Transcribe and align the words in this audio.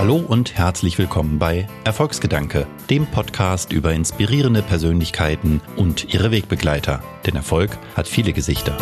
Hallo 0.00 0.16
und 0.16 0.56
herzlich 0.56 0.96
willkommen 0.96 1.38
bei 1.38 1.68
Erfolgsgedanke, 1.84 2.66
dem 2.88 3.06
Podcast 3.06 3.70
über 3.70 3.92
inspirierende 3.92 4.62
Persönlichkeiten 4.62 5.60
und 5.76 6.14
ihre 6.14 6.30
Wegbegleiter. 6.30 7.02
Denn 7.26 7.36
Erfolg 7.36 7.76
hat 7.94 8.08
viele 8.08 8.32
Gesichter. 8.32 8.78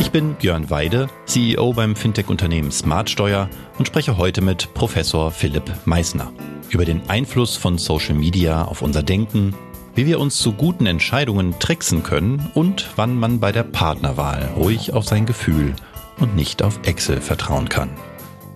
Ich 0.00 0.10
bin 0.10 0.34
Björn 0.34 0.68
Weide, 0.68 1.08
CEO 1.26 1.74
beim 1.74 1.94
Fintech-Unternehmen 1.94 2.72
Smartsteuer 2.72 3.48
und 3.78 3.86
spreche 3.86 4.16
heute 4.16 4.40
mit 4.40 4.74
Professor 4.74 5.30
Philipp 5.30 5.70
Meissner 5.84 6.32
über 6.70 6.84
den 6.84 7.08
Einfluss 7.08 7.56
von 7.56 7.78
Social 7.78 8.16
Media 8.16 8.64
auf 8.64 8.82
unser 8.82 9.04
Denken, 9.04 9.54
wie 9.94 10.06
wir 10.06 10.18
uns 10.18 10.38
zu 10.38 10.54
guten 10.54 10.86
Entscheidungen 10.86 11.56
tricksen 11.60 12.02
können 12.02 12.50
und 12.54 12.90
wann 12.96 13.16
man 13.16 13.38
bei 13.38 13.52
der 13.52 13.62
Partnerwahl 13.62 14.50
ruhig 14.56 14.92
auf 14.92 15.04
sein 15.04 15.24
Gefühl 15.24 15.76
und 16.18 16.34
nicht 16.34 16.64
auf 16.64 16.80
Excel 16.82 17.20
vertrauen 17.20 17.68
kann. 17.68 17.90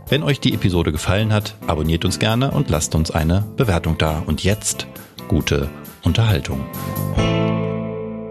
Wenn 0.09 0.23
euch 0.23 0.39
die 0.39 0.55
Episode 0.55 0.93
gefallen 0.93 1.33
hat, 1.33 1.57
abonniert 1.67 2.05
uns 2.05 2.21
gerne 2.21 2.53
und 2.53 2.71
lasst 2.71 2.95
uns 2.95 3.11
eine 3.11 3.45
Bewertung 3.57 3.99
da. 3.99 4.23
Und 4.25 4.45
jetzt 4.45 4.87
gute 5.27 5.69
Unterhaltung. 6.05 6.65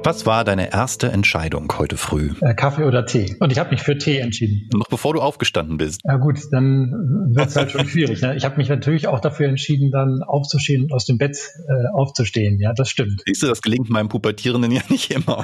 Was 0.05 0.27
war 0.27 0.43
deine 0.43 0.71
erste 0.71 1.11
Entscheidung 1.11 1.73
heute 1.79 1.97
früh? 1.97 2.29
Äh, 2.41 2.53
Kaffee 2.53 2.83
oder 2.83 3.07
Tee. 3.07 3.35
Und 3.39 3.51
ich 3.51 3.57
habe 3.57 3.71
mich 3.71 3.81
für 3.81 3.97
Tee 3.97 4.19
entschieden. 4.19 4.69
Noch 4.71 4.87
bevor 4.87 5.15
du 5.15 5.19
aufgestanden 5.19 5.77
bist. 5.77 6.01
Ja 6.03 6.17
gut, 6.17 6.41
dann 6.51 6.91
wird 7.33 7.47
es 7.47 7.55
halt 7.55 7.71
schon 7.71 7.87
schwierig. 7.87 8.21
Ne? 8.21 8.35
Ich 8.35 8.45
habe 8.45 8.57
mich 8.57 8.69
natürlich 8.69 9.07
auch 9.07 9.19
dafür 9.19 9.47
entschieden, 9.47 9.89
dann 9.89 10.21
aufzustehen 10.21 10.83
und 10.83 10.93
aus 10.93 11.05
dem 11.05 11.17
Bett 11.17 11.39
äh, 11.67 11.87
aufzustehen. 11.91 12.59
Ja, 12.59 12.73
das 12.73 12.91
stimmt. 12.91 13.23
Siehst 13.25 13.41
du, 13.41 13.47
das 13.47 13.63
gelingt 13.63 13.89
meinem 13.89 14.07
Pubertierenden 14.07 14.69
ja 14.69 14.81
nicht 14.89 15.11
immer. 15.11 15.41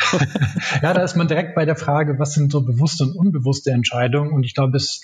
ja, 0.84 0.94
da 0.94 1.02
ist 1.02 1.16
man 1.18 1.28
direkt 1.28 1.56
bei 1.56 1.66
der 1.66 1.76
Frage, 1.76 2.20
was 2.20 2.36
sind 2.36 2.52
so 2.52 2.62
bewusste 2.62 3.06
und 3.06 3.16
unbewusste 3.16 3.72
Entscheidungen? 3.72 4.32
Und 4.32 4.44
ich 4.44 4.54
glaube, 4.54 4.78
es 4.78 5.02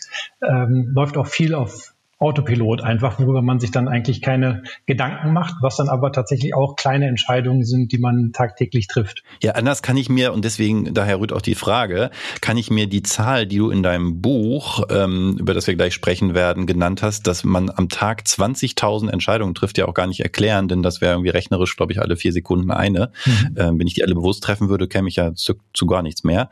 ähm, 0.48 0.92
läuft 0.94 1.18
auch 1.18 1.26
viel 1.26 1.56
auf 1.56 1.96
Autopilot 2.20 2.82
einfach, 2.84 3.20
worüber 3.20 3.44
man 3.44 3.60
sich 3.60 3.70
dann 3.70 3.88
eigentlich 3.88 4.22
keine 4.22 4.64
Gedanken 4.88 5.34
macht, 5.34 5.56
was 5.62 5.76
dann 5.76 5.88
aber 5.88 6.12
tatsächlich 6.12 6.56
auch 6.56 6.76
kleine 6.76 7.08
Entscheidungen 7.08 7.64
sind, 7.64 7.92
die 7.92 8.00
man 8.00 8.32
tagtäglich 8.34 8.88
trifft. 8.88 9.24
Ja, 9.44 9.52
anders 9.52 9.84
kann 9.84 9.98
ich 9.98 10.10
mir, 10.10 10.34
und 10.34 10.44
deswegen 10.44 10.96
daher 10.96 11.20
rührt 11.20 11.32
auch 11.32 11.42
die 11.42 11.54
Frage, 11.54 12.10
kann 12.42 12.58
ich 12.58 12.72
mir 12.72 12.88
die 12.88 13.04
Zahl, 13.04 13.46
die 13.46 13.58
du 13.58 13.70
in 13.70 13.84
deinem 13.84 14.20
Buch, 14.22 14.84
ähm, 14.90 15.38
über 15.40 15.54
das 15.54 15.68
wir 15.68 15.76
gleich 15.76 15.94
sprechen 15.94 16.34
werden, 16.34 16.66
genannt 16.66 17.04
hast, 17.04 17.28
dass 17.28 17.44
man 17.44 17.70
am 17.70 17.88
Tag 17.90 18.24
20.000 18.26 19.12
Entscheidungen 19.12 19.54
trifft, 19.54 19.78
ja 19.78 19.88
auch 19.88 19.94
gar 19.94 20.08
nicht 20.08 20.22
erklären, 20.22 20.68
denn 20.68 20.82
das 20.82 21.02
wäre 21.02 21.14
irgendwie 21.14 21.30
rechnerisch, 21.30 21.76
glaube 21.78 21.92
ich, 21.92 22.02
alle 22.02 22.16
vier 22.16 22.34
Sekunden 22.34 22.72
eine. 22.72 23.12
Mhm. 23.26 23.56
Ähm, 23.58 23.80
wenn 23.80 23.86
ich 23.86 23.94
die 23.94 24.04
alle 24.04 24.16
bewusst 24.16 24.44
treffen 24.44 24.70
würde, 24.70 24.88
käme 24.88 25.08
ich 25.08 25.18
ja 25.18 25.36
zu, 25.36 25.54
zu 25.74 25.86
gar 25.86 26.02
nichts 26.02 26.24
mehr. 26.24 26.50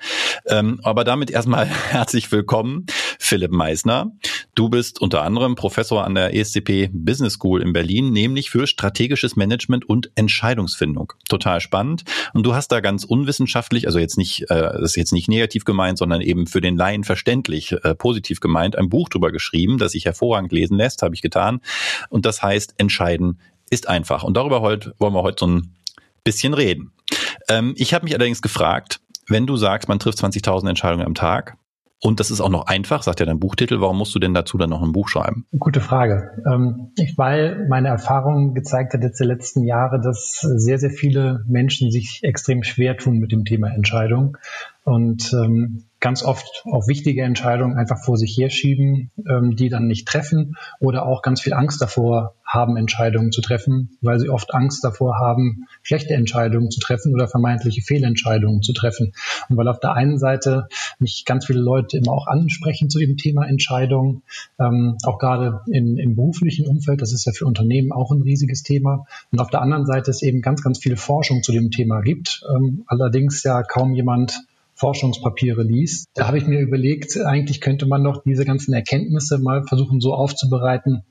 Ähm, 0.47 0.79
aber 0.83 1.03
damit 1.03 1.31
erstmal 1.31 1.65
herzlich 1.89 2.31
willkommen, 2.31 2.85
Philipp 3.25 3.51
Meisner. 3.51 4.11
Du 4.53 4.69
bist 4.69 5.01
unter 5.01 5.23
anderem 5.23 5.55
Professor 5.55 6.03
an 6.03 6.13
der 6.13 6.35
ESCP 6.35 6.91
Business 6.93 7.33
School 7.33 7.61
in 7.61 7.73
Berlin, 7.73 8.11
nämlich 8.11 8.51
für 8.51 8.67
strategisches 8.67 9.35
Management 9.35 9.89
und 9.89 10.11
Entscheidungsfindung. 10.13 11.13
Total 11.27 11.59
spannend. 11.59 12.03
Und 12.33 12.45
du 12.45 12.53
hast 12.53 12.67
da 12.67 12.81
ganz 12.81 13.03
unwissenschaftlich, 13.03 13.87
also 13.87 13.97
jetzt 13.97 14.19
nicht, 14.19 14.43
äh, 14.51 14.61
das 14.61 14.91
ist 14.91 14.95
jetzt 14.95 15.11
nicht 15.11 15.27
negativ 15.27 15.65
gemeint, 15.65 15.97
sondern 15.97 16.21
eben 16.21 16.45
für 16.45 16.61
den 16.61 16.77
Laien 16.77 17.03
verständlich, 17.03 17.71
äh, 17.71 17.95
positiv 17.95 18.39
gemeint, 18.41 18.77
ein 18.77 18.89
Buch 18.89 19.09
drüber 19.09 19.31
geschrieben, 19.31 19.79
das 19.79 19.93
sich 19.93 20.05
hervorragend 20.05 20.51
lesen 20.51 20.77
lässt, 20.77 21.01
habe 21.01 21.15
ich 21.15 21.23
getan. 21.23 21.61
Und 22.09 22.27
das 22.27 22.43
heißt, 22.43 22.75
entscheiden 22.77 23.39
ist 23.71 23.89
einfach. 23.89 24.23
Und 24.23 24.37
darüber 24.37 24.61
heute, 24.61 24.93
wollen 24.99 25.13
wir 25.13 25.23
heute 25.23 25.37
so 25.39 25.47
ein 25.47 25.75
bisschen 26.23 26.53
reden. 26.53 26.91
Ähm, 27.49 27.73
ich 27.75 27.95
habe 27.95 28.05
mich 28.05 28.13
allerdings 28.13 28.43
gefragt, 28.43 28.99
wenn 29.27 29.47
du 29.47 29.57
sagst, 29.57 29.89
man 29.89 29.97
trifft 29.97 30.19
20.000 30.19 30.69
Entscheidungen 30.69 31.07
am 31.07 31.15
Tag, 31.15 31.57
und 32.01 32.19
das 32.19 32.29
ist 32.29 32.41
auch 32.41 32.49
noch 32.49 32.67
einfach, 32.67 33.03
sagt 33.03 33.19
ja 33.19 33.25
dein 33.25 33.39
Buchtitel. 33.39 33.79
Warum 33.81 33.97
musst 33.97 34.13
du 34.13 34.19
denn 34.19 34.33
dazu 34.33 34.57
dann 34.57 34.69
noch 34.69 34.83
ein 34.83 34.91
Buch 34.91 35.07
schreiben? 35.07 35.45
Gute 35.57 35.79
Frage. 35.79 36.43
Ähm, 36.45 36.91
weil 37.15 37.67
meine 37.69 37.87
Erfahrung 37.87 38.53
gezeigt 38.53 38.93
hat 38.93 39.01
jetzt 39.01 39.19
die 39.19 39.25
letzten 39.25 39.63
Jahre, 39.63 40.01
dass 40.01 40.39
sehr, 40.41 40.77
sehr 40.77 40.91
viele 40.91 41.43
Menschen 41.47 41.91
sich 41.91 42.19
extrem 42.23 42.63
schwer 42.63 42.97
tun 42.97 43.17
mit 43.17 43.31
dem 43.31 43.45
Thema 43.45 43.69
Entscheidung 43.69 44.37
und 44.85 45.33
ähm, 45.33 45.85
ganz 45.99 46.21
oft 46.21 46.63
auch 46.71 46.87
wichtige 46.87 47.23
Entscheidungen 47.23 47.75
einfach 47.75 48.03
vor 48.03 48.17
sich 48.17 48.37
herschieben, 48.37 49.09
ähm, 49.27 49.55
die 49.55 49.69
dann 49.69 49.87
nicht 49.87 50.07
treffen 50.07 50.55
oder 50.79 51.07
auch 51.07 51.23
ganz 51.23 51.41
viel 51.41 51.53
Angst 51.53 51.81
davor 51.81 52.35
haben, 52.45 52.77
Entscheidungen 52.77 53.31
zu 53.31 53.41
treffen, 53.41 53.97
weil 54.01 54.19
sie 54.19 54.29
oft 54.29 54.53
Angst 54.53 54.83
davor 54.83 55.15
haben, 55.19 55.65
schlechte 55.81 56.13
Entscheidungen 56.13 56.69
zu 56.69 56.79
treffen 56.79 57.15
oder 57.15 57.27
vermeintliche 57.27 57.81
Fehlentscheidungen 57.81 58.61
zu 58.61 58.73
treffen. 58.73 59.13
Und 59.49 59.57
weil 59.57 59.67
auf 59.67 59.79
der 59.79 59.93
einen 59.93 60.19
Seite 60.19 60.67
mich 60.99 61.23
ganz 61.25 61.47
viele 61.47 61.61
Leute 61.61 61.97
immer 61.97 62.11
auch 62.11 62.27
ansprechen 62.27 62.91
zu 62.91 62.99
dem 62.99 63.17
Thema 63.17 63.47
Entscheidungen, 63.47 64.21
ähm, 64.59 64.97
auch 65.03 65.17
gerade 65.17 65.61
in, 65.65 65.97
im 65.97 66.15
beruflichen 66.15 66.67
Umfeld, 66.67 67.01
das 67.01 67.11
ist 67.11 67.25
ja 67.25 67.31
für 67.31 67.47
Unternehmen 67.47 67.91
auch 67.91 68.11
ein 68.11 68.21
riesiges 68.21 68.61
Thema. 68.61 69.07
Und 69.31 69.39
auf 69.39 69.49
der 69.49 69.63
anderen 69.63 69.87
Seite 69.87 70.11
es 70.11 70.21
eben 70.21 70.43
ganz, 70.43 70.61
ganz 70.61 70.77
viele 70.77 70.97
Forschung 70.97 71.41
zu 71.41 71.51
dem 71.51 71.71
Thema 71.71 72.01
gibt, 72.01 72.43
ähm, 72.55 72.83
allerdings 72.85 73.41
ja 73.41 73.63
kaum 73.63 73.95
jemand 73.95 74.45
Forschungspapiere 74.75 75.63
liest. 75.63 76.07
Da 76.13 76.27
habe 76.27 76.37
ich 76.37 76.47
mir 76.47 76.59
überlegt, 76.59 77.17
eigentlich 77.17 77.61
könnte 77.61 77.85
man 77.85 78.03
doch 78.03 78.23
diese 78.23 78.45
ganzen 78.45 78.73
Erkenntnisse 78.73 79.39
mal 79.39 79.63
versuchen 79.63 80.01
so 80.01 80.13
aufzubereiten, 80.13 81.03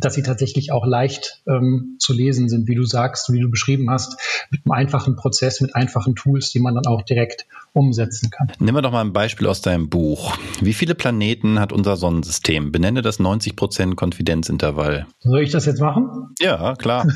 dass 0.00 0.14
sie 0.14 0.22
tatsächlich 0.22 0.72
auch 0.72 0.86
leicht 0.86 1.42
ähm, 1.46 1.96
zu 1.98 2.12
lesen 2.12 2.48
sind, 2.48 2.66
wie 2.66 2.74
du 2.74 2.84
sagst, 2.84 3.32
wie 3.32 3.40
du 3.40 3.48
beschrieben 3.48 3.90
hast, 3.90 4.16
mit 4.50 4.62
einem 4.64 4.72
einfachen 4.72 5.16
Prozess, 5.16 5.60
mit 5.60 5.76
einfachen 5.76 6.16
Tools, 6.16 6.50
die 6.50 6.58
man 6.58 6.74
dann 6.74 6.86
auch 6.86 7.02
direkt 7.02 7.46
umsetzen 7.72 8.30
kann. 8.30 8.50
Nehmen 8.58 8.76
wir 8.76 8.82
doch 8.82 8.90
mal 8.90 9.02
ein 9.02 9.12
Beispiel 9.12 9.46
aus 9.46 9.60
deinem 9.60 9.88
Buch. 9.88 10.36
Wie 10.60 10.72
viele 10.72 10.94
Planeten 10.94 11.60
hat 11.60 11.72
unser 11.72 11.96
Sonnensystem? 11.96 12.72
Benenne 12.72 13.02
das 13.02 13.20
90% 13.20 13.94
Konfidenzintervall. 13.94 15.06
Soll 15.20 15.42
ich 15.42 15.50
das 15.50 15.66
jetzt 15.66 15.80
machen? 15.80 16.34
Ja, 16.40 16.74
klar. 16.74 17.06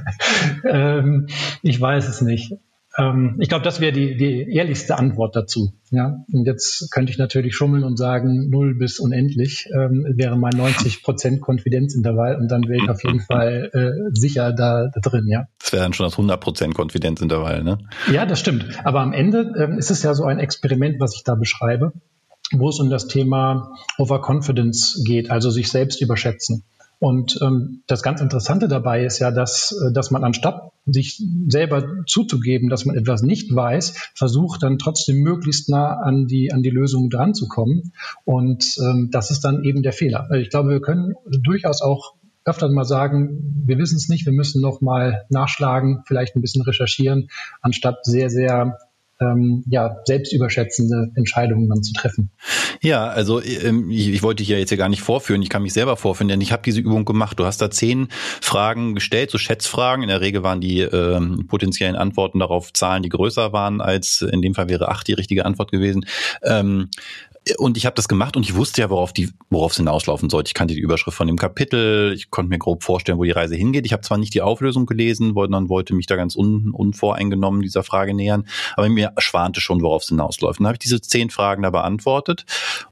ähm, 0.64 1.28
ich 1.62 1.80
weiß 1.80 2.08
es 2.08 2.20
nicht. 2.20 2.52
Ähm, 2.98 3.36
ich 3.38 3.48
glaube, 3.48 3.64
das 3.64 3.80
wäre 3.80 3.92
die, 3.92 4.16
die 4.16 4.52
ehrlichste 4.52 4.98
Antwort 4.98 5.36
dazu. 5.36 5.72
Ja? 5.90 6.24
Und 6.32 6.46
jetzt 6.46 6.90
könnte 6.90 7.12
ich 7.12 7.18
natürlich 7.18 7.54
schummeln 7.54 7.84
und 7.84 7.96
sagen, 7.96 8.50
null 8.50 8.74
bis 8.74 8.98
unendlich 8.98 9.68
ähm, 9.72 10.04
wäre 10.16 10.36
mein 10.36 10.56
90 10.56 11.02
Prozent 11.02 11.40
Konfidenzintervall 11.40 12.36
und 12.36 12.48
dann 12.48 12.64
wäre 12.68 12.82
ich 12.82 12.90
auf 12.90 13.02
jeden 13.04 13.20
Fall 13.20 13.70
äh, 13.72 14.10
sicher 14.12 14.52
da, 14.52 14.88
da 14.92 15.00
drin. 15.00 15.26
Ja? 15.28 15.46
Das 15.60 15.72
wäre 15.72 15.82
dann 15.82 15.92
schon 15.92 16.06
das 16.06 16.14
100 16.14 16.40
Prozent 16.40 16.74
Konfidenzintervall, 16.74 17.62
ne? 17.62 17.78
Ja, 18.12 18.26
das 18.26 18.40
stimmt. 18.40 18.66
Aber 18.84 19.00
am 19.00 19.12
Ende 19.12 19.52
ähm, 19.58 19.78
ist 19.78 19.90
es 19.90 20.02
ja 20.02 20.14
so 20.14 20.24
ein 20.24 20.38
Experiment, 20.38 20.98
was 20.98 21.14
ich 21.14 21.22
da 21.22 21.34
beschreibe, 21.36 21.92
wo 22.52 22.68
es 22.68 22.80
um 22.80 22.90
das 22.90 23.06
Thema 23.06 23.72
Overconfidence 23.98 25.02
geht, 25.04 25.30
also 25.30 25.50
sich 25.50 25.70
selbst 25.70 26.00
überschätzen. 26.02 26.64
Und 27.00 27.38
ähm, 27.40 27.82
das 27.86 28.02
ganz 28.02 28.20
Interessante 28.20 28.68
dabei 28.68 29.04
ist 29.06 29.18
ja, 29.20 29.30
dass, 29.30 29.72
äh, 29.72 29.90
dass 29.92 30.10
man 30.10 30.22
anstatt 30.22 30.70
sich 30.84 31.22
selber 31.48 32.04
zuzugeben, 32.06 32.68
dass 32.68 32.84
man 32.84 32.94
etwas 32.94 33.22
nicht 33.22 33.54
weiß, 33.54 34.10
versucht 34.14 34.62
dann 34.62 34.78
trotzdem 34.78 35.22
möglichst 35.22 35.70
nah 35.70 35.94
an 35.94 36.26
die, 36.26 36.52
an 36.52 36.62
die 36.62 36.68
Lösung 36.68 37.08
dran 37.08 37.32
zu 37.32 37.48
kommen. 37.48 37.92
Und 38.24 38.76
ähm, 38.82 39.08
das 39.10 39.30
ist 39.30 39.40
dann 39.40 39.64
eben 39.64 39.82
der 39.82 39.94
Fehler. 39.94 40.30
Ich 40.32 40.50
glaube, 40.50 40.68
wir 40.68 40.82
können 40.82 41.14
durchaus 41.42 41.80
auch 41.80 42.16
öfter 42.44 42.68
mal 42.68 42.84
sagen, 42.84 43.62
wir 43.64 43.78
wissen 43.78 43.96
es 43.96 44.08
nicht, 44.10 44.26
wir 44.26 44.32
müssen 44.32 44.60
noch 44.60 44.82
mal 44.82 45.24
nachschlagen, 45.30 46.02
vielleicht 46.06 46.36
ein 46.36 46.42
bisschen 46.42 46.62
recherchieren, 46.62 47.28
anstatt 47.62 48.04
sehr, 48.04 48.28
sehr 48.28 48.76
ähm, 49.20 49.62
ja, 49.68 49.96
selbstüberschätzende 50.04 51.12
Entscheidungen 51.14 51.68
dann 51.68 51.82
zu 51.82 51.92
treffen. 51.92 52.30
Ja, 52.82 53.06
also 53.08 53.42
ähm, 53.42 53.90
ich, 53.90 54.08
ich 54.08 54.22
wollte 54.22 54.42
dich 54.42 54.48
ja 54.48 54.56
jetzt 54.56 54.70
ja 54.70 54.76
gar 54.76 54.88
nicht 54.88 55.02
vorführen, 55.02 55.42
ich 55.42 55.50
kann 55.50 55.62
mich 55.62 55.74
selber 55.74 55.96
vorführen, 55.96 56.28
denn 56.28 56.40
ich 56.40 56.52
habe 56.52 56.62
diese 56.64 56.80
Übung 56.80 57.04
gemacht. 57.04 57.38
Du 57.38 57.44
hast 57.44 57.60
da 57.60 57.70
zehn 57.70 58.08
Fragen 58.40 58.94
gestellt, 58.94 59.30
so 59.30 59.38
Schätzfragen. 59.38 60.02
In 60.02 60.08
der 60.08 60.20
Regel 60.20 60.42
waren 60.42 60.60
die 60.60 60.80
ähm, 60.80 61.46
potenziellen 61.46 61.96
Antworten 61.96 62.38
darauf 62.38 62.72
Zahlen, 62.72 63.02
die 63.02 63.08
größer 63.08 63.52
waren 63.52 63.80
als 63.80 64.22
in 64.22 64.42
dem 64.42 64.54
Fall 64.54 64.68
wäre 64.68 64.88
acht 64.88 65.06
die 65.08 65.12
richtige 65.12 65.44
Antwort 65.44 65.70
gewesen. 65.70 66.06
Ähm, 66.42 66.88
und 67.58 67.76
ich 67.76 67.86
habe 67.86 67.94
das 67.94 68.08
gemacht 68.08 68.36
und 68.36 68.42
ich 68.42 68.54
wusste 68.54 68.80
ja, 68.80 68.90
worauf 68.90 69.12
die, 69.12 69.30
worauf 69.50 69.72
es 69.72 69.78
hinauslaufen 69.78 70.30
sollte. 70.30 70.48
Ich 70.48 70.54
kannte 70.54 70.74
die 70.74 70.80
Überschrift 70.80 71.16
von 71.16 71.26
dem 71.26 71.36
Kapitel, 71.36 72.12
ich 72.14 72.30
konnte 72.30 72.50
mir 72.50 72.58
grob 72.58 72.82
vorstellen, 72.82 73.18
wo 73.18 73.24
die 73.24 73.30
Reise 73.30 73.54
hingeht. 73.54 73.86
Ich 73.86 73.92
habe 73.92 74.02
zwar 74.02 74.18
nicht 74.18 74.34
die 74.34 74.42
Auflösung 74.42 74.86
gelesen, 74.86 75.34
sondern 75.34 75.68
wollte 75.68 75.94
mich 75.94 76.06
da 76.06 76.16
ganz 76.16 76.36
un, 76.36 76.70
unvoreingenommen 76.72 77.62
dieser 77.62 77.82
Frage 77.82 78.14
nähern, 78.14 78.46
aber 78.76 78.88
mir 78.88 79.12
schwante 79.18 79.60
schon, 79.60 79.82
worauf 79.82 80.02
es 80.02 80.08
hinausläuft. 80.08 80.60
Dann 80.60 80.66
habe 80.66 80.76
ich 80.76 80.80
diese 80.80 81.00
zehn 81.00 81.30
Fragen 81.30 81.62
da 81.62 81.70
beantwortet 81.70 82.44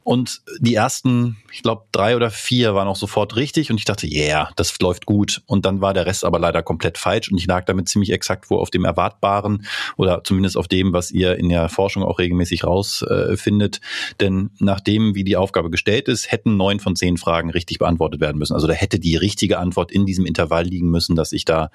und 0.04 0.42
die 0.60 0.74
ersten, 0.74 1.36
ich 1.52 1.62
glaube, 1.62 1.84
drei 1.92 2.16
oder 2.16 2.30
vier 2.30 2.74
waren 2.74 2.88
auch 2.88 2.96
sofort 2.96 3.36
richtig 3.36 3.70
und 3.70 3.78
ich 3.78 3.84
dachte, 3.84 4.06
yeah, 4.06 4.50
das 4.56 4.78
läuft 4.80 5.06
gut. 5.06 5.42
Und 5.46 5.64
dann 5.66 5.80
war 5.80 5.94
der 5.94 6.06
Rest 6.06 6.24
aber 6.24 6.38
leider 6.38 6.62
komplett 6.62 6.98
falsch 6.98 7.30
und 7.30 7.38
ich 7.38 7.46
lag 7.46 7.64
damit 7.64 7.88
ziemlich 7.88 8.12
exakt 8.12 8.50
wo 8.50 8.58
auf 8.58 8.70
dem 8.70 8.84
Erwartbaren 8.84 9.66
oder 9.96 10.22
zumindest 10.24 10.56
auf 10.56 10.68
dem, 10.68 10.92
was 10.92 11.10
ihr 11.10 11.36
in 11.36 11.48
der 11.48 11.68
Forschung 11.68 12.02
auch 12.02 12.18
regelmäßig 12.18 12.64
rausfindet. 12.64 13.76
Äh, 13.76 14.14
Denn 14.20 14.47
nachdem, 14.58 15.14
wie 15.14 15.24
die 15.24 15.36
Aufgabe 15.36 15.70
gestellt 15.70 16.08
ist, 16.08 16.30
hätten 16.30 16.56
neun 16.56 16.80
von 16.80 16.96
zehn 16.96 17.16
Fragen 17.16 17.50
richtig 17.50 17.78
beantwortet 17.78 18.20
werden 18.20 18.38
müssen. 18.38 18.54
Also 18.54 18.66
da 18.66 18.72
hätte 18.72 18.98
die 18.98 19.16
richtige 19.16 19.58
Antwort 19.58 19.92
in 19.92 20.06
diesem 20.06 20.26
Intervall 20.26 20.64
liegen 20.64 20.90
müssen, 20.90 21.16
das 21.16 21.32
ich 21.32 21.44
da 21.44 21.70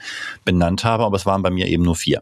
benannt 0.45 0.83
habe, 0.83 1.03
aber 1.03 1.15
es 1.15 1.25
waren 1.25 1.43
bei 1.43 1.49
mir 1.49 1.67
eben 1.67 1.83
nur 1.83 1.95
vier. 1.95 2.21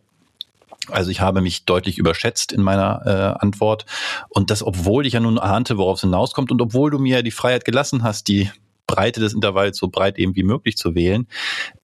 Also 0.89 1.11
ich 1.11 1.21
habe 1.21 1.41
mich 1.41 1.65
deutlich 1.65 1.97
überschätzt 1.97 2.51
in 2.51 2.63
meiner 2.63 3.01
äh, 3.05 3.43
Antwort 3.43 3.85
und 4.29 4.49
das, 4.49 4.63
obwohl 4.63 5.05
ich 5.05 5.13
ja 5.13 5.19
nun 5.19 5.37
ahnte, 5.37 5.77
worauf 5.77 5.97
es 5.97 6.01
hinauskommt 6.01 6.51
und 6.51 6.61
obwohl 6.61 6.89
du 6.89 6.97
mir 6.97 7.21
die 7.21 7.31
Freiheit 7.31 7.65
gelassen 7.65 8.03
hast, 8.03 8.27
die 8.27 8.49
Breite 8.91 9.19
des 9.19 9.33
Intervalls 9.33 9.77
so 9.77 9.89
breit 9.89 10.17
eben 10.17 10.35
wie 10.35 10.43
möglich 10.43 10.77
zu 10.77 10.95
wählen. 10.95 11.27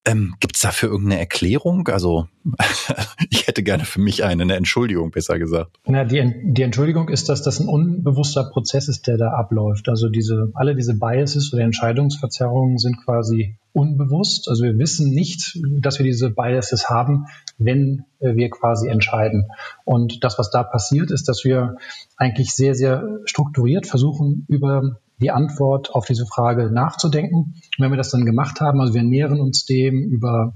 Ähm, 0.06 0.36
Gibt 0.39 0.56
es 0.56 0.62
dafür 0.62 0.89
irgendeine 0.89 1.19
Erklärung? 1.19 1.88
Also 1.88 2.27
ich 3.30 3.48
hätte 3.48 3.63
gerne 3.63 3.83
für 3.83 4.00
mich 4.00 4.24
eine, 4.24 4.44
eine 4.44 4.56
Entschuldigung, 4.56 5.12
besser 5.12 5.38
gesagt. 5.38 5.77
Na, 5.86 6.06
die, 6.06 6.33
die 6.44 6.62
Entschuldigung 6.62 7.09
ist, 7.09 7.30
dass 7.30 7.42
das 7.42 7.59
ein 7.59 7.68
unbewusster 7.68 8.50
Prozess 8.50 8.88
ist, 8.88 9.07
der 9.07 9.18
da 9.18 9.31
abläuft. 9.31 9.89
Also 9.89 10.09
diese, 10.09 10.51
alle 10.54 10.75
diese 10.75 10.98
Biases 10.98 11.54
oder 11.54 11.63
Entscheidungsverzerrungen 11.63 12.77
sind 12.77 13.04
quasi 13.04 13.57
unbewusst. 13.74 14.50
Also 14.50 14.63
wir 14.63 14.77
wissen 14.77 15.12
nicht, 15.12 15.59
dass 15.81 16.00
wir 16.00 16.06
diese 16.06 16.30
Biases 16.30 16.89
haben, 16.89 17.25
wenn 17.57 18.06
äh, 18.19 18.36
wir 18.36 18.50
quasi 18.50 18.88
entscheiden. 18.88 19.50
Und 19.86 20.24
das, 20.24 20.39
was 20.39 20.50
da 20.50 20.63
passiert, 20.63 21.12
ist, 21.12 21.27
dass 21.27 21.44
wir 21.44 21.75
eigentlich 22.15 22.54
sehr, 22.54 22.75
sehr 22.75 23.19
strukturiert 23.25 23.88
versuchen, 23.88 24.45
über 24.48 25.00
die 25.19 25.31
Antwort 25.31 25.93
auf 25.93 26.05
diese 26.05 26.25
Frage 26.25 26.71
nachzudenken. 26.71 27.35
Und 27.35 27.79
wenn 27.79 27.91
wir 27.91 27.97
das 27.97 28.11
dann 28.11 28.25
gemacht 28.25 28.61
haben, 28.61 28.79
also 28.81 28.93
wir 28.93 29.03
nähern 29.03 29.39
uns 29.39 29.65
dem 29.65 30.03
über 30.03 30.53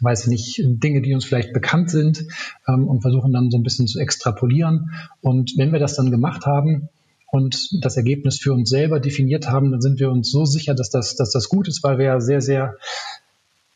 weiß 0.00 0.24
ich 0.24 0.28
nicht, 0.28 0.60
Dinge, 0.82 1.00
die 1.00 1.14
uns 1.14 1.24
vielleicht 1.24 1.52
bekannt 1.52 1.88
sind 1.88 2.24
ähm, 2.66 2.88
und 2.88 3.02
versuchen 3.02 3.32
dann 3.32 3.52
so 3.52 3.56
ein 3.56 3.62
bisschen 3.62 3.86
zu 3.86 4.00
extrapolieren. 4.00 4.90
Und 5.20 5.52
wenn 5.56 5.70
wir 5.70 5.78
das 5.78 5.94
dann 5.94 6.10
gemacht 6.10 6.44
haben, 6.44 6.88
und 7.32 7.82
das 7.82 7.96
Ergebnis 7.96 8.38
für 8.38 8.52
uns 8.52 8.68
selber 8.68 9.00
definiert 9.00 9.48
haben, 9.48 9.70
dann 9.70 9.80
sind 9.80 9.98
wir 9.98 10.10
uns 10.10 10.30
so 10.30 10.44
sicher, 10.44 10.74
dass 10.74 10.90
das, 10.90 11.16
dass 11.16 11.30
das 11.30 11.48
gut 11.48 11.66
ist, 11.66 11.82
weil 11.82 11.96
wir 11.96 12.04
ja 12.04 12.20
sehr, 12.20 12.42
sehr 12.42 12.76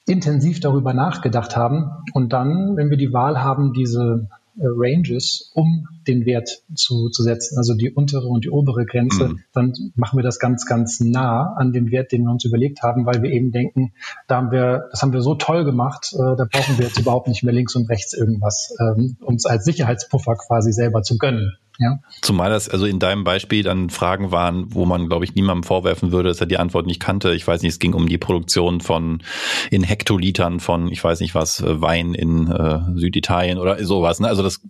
intensiv 0.05 0.61
darüber 0.61 0.93
nachgedacht 0.93 1.57
haben. 1.57 1.91
Und 2.13 2.35
dann, 2.35 2.77
wenn 2.77 2.91
wir 2.91 2.99
die 2.99 3.15
Wahl 3.15 3.43
haben, 3.43 3.73
diese 3.73 4.29
Ranges, 4.59 5.51
um 5.55 5.87
den 6.07 6.25
Wert 6.25 6.63
zu, 6.75 7.11
zu 7.11 7.23
setzen, 7.23 7.59
also 7.59 7.75
die 7.75 7.91
untere 7.91 8.27
und 8.27 8.45
die 8.45 8.51
obere 8.51 8.87
Grenze, 8.87 9.29
mhm. 9.29 9.41
dann 9.53 9.73
machen 9.95 10.19
wir 10.19 10.23
das 10.23 10.39
ganz, 10.39 10.67
ganz 10.67 11.01
nah 11.01 11.55
an 11.57 11.73
den 11.73 11.91
Wert, 11.91 12.13
den 12.13 12.23
wir 12.25 12.31
uns 12.31 12.45
überlegt 12.45 12.83
haben, 12.83 13.07
weil 13.07 13.23
wir 13.23 13.31
eben 13.31 13.53
denken, 13.53 13.93
da 14.29 14.37
haben 14.37 14.51
wir, 14.51 14.89
das 14.91 15.03
haben 15.03 15.13
wir 15.13 15.21
so 15.21 15.35
toll 15.35 15.65
gemacht, 15.65 16.13
äh, 16.15 16.37
da 16.37 16.47
brauchen 16.51 16.79
wir 16.79 16.87
jetzt 16.87 16.99
überhaupt 16.99 17.29
nicht 17.29 17.43
mehr 17.43 17.55
links 17.55 17.75
und 17.77 17.89
rechts 17.91 18.15
irgendwas, 18.15 18.75
ähm, 18.81 19.17
uns 19.21 19.47
als 19.47 19.65
Sicherheitspuffer 19.65 20.37
quasi 20.37 20.73
selber 20.73 21.03
zu 21.03 21.19
gönnen. 21.19 21.57
Ja. 21.79 21.99
Zumal 22.23 22.51
das 22.51 22.69
also 22.69 22.87
in 22.87 22.99
deinem 22.99 23.25
Beispiel 23.25 23.63
dann 23.63 23.91
Fragen 23.91 24.31
waren, 24.31 24.75
wo 24.75 24.87
man, 24.87 25.09
glaube 25.09 25.25
ich, 25.25 25.35
niemandem 25.35 25.63
vorwerfen 25.63 26.11
würde, 26.13 26.31
dass 26.31 26.41
er 26.41 26.47
die 26.47 26.59
Antwort 26.59 26.87
nicht 26.87 27.01
kannte. 27.01 27.35
Ich 27.35 27.47
weiß 27.47 27.63
nicht, 27.63 27.73
es 27.73 27.79
ging 27.79 27.93
um 27.93 28.09
die 28.09 28.19
Produktion 28.19 28.81
von 28.81 29.23
in 29.71 29.83
Hektolitern 29.83 30.61
von, 30.61 30.91
ich 30.91 31.03
weiß 31.03 31.21
nicht 31.21 31.35
was, 31.35 31.63
Wein 31.67 32.15
in 32.15 32.51
äh, 32.51 32.81
Süditalien 32.95 33.59
oder 33.59 33.83
sowas. 33.85 34.21
Ne? 34.21 34.29
Also 34.29 34.43
das 34.43 34.61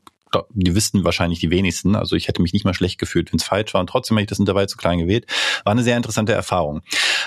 die 0.50 0.74
wissen 0.74 1.04
wahrscheinlich 1.04 1.38
die 1.38 1.50
wenigsten. 1.50 1.94
Also 1.94 2.16
ich 2.16 2.28
hätte 2.28 2.42
mich 2.42 2.52
nicht 2.52 2.64
mal 2.64 2.74
schlecht 2.74 2.98
gefühlt, 2.98 3.32
wenn 3.32 3.38
es 3.38 3.44
falsch 3.44 3.74
war. 3.74 3.80
Und 3.80 3.88
trotzdem 3.88 4.16
habe 4.16 4.22
ich 4.22 4.28
das 4.28 4.38
Intervall 4.38 4.68
zu 4.68 4.76
klein 4.76 4.98
gewählt. 4.98 5.26
War 5.64 5.72
eine 5.72 5.82
sehr 5.82 5.96
interessante 5.96 6.32
Erfahrung. 6.32 6.82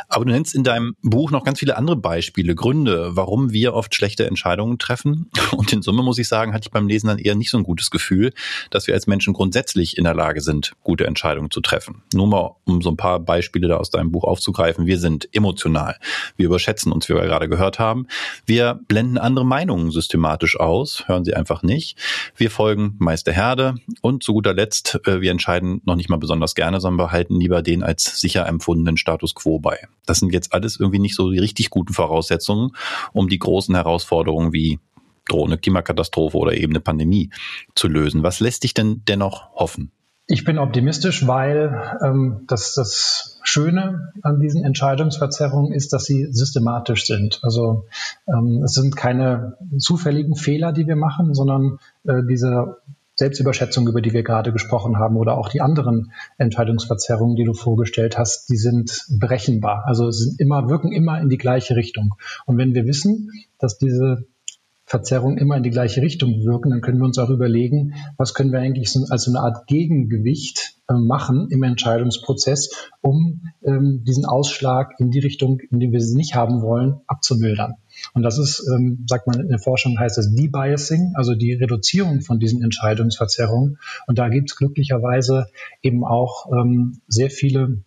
Aber 0.07 0.25
du 0.25 0.31
nennst 0.31 0.53
in 0.55 0.63
deinem 0.63 0.95
Buch 1.01 1.31
noch 1.31 1.43
ganz 1.43 1.59
viele 1.59 1.77
andere 1.77 1.95
Beispiele, 1.95 2.55
Gründe, 2.55 3.15
warum 3.15 3.51
wir 3.51 3.73
oft 3.73 3.95
schlechte 3.95 4.25
Entscheidungen 4.25 4.77
treffen. 4.79 5.29
Und 5.51 5.71
in 5.73 5.81
Summe 5.81 6.03
muss 6.03 6.17
ich 6.17 6.27
sagen, 6.27 6.53
hatte 6.53 6.67
ich 6.67 6.71
beim 6.71 6.87
Lesen 6.87 7.07
dann 7.07 7.19
eher 7.19 7.35
nicht 7.35 7.49
so 7.49 7.57
ein 7.57 7.63
gutes 7.63 7.89
Gefühl, 7.89 8.33
dass 8.69 8.87
wir 8.87 8.93
als 8.93 9.07
Menschen 9.07 9.33
grundsätzlich 9.33 9.97
in 9.97 10.03
der 10.03 10.13
Lage 10.13 10.41
sind, 10.41 10.73
gute 10.83 11.05
Entscheidungen 11.07 11.51
zu 11.51 11.61
treffen. 11.61 12.03
Nur 12.13 12.27
mal, 12.27 12.55
um 12.65 12.81
so 12.81 12.89
ein 12.89 12.97
paar 12.97 13.19
Beispiele 13.19 13.67
da 13.67 13.77
aus 13.77 13.89
deinem 13.89 14.11
Buch 14.11 14.23
aufzugreifen. 14.23 14.85
Wir 14.85 14.99
sind 14.99 15.29
emotional. 15.33 15.95
Wir 16.35 16.47
überschätzen 16.47 16.91
uns, 16.91 17.07
wie 17.09 17.13
wir 17.13 17.21
gerade 17.21 17.49
gehört 17.49 17.79
haben. 17.79 18.07
Wir 18.45 18.79
blenden 18.87 19.17
andere 19.17 19.45
Meinungen 19.45 19.91
systematisch 19.91 20.59
aus, 20.59 21.07
hören 21.07 21.25
sie 21.25 21.33
einfach 21.33 21.63
nicht. 21.63 21.97
Wir 22.35 22.51
folgen 22.51 22.88
meist 22.97 23.27
der 23.27 23.33
Herde. 23.33 23.75
Und 24.01 24.23
zu 24.23 24.33
guter 24.33 24.53
Letzt, 24.53 24.99
äh, 25.05 25.21
wir 25.21 25.31
entscheiden 25.31 25.81
noch 25.85 25.95
nicht 25.95 26.09
mal 26.09 26.17
besonders 26.17 26.55
gerne, 26.55 26.79
sondern 26.79 27.07
behalten 27.07 27.39
lieber 27.39 27.61
den 27.61 27.83
als 27.83 28.19
sicher 28.19 28.47
empfundenen 28.47 28.97
Status 28.97 29.35
quo 29.35 29.59
bei. 29.59 29.77
Das 30.05 30.19
sind 30.19 30.33
jetzt 30.33 30.53
alles 30.53 30.79
irgendwie 30.79 30.99
nicht 30.99 31.15
so 31.15 31.29
die 31.29 31.39
richtig 31.39 31.69
guten 31.69 31.93
Voraussetzungen, 31.93 32.71
um 33.13 33.29
die 33.29 33.39
großen 33.39 33.75
Herausforderungen 33.75 34.53
wie 34.53 34.79
drohende 35.27 35.57
Klimakatastrophe 35.57 36.37
oder 36.37 36.53
eben 36.53 36.73
eine 36.73 36.81
Pandemie 36.81 37.29
zu 37.75 37.87
lösen. 37.87 38.23
Was 38.23 38.39
lässt 38.39 38.63
dich 38.63 38.73
denn 38.73 39.03
dennoch 39.07 39.51
hoffen? 39.53 39.91
Ich 40.31 40.43
bin 40.43 40.59
optimistisch, 40.59 41.25
weil 41.25 41.97
ähm, 42.03 42.41
das, 42.45 42.75
das 42.75 43.39
Schöne 43.41 44.13
an 44.21 44.39
diesen 44.39 44.63
Entscheidungsverzerrungen 44.63 45.73
ist, 45.73 45.91
dass 45.91 46.05
sie 46.05 46.27
systematisch 46.31 47.07
sind. 47.07 47.39
Also 47.41 47.85
ähm, 48.27 48.61
es 48.63 48.73
sind 48.73 48.95
keine 48.95 49.57
zufälligen 49.79 50.35
Fehler, 50.35 50.71
die 50.71 50.85
wir 50.85 50.95
machen, 50.95 51.33
sondern 51.33 51.79
äh, 52.09 52.23
diese 52.27 52.77
Selbstüberschätzung, 53.15 53.87
über 53.87 54.01
die 54.01 54.13
wir 54.13 54.23
gerade 54.23 54.51
gesprochen 54.53 54.97
haben, 54.97 55.17
oder 55.17 55.37
auch 55.37 55.49
die 55.49 55.61
anderen 55.61 56.11
Entscheidungsverzerrungen, 56.37 57.35
die 57.35 57.43
du 57.43 57.53
vorgestellt 57.53 58.17
hast, 58.17 58.49
die 58.49 58.55
sind 58.55 59.05
berechenbar. 59.09 59.83
Also 59.85 60.09
sind 60.09 60.39
immer, 60.39 60.69
wirken 60.69 60.91
immer 60.91 61.19
in 61.19 61.29
die 61.29 61.37
gleiche 61.37 61.75
Richtung. 61.75 62.15
Und 62.45 62.57
wenn 62.57 62.73
wir 62.73 62.85
wissen, 62.85 63.29
dass 63.57 63.77
diese 63.77 64.25
Verzerrungen 64.85 65.37
immer 65.37 65.55
in 65.55 65.61
die 65.61 65.69
gleiche 65.69 66.01
Richtung 66.01 66.43
wirken, 66.45 66.71
dann 66.71 66.81
können 66.81 66.97
wir 66.97 67.05
uns 67.05 67.19
auch 67.19 67.29
überlegen, 67.29 67.93
was 68.17 68.33
können 68.33 68.51
wir 68.51 68.59
eigentlich 68.59 68.91
so, 68.91 69.05
als 69.09 69.25
so 69.25 69.31
eine 69.31 69.41
Art 69.41 69.67
Gegengewicht 69.67 70.77
äh, 70.89 70.93
machen 70.93 71.49
im 71.51 71.61
Entscheidungsprozess, 71.61 72.89
um 73.01 73.43
ähm, 73.61 74.03
diesen 74.07 74.25
Ausschlag 74.25 74.93
in 74.97 75.11
die 75.11 75.19
Richtung, 75.19 75.59
in 75.69 75.79
die 75.79 75.91
wir 75.91 76.01
sie 76.01 76.15
nicht 76.15 76.33
haben 76.33 76.63
wollen, 76.63 77.01
abzumildern. 77.05 77.75
Und 78.13 78.23
das 78.23 78.37
ist, 78.37 78.67
ähm, 78.73 79.05
sagt 79.07 79.27
man 79.27 79.39
in 79.39 79.49
der 79.49 79.59
Forschung, 79.59 79.99
heißt 79.99 80.17
das 80.17 80.33
Debiasing, 80.33 81.13
also 81.15 81.35
die 81.35 81.53
Reduzierung 81.53 82.21
von 82.21 82.39
diesen 82.39 82.63
Entscheidungsverzerrungen. 82.63 83.77
Und 84.07 84.19
da 84.19 84.29
gibt 84.29 84.51
es 84.51 84.55
glücklicherweise 84.55 85.47
eben 85.81 86.03
auch 86.05 86.51
ähm, 86.51 87.01
sehr 87.07 87.29
viele 87.29 87.83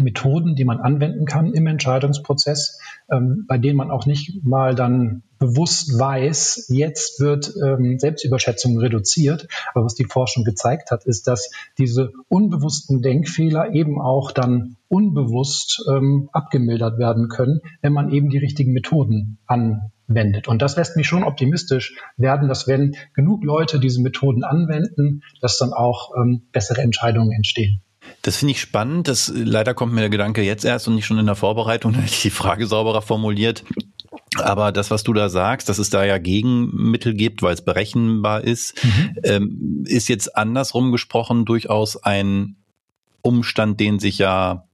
Methoden, 0.00 0.54
die 0.56 0.64
man 0.64 0.80
anwenden 0.80 1.24
kann 1.24 1.52
im 1.52 1.66
Entscheidungsprozess, 1.66 2.80
ähm, 3.10 3.44
bei 3.48 3.58
denen 3.58 3.76
man 3.76 3.90
auch 3.90 4.06
nicht 4.06 4.44
mal 4.44 4.74
dann 4.74 5.22
bewusst 5.38 5.98
weiß, 5.98 6.66
jetzt 6.68 7.20
wird 7.20 7.52
ähm, 7.62 7.98
Selbstüberschätzung 7.98 8.78
reduziert. 8.78 9.46
Aber 9.74 9.84
was 9.84 9.94
die 9.94 10.04
Forschung 10.04 10.44
gezeigt 10.44 10.90
hat, 10.90 11.04
ist, 11.04 11.26
dass 11.26 11.50
diese 11.78 12.12
unbewussten 12.28 13.02
Denkfehler 13.02 13.72
eben 13.72 14.00
auch 14.00 14.32
dann 14.32 14.76
unbewusst 14.88 15.84
ähm, 15.90 16.28
abgemildert 16.32 16.98
werden 16.98 17.28
können, 17.28 17.60
wenn 17.82 17.92
man 17.92 18.10
eben 18.10 18.30
die 18.30 18.38
richtigen 18.38 18.72
Methoden 18.72 19.38
anwendet. 19.46 20.48
Und 20.48 20.62
das 20.62 20.76
lässt 20.76 20.96
mich 20.96 21.06
schon 21.06 21.24
optimistisch 21.24 21.96
werden, 22.16 22.48
dass 22.48 22.66
wenn 22.68 22.96
genug 23.14 23.44
Leute 23.44 23.80
diese 23.80 24.00
Methoden 24.00 24.44
anwenden, 24.44 25.22
dass 25.40 25.58
dann 25.58 25.72
auch 25.72 26.12
ähm, 26.16 26.42
bessere 26.52 26.82
Entscheidungen 26.82 27.32
entstehen. 27.32 27.82
Das 28.22 28.36
finde 28.36 28.52
ich 28.52 28.60
spannend. 28.60 29.08
Das, 29.08 29.32
leider 29.34 29.74
kommt 29.74 29.92
mir 29.92 30.00
der 30.00 30.10
Gedanke 30.10 30.42
jetzt 30.42 30.64
erst 30.64 30.86
und 30.88 30.94
nicht 30.94 31.06
schon 31.06 31.18
in 31.18 31.26
der 31.26 31.34
Vorbereitung, 31.34 31.92
da 31.92 31.98
hätte 31.98 32.12
ich 32.12 32.22
die 32.22 32.30
Frage 32.30 32.66
sauberer 32.66 33.02
formuliert. 33.02 33.64
Aber 34.34 34.72
das, 34.72 34.90
was 34.90 35.02
du 35.02 35.12
da 35.12 35.28
sagst, 35.28 35.68
dass 35.68 35.78
es 35.78 35.90
da 35.90 36.04
ja 36.04 36.18
Gegenmittel 36.18 37.14
gibt, 37.14 37.42
weil 37.42 37.54
es 37.54 37.64
berechenbar 37.64 38.42
ist, 38.42 38.82
mhm. 38.84 39.14
ähm, 39.22 39.84
ist 39.86 40.08
jetzt 40.08 40.36
andersrum 40.36 40.92
gesprochen 40.92 41.44
durchaus 41.44 41.96
ein 41.96 42.56
Umstand, 43.22 43.80
den 43.80 43.98
sich 43.98 44.18
ja 44.18 44.65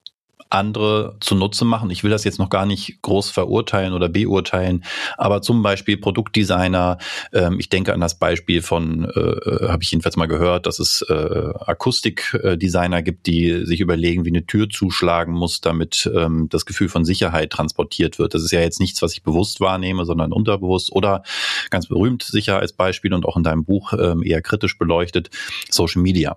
andere 0.53 1.17
zunutze 1.21 1.65
machen. 1.65 1.91
Ich 1.91 2.05
will 2.05 2.11
das 2.11 2.25
jetzt 2.25 2.39
noch 2.39 2.51
gar 2.51 2.67
nicht 2.67 3.01
groß 3.03 3.31
verurteilen 3.31 3.93
oder 3.93 4.09
beurteilen, 4.09 4.85
aber 5.17 5.43
zum 5.43 5.63
Beispiel 5.63 5.97
Produktdesigner, 5.97 6.99
ähm, 7.33 7.59
ich 7.59 7.69
denke 7.69 7.93
an 7.95 8.01
das 8.01 8.19
Beispiel 8.19 8.63
von, 8.63 9.05
äh, 9.05 9.21
äh 9.21 9.69
habe 9.69 9.83
ich 9.83 9.91
jedenfalls 9.91 10.17
mal 10.17 10.27
gehört, 10.27 10.67
dass 10.67 10.79
es 10.79 11.03
äh, 11.03 11.15
Akustikdesigner 11.15 13.03
gibt, 13.03 13.27
die 13.27 13.65
sich 13.65 13.81
überlegen, 13.81 14.25
wie 14.25 14.31
eine 14.31 14.47
Tür 14.47 14.69
zuschlagen 14.69 15.33
muss, 15.33 15.61
damit 15.61 16.11
ähm, 16.15 16.49
das 16.51 16.67
Gefühl 16.67 16.89
von 16.89 17.05
Sicherheit 17.05 17.51
transportiert 17.51 18.19
wird. 18.19 18.35
Das 18.35 18.43
ist 18.43 18.53
ja 18.53 18.61
jetzt 18.61 18.81
nichts, 18.81 19.03
was 19.03 19.13
ich 19.15 19.23
bewusst 19.23 19.61
wahrnehme, 19.61 20.05
sondern 20.05 20.33
unterbewusst 20.33 20.93
oder 20.93 21.23
ganz 21.71 21.87
berühmt 21.87 22.23
sicher 22.23 22.59
als 22.59 22.73
Beispiel 22.73 23.15
und 23.15 23.27
auch 23.27 23.37
in 23.37 23.43
deinem 23.43 23.65
Buch 23.65 23.93
ähm, 23.95 24.23
eher 24.23 24.43
kritisch 24.43 24.79
beleuchtet, 24.79 25.31
Social 25.71 26.03
Media. 26.03 26.37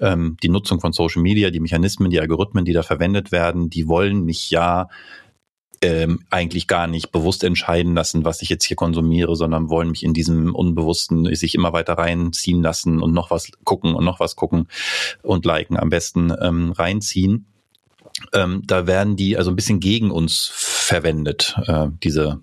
Ähm, 0.00 0.36
die 0.42 0.48
Nutzung 0.48 0.80
von 0.80 0.92
Social 0.92 1.22
Media, 1.22 1.50
die 1.50 1.60
Mechanismen, 1.60 2.10
die 2.10 2.20
Algorithmen, 2.20 2.64
die 2.64 2.72
da 2.72 2.82
verwendet 2.82 3.32
werden, 3.32 3.55
werden, 3.56 3.70
die 3.70 3.88
wollen 3.88 4.24
mich 4.24 4.50
ja 4.50 4.88
ähm, 5.82 6.20
eigentlich 6.30 6.68
gar 6.68 6.86
nicht 6.86 7.12
bewusst 7.12 7.44
entscheiden 7.44 7.94
lassen, 7.94 8.24
was 8.24 8.40
ich 8.40 8.48
jetzt 8.48 8.64
hier 8.64 8.76
konsumiere, 8.76 9.36
sondern 9.36 9.68
wollen 9.68 9.90
mich 9.90 10.04
in 10.04 10.14
diesem 10.14 10.54
Unbewussten 10.54 11.34
sich 11.34 11.54
immer 11.54 11.72
weiter 11.72 11.94
reinziehen 11.94 12.62
lassen 12.62 13.02
und 13.02 13.12
noch 13.12 13.30
was 13.30 13.50
gucken 13.64 13.94
und 13.94 14.04
noch 14.04 14.18
was 14.18 14.36
gucken 14.36 14.68
und 15.22 15.44
liken 15.44 15.76
am 15.76 15.90
besten 15.90 16.32
ähm, 16.40 16.72
reinziehen. 16.72 17.46
Ähm, 18.32 18.62
da 18.64 18.86
werden 18.86 19.16
die 19.16 19.36
also 19.36 19.50
ein 19.50 19.56
bisschen 19.56 19.80
gegen 19.80 20.10
uns 20.10 20.50
verwendet, 20.50 21.56
äh, 21.66 21.88
diese 22.02 22.40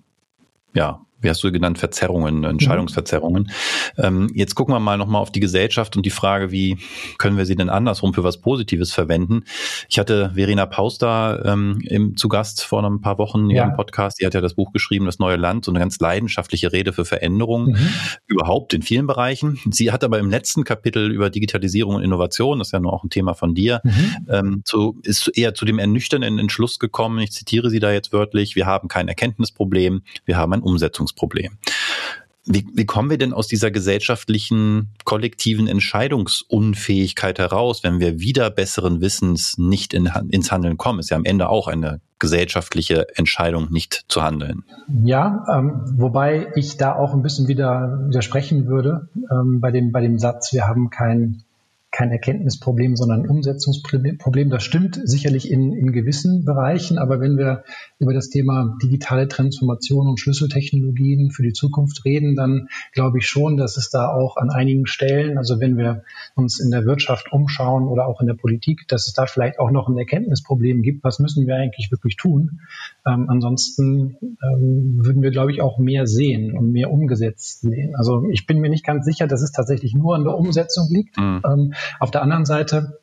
ja, 0.75 1.03
wie 1.23 1.29
hast 1.29 1.43
du 1.43 1.51
genannt, 1.51 1.77
Verzerrungen, 1.77 2.39
mhm. 2.39 2.43
Entscheidungsverzerrungen. 2.43 3.51
Ähm, 3.97 4.29
jetzt 4.33 4.55
gucken 4.55 4.73
wir 4.73 4.79
mal 4.79 4.97
nochmal 4.97 5.21
auf 5.21 5.31
die 5.31 5.39
Gesellschaft 5.39 5.95
und 5.95 6.05
die 6.05 6.09
Frage, 6.09 6.51
wie 6.51 6.77
können 7.17 7.37
wir 7.37 7.45
sie 7.45 7.55
denn 7.55 7.69
andersrum 7.69 8.13
für 8.13 8.23
was 8.23 8.41
Positives 8.41 8.93
verwenden? 8.93 9.43
Ich 9.89 9.99
hatte 9.99 10.31
Verena 10.35 10.65
Pauster 10.65 11.43
ähm, 11.45 11.81
im, 11.85 12.17
zu 12.17 12.27
Gast 12.27 12.63
vor 12.63 12.83
ein 12.83 13.01
paar 13.01 13.17
Wochen 13.17 13.49
ja. 13.49 13.65
im 13.65 13.75
Podcast. 13.75 14.19
Die 14.19 14.25
hat 14.25 14.33
ja 14.33 14.41
das 14.41 14.53
Buch 14.53 14.71
geschrieben, 14.71 15.05
Das 15.05 15.19
neue 15.19 15.37
Land, 15.37 15.65
so 15.65 15.71
eine 15.71 15.79
ganz 15.79 15.99
leidenschaftliche 15.99 16.71
Rede 16.71 16.93
für 16.93 17.05
Veränderung 17.05 17.67
mhm. 17.67 17.89
überhaupt 18.27 18.73
in 18.73 18.81
vielen 18.81 19.07
Bereichen. 19.07 19.59
Sie 19.71 19.91
hat 19.91 20.03
aber 20.03 20.19
im 20.19 20.29
letzten 20.29 20.63
Kapitel 20.63 21.11
über 21.11 21.29
Digitalisierung 21.29 21.95
und 21.95 22.03
Innovation, 22.03 22.59
das 22.59 22.69
ist 22.69 22.71
ja 22.73 22.79
nur 22.79 22.93
auch 22.93 23.03
ein 23.03 23.09
Thema 23.09 23.33
von 23.33 23.55
dir, 23.55 23.81
mhm. 23.83 24.27
ähm, 24.29 24.61
zu, 24.65 24.99
ist 25.03 25.29
eher 25.35 25.53
zu 25.53 25.65
dem 25.65 25.79
ernüchternden 25.79 26.39
Entschluss 26.39 26.79
gekommen. 26.79 27.19
Ich 27.19 27.31
zitiere 27.31 27.69
sie 27.69 27.79
da 27.79 27.91
jetzt 27.91 28.11
wörtlich. 28.11 28.55
Wir 28.55 28.65
haben 28.65 28.87
kein 28.87 29.07
Erkenntnisproblem, 29.07 30.01
wir 30.25 30.37
haben 30.37 30.53
ein 30.53 30.61
Umsetzungsproblem. 30.61 31.12
Wie, 32.45 32.67
wie 32.73 32.85
kommen 32.85 33.09
wir 33.09 33.17
denn 33.17 33.31
aus 33.31 33.47
dieser 33.47 33.71
gesellschaftlichen 33.71 34.89
kollektiven 35.05 35.67
Entscheidungsunfähigkeit 35.67 37.39
heraus, 37.39 37.83
wenn 37.83 38.01
wir 38.01 38.19
wieder 38.19 38.49
besseren 38.49 38.99
Wissens 38.99 39.57
nicht 39.57 39.93
in, 39.93 40.09
ins 40.29 40.51
Handeln 40.51 40.77
kommen? 40.77 40.99
Ist 40.99 41.09
ja 41.09 41.15
am 41.15 41.23
Ende 41.23 41.47
auch 41.47 41.69
eine 41.69 42.01
gesellschaftliche 42.23 43.07
Entscheidung, 43.17 43.67
nicht 43.69 44.05
zu 44.07 44.23
handeln. 44.23 44.63
Ja, 45.03 45.45
ähm, 45.51 45.81
wobei 45.97 46.47
ich 46.55 46.77
da 46.77 46.95
auch 46.95 47.13
ein 47.13 47.21
bisschen 47.21 47.49
wieder 47.49 48.05
widersprechen 48.07 48.65
würde 48.65 49.09
ähm, 49.29 49.59
bei 49.59 49.71
dem 49.71 49.91
bei 49.91 49.99
dem 49.99 50.19
Satz, 50.19 50.53
wir 50.53 50.65
haben 50.65 50.89
kein 50.89 51.43
kein 51.91 52.11
Erkenntnisproblem, 52.11 52.95
sondern 52.95 53.23
ein 53.23 53.29
Umsetzungsproblem. 53.29 54.49
Das 54.49 54.63
stimmt 54.63 54.99
sicherlich 55.03 55.51
in, 55.51 55.73
in 55.73 55.91
gewissen 55.91 56.45
Bereichen, 56.45 56.97
aber 56.97 57.19
wenn 57.19 57.37
wir 57.37 57.65
über 58.03 58.13
das 58.13 58.29
Thema 58.29 58.77
digitale 58.81 59.27
Transformation 59.27 60.07
und 60.07 60.19
Schlüsseltechnologien 60.19 61.31
für 61.31 61.43
die 61.43 61.53
Zukunft 61.53 62.05
reden, 62.05 62.35
dann 62.35 62.67
glaube 62.91 63.17
ich 63.17 63.27
schon, 63.27 63.57
dass 63.57 63.77
es 63.77 63.89
da 63.89 64.09
auch 64.09 64.37
an 64.37 64.49
einigen 64.49 64.85
Stellen, 64.85 65.37
also 65.37 65.59
wenn 65.59 65.77
wir 65.77 66.03
uns 66.35 66.59
in 66.59 66.69
der 66.69 66.85
Wirtschaft 66.85 67.31
umschauen 67.31 67.87
oder 67.87 68.07
auch 68.07 68.21
in 68.21 68.27
der 68.27 68.33
Politik, 68.35 68.87
dass 68.87 69.07
es 69.07 69.13
da 69.13 69.25
vielleicht 69.25 69.59
auch 69.59 69.71
noch 69.71 69.87
ein 69.87 69.97
Erkenntnisproblem 69.97 70.81
gibt. 70.81 71.03
Was 71.03 71.19
müssen 71.19 71.47
wir 71.47 71.55
eigentlich 71.55 71.91
wirklich 71.91 72.17
tun? 72.17 72.59
Ähm, 73.05 73.29
ansonsten 73.29 74.17
ähm, 74.21 74.99
würden 75.03 75.21
wir, 75.21 75.31
glaube 75.31 75.51
ich, 75.51 75.61
auch 75.61 75.77
mehr 75.77 76.05
sehen 76.05 76.57
und 76.57 76.71
mehr 76.71 76.91
umgesetzt 76.91 77.61
sehen. 77.61 77.95
Also 77.95 78.25
ich 78.29 78.45
bin 78.45 78.59
mir 78.59 78.69
nicht 78.69 78.85
ganz 78.85 79.05
sicher, 79.05 79.27
dass 79.27 79.41
es 79.41 79.51
tatsächlich 79.51 79.93
nur 79.93 80.15
an 80.15 80.23
der 80.23 80.37
Umsetzung 80.37 80.87
liegt. 80.89 81.17
Mhm. 81.17 81.41
Ähm, 81.45 81.73
auf 81.99 82.11
der 82.11 82.21
anderen 82.21 82.45
Seite 82.45 82.99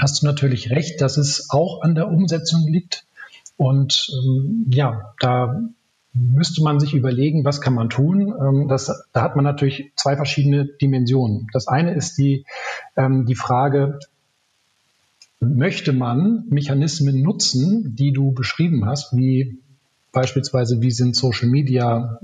hast 0.00 0.22
du 0.22 0.26
natürlich 0.26 0.70
recht, 0.70 1.00
dass 1.00 1.16
es 1.16 1.48
auch 1.50 1.82
an 1.82 1.94
der 1.94 2.08
Umsetzung 2.08 2.66
liegt. 2.66 3.04
Und 3.62 4.10
ähm, 4.12 4.66
ja, 4.70 5.14
da 5.20 5.62
müsste 6.12 6.64
man 6.64 6.80
sich 6.80 6.94
überlegen, 6.94 7.44
was 7.44 7.60
kann 7.60 7.74
man 7.74 7.90
tun. 7.90 8.34
Ähm, 8.40 8.66
das, 8.66 9.06
da 9.12 9.22
hat 9.22 9.36
man 9.36 9.44
natürlich 9.44 9.92
zwei 9.94 10.16
verschiedene 10.16 10.66
Dimensionen. 10.66 11.46
Das 11.52 11.68
eine 11.68 11.94
ist 11.94 12.18
die, 12.18 12.44
ähm, 12.96 13.24
die 13.24 13.36
Frage, 13.36 14.00
möchte 15.38 15.92
man 15.92 16.44
Mechanismen 16.48 17.22
nutzen, 17.22 17.94
die 17.94 18.12
du 18.12 18.32
beschrieben 18.32 18.84
hast, 18.84 19.16
wie 19.16 19.58
beispielsweise, 20.10 20.82
wie 20.82 20.90
sind 20.90 21.14
Social 21.14 21.48
Media 21.48 22.18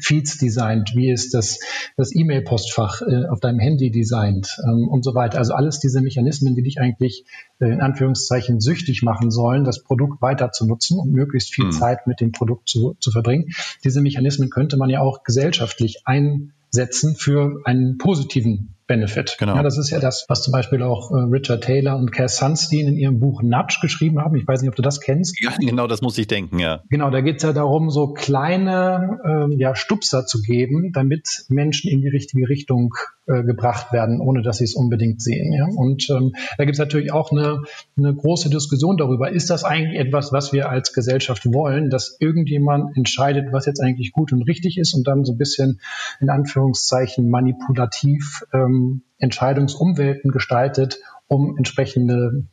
Feeds 0.00 0.38
designt, 0.38 0.92
wie 0.94 1.10
ist 1.10 1.34
das, 1.34 1.58
das 1.96 2.14
E-Mail-Postfach 2.14 3.02
äh, 3.02 3.26
auf 3.26 3.40
deinem 3.40 3.58
Handy 3.58 3.90
designt 3.90 4.56
ähm, 4.64 4.88
und 4.88 5.04
so 5.04 5.14
weiter. 5.14 5.38
Also 5.38 5.54
alles 5.54 5.80
diese 5.80 6.00
Mechanismen, 6.00 6.54
die 6.54 6.62
dich 6.62 6.80
eigentlich 6.80 7.24
äh, 7.58 7.66
in 7.66 7.80
Anführungszeichen 7.80 8.60
süchtig 8.60 9.02
machen 9.02 9.30
sollen, 9.30 9.64
das 9.64 9.82
Produkt 9.82 10.22
weiter 10.22 10.52
zu 10.52 10.66
nutzen 10.66 10.98
und 10.98 11.12
möglichst 11.12 11.54
viel 11.54 11.66
mhm. 11.66 11.72
Zeit 11.72 12.06
mit 12.06 12.20
dem 12.20 12.32
Produkt 12.32 12.68
zu, 12.68 12.96
zu 13.00 13.10
verbringen. 13.10 13.50
Diese 13.84 14.00
Mechanismen 14.00 14.50
könnte 14.50 14.76
man 14.76 14.88
ja 14.88 15.00
auch 15.00 15.24
gesellschaftlich 15.24 16.02
einsetzen 16.06 17.16
für 17.16 17.60
einen 17.64 17.98
positiven 17.98 18.75
Benefit. 18.86 19.36
Genau. 19.38 19.56
Ja, 19.56 19.62
das 19.62 19.78
ist 19.78 19.90
ja 19.90 19.98
das, 19.98 20.24
was 20.28 20.42
zum 20.42 20.52
Beispiel 20.52 20.82
auch 20.82 21.10
äh, 21.10 21.14
Richard 21.30 21.64
Taylor 21.64 21.96
und 21.96 22.12
Cass 22.12 22.36
Sunstein 22.36 22.86
in 22.86 22.96
ihrem 22.96 23.18
Buch 23.18 23.42
Nudge 23.42 23.78
geschrieben 23.80 24.20
haben. 24.20 24.36
Ich 24.36 24.46
weiß 24.46 24.60
nicht, 24.60 24.68
ob 24.68 24.76
du 24.76 24.82
das 24.82 25.00
kennst. 25.00 25.40
Ja, 25.40 25.52
genau, 25.58 25.86
das 25.86 26.02
muss 26.02 26.16
ich 26.18 26.26
denken, 26.26 26.58
ja. 26.58 26.82
Genau, 26.88 27.10
da 27.10 27.20
geht 27.20 27.36
es 27.36 27.42
ja 27.42 27.52
darum, 27.52 27.90
so 27.90 28.12
kleine 28.12 29.18
äh, 29.24 29.54
ja, 29.56 29.74
Stupser 29.74 30.26
zu 30.26 30.40
geben, 30.40 30.92
damit 30.92 31.44
Menschen 31.48 31.90
in 31.90 32.00
die 32.00 32.08
richtige 32.08 32.48
Richtung 32.48 32.94
äh, 33.26 33.42
gebracht 33.42 33.92
werden, 33.92 34.20
ohne 34.20 34.42
dass 34.42 34.58
sie 34.58 34.64
es 34.64 34.76
unbedingt 34.76 35.20
sehen. 35.20 35.52
Ja? 35.52 35.66
Und 35.66 36.08
ähm, 36.10 36.32
da 36.58 36.64
gibt 36.64 36.76
es 36.76 36.78
natürlich 36.78 37.12
auch 37.12 37.32
eine, 37.32 37.62
eine 37.96 38.14
große 38.14 38.50
Diskussion 38.50 38.96
darüber, 38.96 39.32
ist 39.32 39.50
das 39.50 39.64
eigentlich 39.64 39.98
etwas, 39.98 40.32
was 40.32 40.52
wir 40.52 40.70
als 40.70 40.92
Gesellschaft 40.92 41.52
wollen, 41.52 41.90
dass 41.90 42.16
irgendjemand 42.20 42.96
entscheidet, 42.96 43.52
was 43.52 43.66
jetzt 43.66 43.80
eigentlich 43.80 44.12
gut 44.12 44.32
und 44.32 44.42
richtig 44.42 44.78
ist 44.78 44.94
und 44.94 45.08
dann 45.08 45.24
so 45.24 45.32
ein 45.32 45.38
bisschen 45.38 45.80
in 46.20 46.30
Anführungszeichen 46.30 47.28
manipulativ 47.28 48.44
ähm, 48.52 48.75
Entscheidungsumwelten 49.18 50.30
gestaltet, 50.30 50.98
um 51.28 51.56
entsprechende 51.56 52.44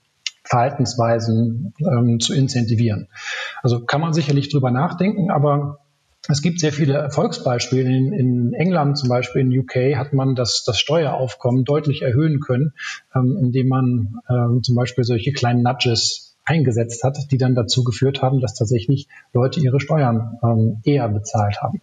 Verhaltensweisen 0.44 1.74
ähm, 1.80 2.20
zu 2.20 2.34
incentivieren. 2.34 3.08
Also 3.62 3.86
kann 3.86 4.01
man 4.01 4.13
sicherlich 4.13 4.50
drüber 4.50 4.72
nachdenken, 4.72 5.32
aber 5.32 5.80
es 6.30 6.42
gibt 6.42 6.60
sehr 6.60 6.72
viele 6.72 6.94
Erfolgsbeispiele. 6.94 7.84
In, 7.84 8.13
in, 8.13 8.53
England 8.53 8.98
zum 8.98 9.10
Beispiel, 9.10 9.42
in 9.42 9.58
UK, 9.58 9.98
hat 9.98 10.13
man 10.13 10.36
das, 10.36 10.63
das 10.65 10.80
Steueraufkommen 10.80 11.65
deutlich 11.65 12.01
erhöhen 12.01 12.39
können, 12.39 12.74
ähm, 13.13 13.38
indem 13.42 13.68
man 13.68 14.20
ähm, 14.30 14.63
zum 14.63 14.75
Beispiel 14.75 15.03
solche 15.03 15.34
kleinen 15.34 15.63
Nudges 15.63 16.38
eingesetzt 16.46 17.03
hat, 17.03 17.18
die 17.32 17.38
dann 17.38 17.56
dazu 17.56 17.84
geführt 17.84 18.22
haben, 18.22 18.39
dass 18.39 18.53
tatsächlich 18.53 19.08
Leute 19.34 19.60
ihre 19.60 19.80
Steuern 19.80 20.39
ähm, 20.44 20.82
eher 20.84 21.08
bezahlt 21.10 21.62
haben. 21.62 21.82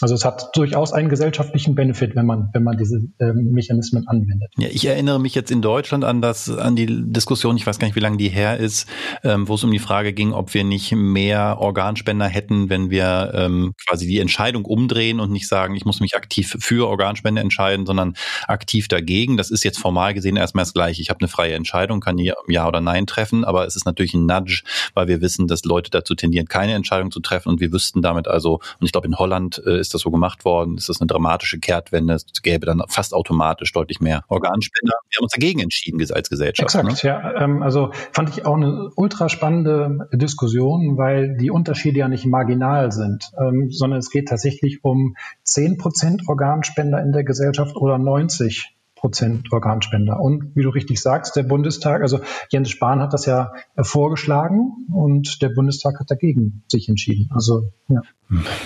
Also 0.00 0.14
es 0.14 0.24
hat 0.24 0.50
durchaus 0.54 0.92
einen 0.92 1.08
gesellschaftlichen 1.08 1.74
Benefit, 1.74 2.14
wenn 2.14 2.26
man, 2.26 2.50
wenn 2.52 2.62
man 2.62 2.76
diese 2.76 3.00
ähm, 3.20 3.50
Mechanismen 3.52 4.06
anwendet. 4.06 4.52
Ja, 4.56 4.68
ich 4.70 4.84
erinnere 4.84 5.18
mich 5.18 5.34
jetzt 5.34 5.50
in 5.50 5.62
Deutschland 5.62 6.04
an 6.04 6.22
das, 6.22 6.48
an 6.50 6.76
die 6.76 6.86
Diskussion, 6.86 7.56
ich 7.56 7.66
weiß 7.66 7.78
gar 7.78 7.86
nicht, 7.86 7.96
wie 7.96 8.00
lange 8.00 8.16
die 8.16 8.28
her 8.28 8.58
ist, 8.58 8.88
ähm, 9.24 9.48
wo 9.48 9.54
es 9.54 9.64
um 9.64 9.70
die 9.70 9.78
Frage 9.78 10.12
ging, 10.12 10.32
ob 10.32 10.54
wir 10.54 10.64
nicht 10.64 10.92
mehr 10.92 11.56
Organspender 11.58 12.26
hätten, 12.26 12.70
wenn 12.70 12.90
wir 12.90 13.32
ähm, 13.34 13.74
quasi 13.88 14.06
die 14.06 14.20
Entscheidung 14.20 14.64
umdrehen 14.64 15.20
und 15.20 15.32
nicht 15.32 15.48
sagen, 15.48 15.74
ich 15.74 15.84
muss 15.84 16.00
mich 16.00 16.16
aktiv 16.16 16.56
für 16.60 16.88
Organspende 16.88 17.40
entscheiden, 17.40 17.86
sondern 17.86 18.14
aktiv 18.46 18.88
dagegen. 18.88 19.36
Das 19.36 19.50
ist 19.50 19.64
jetzt 19.64 19.78
formal 19.78 20.14
gesehen 20.14 20.36
erstmal 20.36 20.64
das 20.64 20.74
Gleiche. 20.74 21.02
Ich 21.02 21.10
habe 21.10 21.20
eine 21.20 21.28
freie 21.28 21.54
Entscheidung, 21.54 22.00
kann 22.00 22.18
ja 22.18 22.68
oder 22.68 22.80
Nein 22.80 23.06
treffen, 23.06 23.44
aber 23.44 23.66
es 23.66 23.74
ist 23.74 23.86
natürlich 23.86 24.14
ein 24.14 24.26
Nudge, 24.26 24.62
weil 24.94 25.08
wir 25.08 25.20
wissen, 25.20 25.48
dass 25.48 25.64
Leute 25.64 25.90
dazu 25.90 26.14
tendieren, 26.14 26.46
keine 26.46 26.74
Entscheidung 26.74 27.10
zu 27.10 27.20
treffen 27.20 27.48
und 27.48 27.60
wir 27.60 27.72
wüssten 27.72 28.02
damit 28.02 28.28
also, 28.28 28.54
und 28.54 28.86
ich 28.86 28.92
glaube 28.92 29.06
in 29.06 29.16
Holland 29.16 29.60
äh, 29.66 29.78
ist 29.88 29.94
das 29.94 30.02
so 30.02 30.10
gemacht 30.10 30.44
worden, 30.44 30.76
ist 30.76 30.88
das 30.88 31.00
eine 31.00 31.06
dramatische 31.06 31.58
Kehrtwende. 31.58 32.14
Es 32.14 32.24
gäbe 32.42 32.66
dann 32.66 32.82
fast 32.88 33.14
automatisch 33.14 33.72
deutlich 33.72 34.00
mehr 34.00 34.24
Organspender. 34.28 34.94
Wir 35.08 35.18
haben 35.18 35.24
uns 35.24 35.32
dagegen 35.32 35.60
entschieden 35.60 35.98
als 36.12 36.28
Gesellschaft. 36.28 36.74
Exakt, 36.74 37.04
ne? 37.04 37.08
ja. 37.08 37.42
Ähm, 37.42 37.62
also 37.62 37.90
fand 38.12 38.30
ich 38.30 38.46
auch 38.46 38.56
eine 38.56 38.90
ultra 38.96 39.28
spannende 39.28 40.08
Diskussion, 40.12 40.96
weil 40.96 41.36
die 41.36 41.50
Unterschiede 41.50 41.98
ja 41.98 42.08
nicht 42.08 42.26
marginal 42.26 42.92
sind, 42.92 43.30
ähm, 43.38 43.70
sondern 43.70 43.98
es 43.98 44.10
geht 44.10 44.28
tatsächlich 44.28 44.84
um 44.84 45.16
10 45.42 45.78
Prozent 45.78 46.22
Organspender 46.28 47.02
in 47.02 47.12
der 47.12 47.24
Gesellschaft 47.24 47.76
oder 47.76 47.98
90 47.98 48.77
Prozent 48.98 49.52
Organspender. 49.52 50.20
Und 50.20 50.54
wie 50.54 50.62
du 50.62 50.70
richtig 50.70 51.00
sagst, 51.00 51.36
der 51.36 51.44
Bundestag, 51.44 52.02
also 52.02 52.20
Jens 52.50 52.70
Spahn 52.70 53.00
hat 53.00 53.12
das 53.12 53.26
ja 53.26 53.52
vorgeschlagen 53.76 54.86
und 54.92 55.40
der 55.42 55.50
Bundestag 55.50 56.00
hat 56.00 56.10
dagegen 56.10 56.62
sich 56.68 56.88
entschieden. 56.88 57.30
Also 57.32 57.70
ja. 57.88 58.02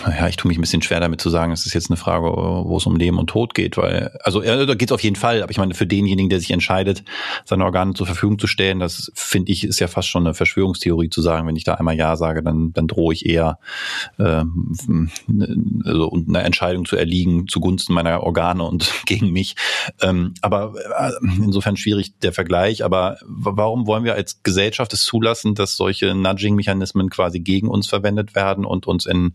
Ja, 0.05 0.27
ich 0.27 0.37
tue 0.37 0.49
mich 0.49 0.59
ein 0.59 0.61
bisschen 0.61 0.83
schwer 0.83 0.99
damit 0.99 1.21
zu 1.21 1.31
sagen, 1.31 1.53
es 1.53 1.67
ist 1.67 1.75
jetzt 1.75 1.89
eine 1.89 1.97
Frage, 1.97 2.25
wo 2.25 2.77
es 2.77 2.85
um 2.85 2.97
Leben 2.97 3.17
und 3.19 3.29
Tod 3.29 3.55
geht, 3.55 3.77
weil, 3.77 4.11
also 4.25 4.43
ja, 4.43 4.67
da 4.67 4.75
geht 4.75 4.89
es 4.89 4.93
auf 4.93 5.03
jeden 5.05 5.15
Fall, 5.15 5.41
aber 5.41 5.53
ich 5.53 5.59
meine, 5.59 5.75
für 5.75 5.87
denjenigen, 5.87 6.29
der 6.29 6.41
sich 6.41 6.51
entscheidet, 6.51 7.05
seine 7.45 7.65
Organe 7.65 7.95
zur 7.95 8.07
Verfügung 8.07 8.41
zu 8.41 8.49
stellen, 8.49 8.81
das 8.81 9.13
finde 9.15 9.53
ich, 9.53 9.63
ist 9.63 9.79
ja 9.79 9.87
fast 9.87 10.09
schon 10.09 10.27
eine 10.27 10.35
Verschwörungstheorie 10.35 11.11
zu 11.11 11.23
sagen, 11.23 11.47
wenn 11.47 11.55
ich 11.55 11.63
da 11.63 11.75
einmal 11.75 11.97
Ja 11.97 12.17
sage, 12.17 12.43
dann, 12.43 12.73
dann 12.73 12.89
drohe 12.89 13.15
ich 13.15 13.25
eher 13.25 13.61
ähm, 14.19 14.75
also, 15.85 16.11
einer 16.11 16.45
Entscheidung 16.45 16.85
zu 16.85 16.97
erliegen 16.97 17.47
zugunsten 17.47 17.93
meiner 17.93 18.25
Organe 18.25 18.65
und 18.65 18.93
gegen 19.07 19.31
mich. 19.31 19.55
Ähm, 20.01 20.22
aber 20.41 20.75
äh, 20.77 21.13
insofern 21.39 21.77
schwierig 21.77 22.19
der 22.21 22.33
Vergleich, 22.33 22.85
aber 22.85 23.19
warum 23.25 23.87
wollen 23.87 24.05
wir 24.05 24.15
als 24.15 24.43
Gesellschaft 24.43 24.93
es 24.93 25.03
zulassen, 25.05 25.55
dass 25.55 25.77
solche 25.77 26.15
Nudging-Mechanismen 26.15 27.11
quasi 27.11 27.41
gegen 27.41 27.69
uns 27.69 27.87
verwendet 27.89 28.35
werden 28.35 28.65
und 28.65 28.87
uns 28.87 29.07
in 29.07 29.35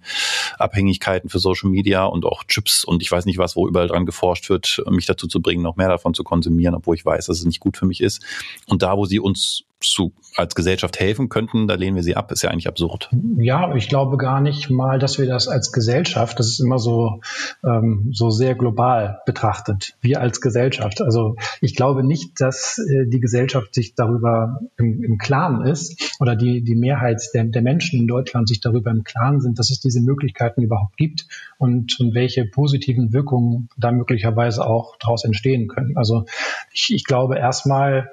Abhängigkeiten 0.58 1.30
für 1.30 1.40
Social 1.40 1.70
Media 1.70 2.06
und 2.06 2.26
auch 2.26 2.44
Chips 2.44 2.84
und 2.84 3.02
ich 3.02 3.12
weiß 3.12 3.26
nicht 3.26 3.38
was, 3.38 3.56
wo 3.56 3.68
überall 3.68 3.88
dran 3.88 4.06
geforscht 4.06 4.50
wird, 4.50 4.84
mich 4.90 5.06
dazu 5.06 5.28
zu 5.28 5.42
bringen, 5.42 5.64
noch 5.64 5.76
mehr 5.76 5.90
davon 5.90 6.14
zu 6.14 6.24
konsumieren, 6.24 6.76
obwohl 6.76 6.96
ich 6.96 7.06
weiß, 7.06 7.28
dass 7.28 7.40
es 7.40 7.46
nicht 7.46 7.60
gut 7.60 7.78
für 7.78 7.86
mich 7.86 8.02
ist. 8.02 8.24
Und 8.68 8.82
da, 8.82 8.98
wo 8.98 9.06
sie 9.06 9.20
uns 9.20 9.64
zu, 9.80 10.14
als 10.36 10.56
Gesellschaft 10.56 11.00
helfen 11.00 11.30
könnten, 11.30 11.68
da 11.68 11.76
lehnen 11.76 11.96
wir 11.96 12.04
sie 12.04 12.16
ab, 12.16 12.32
ist 12.32 12.42
ja 12.42 12.50
eigentlich 12.50 12.68
absurd. 12.68 13.10
Ja, 13.38 13.76
ich 13.76 13.90
glaube 13.90 14.18
gar 14.18 14.42
nicht 14.42 14.70
mal, 14.70 15.00
dass 15.00 15.20
wir 15.20 15.28
das 15.28 15.48
als 15.48 15.72
Gesellschaft, 15.72 16.40
das 16.40 16.48
ist 16.48 16.60
immer 16.60 16.80
so, 16.80 17.22
ähm, 17.64 18.10
so 18.14 18.30
sehr 18.30 18.56
global 18.56 19.20
betrachtet, 19.26 19.96
wir 20.02 20.22
als 20.22 20.42
Gesellschaft. 20.42 21.02
Also 21.02 21.36
ich 21.62 21.76
glaube 21.76 22.04
nicht, 22.04 22.42
dass 22.42 22.80
äh, 22.80 23.06
die 23.08 23.20
Gesellschaft 23.20 23.74
sich 23.76 23.94
darüber 23.96 24.62
im, 24.78 25.04
im 25.04 25.18
Klaren 25.18 25.66
ist 25.66 26.16
oder 26.20 26.36
die, 26.36 26.64
die 26.64 26.76
Mehrheit 26.76 27.22
der, 27.34 27.46
der 27.46 27.62
Menschen 27.62 28.00
in 28.00 28.08
Deutschland 28.08 28.48
sich 28.48 28.62
darüber 28.62 28.92
im 28.92 29.04
Klaren 29.04 29.42
sind, 29.42 29.60
dass 29.60 29.70
es 29.70 29.80
diese 29.80 30.02
Möglichkeiten 30.02 30.62
überhaupt 30.62 30.98
gibt 30.98 31.28
und, 31.58 32.00
und 32.00 32.16
welche 32.16 32.46
positiven 32.46 33.14
Wirkungen 33.14 33.70
da 33.78 33.92
möglicherweise 33.92 34.66
auch 34.66 34.98
daraus 35.00 35.24
entstehen 35.24 35.68
können. 35.68 35.98
Also 35.98 36.26
ich, 36.72 36.94
ich 36.94 37.04
glaube 37.04 37.38
erstmal, 37.38 38.12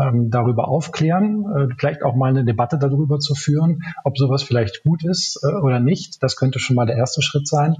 ähm, 0.00 0.30
darüber 0.30 0.68
aufklären, 0.68 1.44
äh, 1.54 1.74
vielleicht 1.78 2.02
auch 2.02 2.14
mal 2.14 2.30
eine 2.30 2.44
Debatte 2.44 2.78
darüber 2.78 3.18
zu 3.18 3.34
führen, 3.34 3.82
ob 4.04 4.16
sowas 4.18 4.42
vielleicht 4.42 4.82
gut 4.82 5.04
ist 5.04 5.40
äh, 5.42 5.54
oder 5.60 5.80
nicht. 5.80 6.22
Das 6.22 6.36
könnte 6.36 6.58
schon 6.58 6.76
mal 6.76 6.86
der 6.86 6.96
erste 6.96 7.22
Schritt 7.22 7.46
sein. 7.46 7.76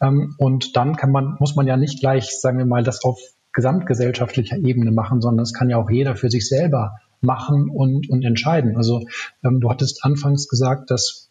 Ähm, 0.00 0.34
und 0.38 0.76
dann 0.76 0.96
kann 0.96 1.10
man, 1.10 1.36
muss 1.40 1.56
man 1.56 1.66
ja 1.66 1.76
nicht 1.76 2.00
gleich, 2.00 2.38
sagen 2.40 2.58
wir 2.58 2.66
mal, 2.66 2.82
das 2.82 3.04
auf 3.04 3.18
gesamtgesellschaftlicher 3.52 4.56
Ebene 4.58 4.90
machen, 4.90 5.20
sondern 5.20 5.42
es 5.42 5.52
kann 5.52 5.70
ja 5.70 5.78
auch 5.78 5.90
jeder 5.90 6.16
für 6.16 6.30
sich 6.30 6.48
selber 6.48 6.96
machen 7.20 7.70
und, 7.70 8.10
und 8.10 8.24
entscheiden. 8.24 8.76
Also 8.76 9.06
ähm, 9.42 9.60
du 9.60 9.70
hattest 9.70 10.04
anfangs 10.04 10.48
gesagt, 10.48 10.90
dass 10.90 11.30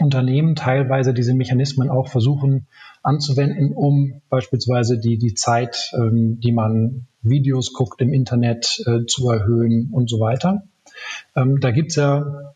Unternehmen 0.00 0.54
teilweise 0.54 1.12
diese 1.12 1.34
Mechanismen 1.34 1.90
auch 1.90 2.08
versuchen 2.08 2.66
anzuwenden, 3.02 3.72
um 3.72 4.22
beispielsweise 4.28 4.98
die, 4.98 5.18
die 5.18 5.34
Zeit, 5.34 5.92
ähm, 5.94 6.40
die 6.40 6.52
man 6.52 7.06
Videos 7.30 7.72
guckt 7.72 8.00
im 8.00 8.12
Internet, 8.12 8.82
äh, 8.86 9.06
zu 9.06 9.30
erhöhen 9.30 9.90
und 9.92 10.08
so 10.08 10.20
weiter. 10.20 10.62
Ähm, 11.36 11.60
da 11.60 11.70
gibt's 11.70 11.96
ja 11.96 12.54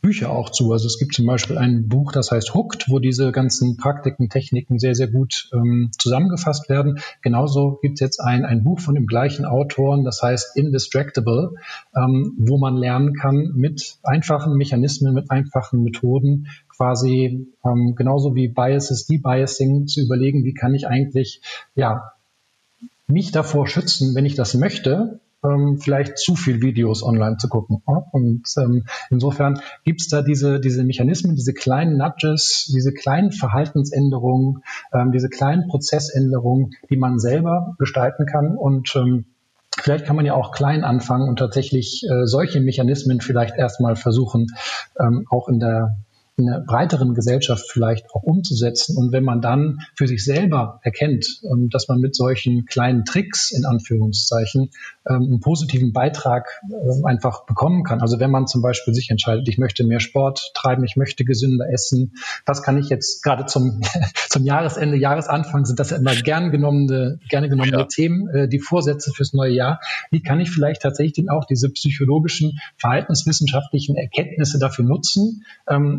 Bücher 0.00 0.30
auch 0.30 0.50
zu. 0.50 0.72
Also 0.72 0.86
es 0.86 0.98
gibt 0.98 1.14
zum 1.14 1.26
Beispiel 1.26 1.58
ein 1.58 1.88
Buch, 1.88 2.12
das 2.12 2.30
heißt 2.30 2.54
Hooked, 2.54 2.88
wo 2.88 2.98
diese 2.98 3.32
ganzen 3.32 3.76
Praktiken, 3.76 4.28
Techniken 4.28 4.78
sehr, 4.78 4.94
sehr 4.94 5.08
gut 5.08 5.48
ähm, 5.52 5.90
zusammengefasst 5.96 6.68
werden. 6.68 6.98
Genauso 7.22 7.78
gibt 7.82 7.94
es 7.94 8.00
jetzt 8.00 8.20
ein, 8.20 8.44
ein 8.44 8.64
Buch 8.64 8.80
von 8.80 8.94
dem 8.94 9.06
gleichen 9.06 9.44
Autoren, 9.44 10.04
das 10.04 10.22
heißt 10.22 10.56
Indistractable, 10.56 11.54
ähm, 11.96 12.34
wo 12.38 12.58
man 12.58 12.76
lernen 12.76 13.14
kann, 13.14 13.52
mit 13.54 13.98
einfachen 14.02 14.54
Mechanismen, 14.56 15.14
mit 15.14 15.30
einfachen 15.30 15.82
Methoden 15.82 16.48
quasi 16.76 17.46
ähm, 17.64 17.94
genauso 17.96 18.34
wie 18.34 18.48
Biases, 18.48 19.06
Debiasing 19.06 19.86
zu 19.86 20.02
überlegen, 20.02 20.44
wie 20.44 20.54
kann 20.54 20.74
ich 20.74 20.86
eigentlich 20.86 21.40
ja 21.74 22.12
mich 23.06 23.32
davor 23.32 23.66
schützen, 23.66 24.14
wenn 24.14 24.26
ich 24.26 24.34
das 24.34 24.54
möchte, 24.54 25.20
ähm, 25.44 25.78
vielleicht 25.78 26.18
zu 26.18 26.34
viel 26.34 26.62
Videos 26.62 27.02
online 27.02 27.36
zu 27.36 27.48
gucken. 27.48 27.82
Und 28.12 28.44
ähm, 28.56 28.84
insofern 29.10 29.60
gibt's 29.84 30.08
da 30.08 30.22
diese, 30.22 30.60
diese 30.60 30.84
Mechanismen, 30.84 31.36
diese 31.36 31.54
kleinen 31.54 31.96
Nudges, 31.96 32.70
diese 32.74 32.92
kleinen 32.92 33.32
Verhaltensänderungen, 33.32 34.62
ähm, 34.92 35.12
diese 35.12 35.28
kleinen 35.28 35.68
Prozessänderungen, 35.68 36.72
die 36.90 36.96
man 36.96 37.18
selber 37.18 37.74
gestalten 37.78 38.26
kann 38.26 38.56
und 38.56 38.94
ähm, 38.96 39.26
Vielleicht 39.78 40.06
kann 40.06 40.16
man 40.16 40.24
ja 40.24 40.32
auch 40.32 40.52
klein 40.52 40.84
anfangen 40.84 41.28
und 41.28 41.38
tatsächlich 41.38 42.02
äh, 42.10 42.26
solche 42.26 42.62
Mechanismen 42.62 43.20
vielleicht 43.20 43.56
erstmal 43.56 43.94
versuchen, 43.94 44.46
ähm, 44.98 45.26
auch 45.28 45.48
in 45.48 45.60
der 45.60 45.98
in 46.38 46.50
einer 46.50 46.60
breiteren 46.60 47.14
Gesellschaft 47.14 47.64
vielleicht 47.70 48.10
auch 48.12 48.22
umzusetzen. 48.22 48.96
Und 48.98 49.10
wenn 49.10 49.24
man 49.24 49.40
dann 49.40 49.78
für 49.94 50.06
sich 50.06 50.22
selber 50.22 50.80
erkennt, 50.82 51.40
ähm, 51.50 51.70
dass 51.70 51.88
man 51.88 51.98
mit 51.98 52.14
solchen 52.14 52.66
kleinen 52.66 53.06
Tricks 53.06 53.52
in 53.52 53.64
Anführungszeichen 53.64 54.70
ähm, 55.08 55.22
einen 55.22 55.40
positiven 55.40 55.94
Beitrag 55.94 56.60
ähm, 56.64 57.06
einfach 57.06 57.46
bekommen 57.46 57.84
kann. 57.84 58.02
Also 58.02 58.20
wenn 58.20 58.30
man 58.30 58.46
zum 58.46 58.60
Beispiel 58.60 58.92
sich 58.92 59.10
entscheidet, 59.10 59.48
ich 59.48 59.56
möchte 59.56 59.84
mehr 59.84 60.00
Sport 60.00 60.52
treiben, 60.54 60.84
ich 60.84 60.96
möchte 60.96 61.24
gesünder 61.24 61.70
essen, 61.72 62.12
was 62.44 62.62
kann 62.62 62.76
ich 62.76 62.90
jetzt 62.90 63.22
gerade 63.22 63.46
zum, 63.46 63.80
zum 64.28 64.44
Jahresende, 64.44 64.98
Jahresanfang 64.98 65.64
sind 65.64 65.80
das 65.80 65.88
ja 65.88 65.96
immer 65.96 66.14
gern 66.14 66.50
genommene, 66.50 67.18
gerne 67.30 67.48
genommene 67.48 67.78
ja. 67.78 67.84
Themen, 67.84 68.28
äh, 68.28 68.46
die 68.46 68.60
Vorsätze 68.60 69.10
fürs 69.10 69.32
neue 69.32 69.52
Jahr. 69.52 69.80
Wie 70.10 70.20
kann 70.20 70.38
ich 70.40 70.50
vielleicht 70.50 70.82
tatsächlich 70.82 71.30
auch 71.30 71.46
diese 71.46 71.70
psychologischen, 71.70 72.58
verhaltenswissenschaftlichen 72.76 73.96
Erkenntnisse 73.96 74.58
dafür 74.58 74.84
nutzen, 74.84 75.44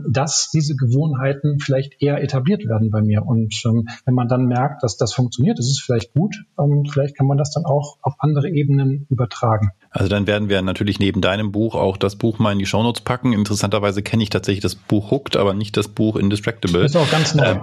dass 0.07 0.26
dass 0.27 0.49
diese 0.51 0.75
Gewohnheiten 0.75 1.57
vielleicht 1.59 2.01
eher 2.01 2.21
etabliert 2.21 2.65
werden 2.65 2.91
bei 2.91 3.01
mir. 3.01 3.25
Und 3.25 3.55
ähm, 3.65 3.87
wenn 4.05 4.13
man 4.13 4.27
dann 4.27 4.45
merkt, 4.45 4.83
dass 4.83 4.97
das 4.97 5.13
funktioniert, 5.13 5.57
das 5.57 5.67
ist 5.67 5.81
vielleicht 5.81 6.13
gut, 6.13 6.35
ähm, 6.59 6.83
vielleicht 6.91 7.15
kann 7.15 7.27
man 7.27 7.37
das 7.37 7.51
dann 7.51 7.63
auch 7.63 7.97
auf 8.01 8.15
andere 8.19 8.49
Ebenen 8.49 9.07
übertragen. 9.09 9.71
Also 9.89 10.09
dann 10.09 10.27
werden 10.27 10.49
wir 10.49 10.61
natürlich 10.61 10.99
neben 10.99 11.21
deinem 11.21 11.53
Buch 11.53 11.75
auch 11.75 11.95
das 11.95 12.17
Buch 12.17 12.39
mal 12.39 12.51
in 12.51 12.59
die 12.59 12.65
Shownotes 12.65 13.03
packen. 13.03 13.31
Interessanterweise 13.31 14.03
kenne 14.03 14.21
ich 14.21 14.29
tatsächlich 14.29 14.61
das 14.61 14.75
Buch 14.75 15.11
Hooked, 15.11 15.37
aber 15.37 15.53
nicht 15.53 15.77
das 15.77 15.87
Buch 15.87 16.17
Indistractable. 16.17 16.81
Das 16.81 16.91
ist 16.91 16.97
auch 16.97 17.09
ganz 17.09 17.33
neu. 17.33 17.45
Ähm, 17.45 17.61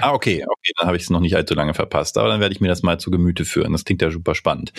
ah, 0.00 0.12
okay, 0.12 0.42
okay, 0.48 0.72
dann 0.78 0.86
habe 0.86 0.96
ich 0.96 1.02
es 1.02 1.10
noch 1.10 1.20
nicht 1.20 1.36
allzu 1.36 1.54
lange 1.54 1.74
verpasst, 1.74 2.16
aber 2.16 2.28
dann 2.28 2.40
werde 2.40 2.54
ich 2.54 2.62
mir 2.62 2.68
das 2.68 2.82
mal 2.82 2.98
zu 2.98 3.10
Gemüte 3.10 3.44
führen. 3.44 3.72
Das 3.72 3.84
klingt 3.84 4.00
ja 4.00 4.10
super 4.10 4.34
spannend. 4.34 4.72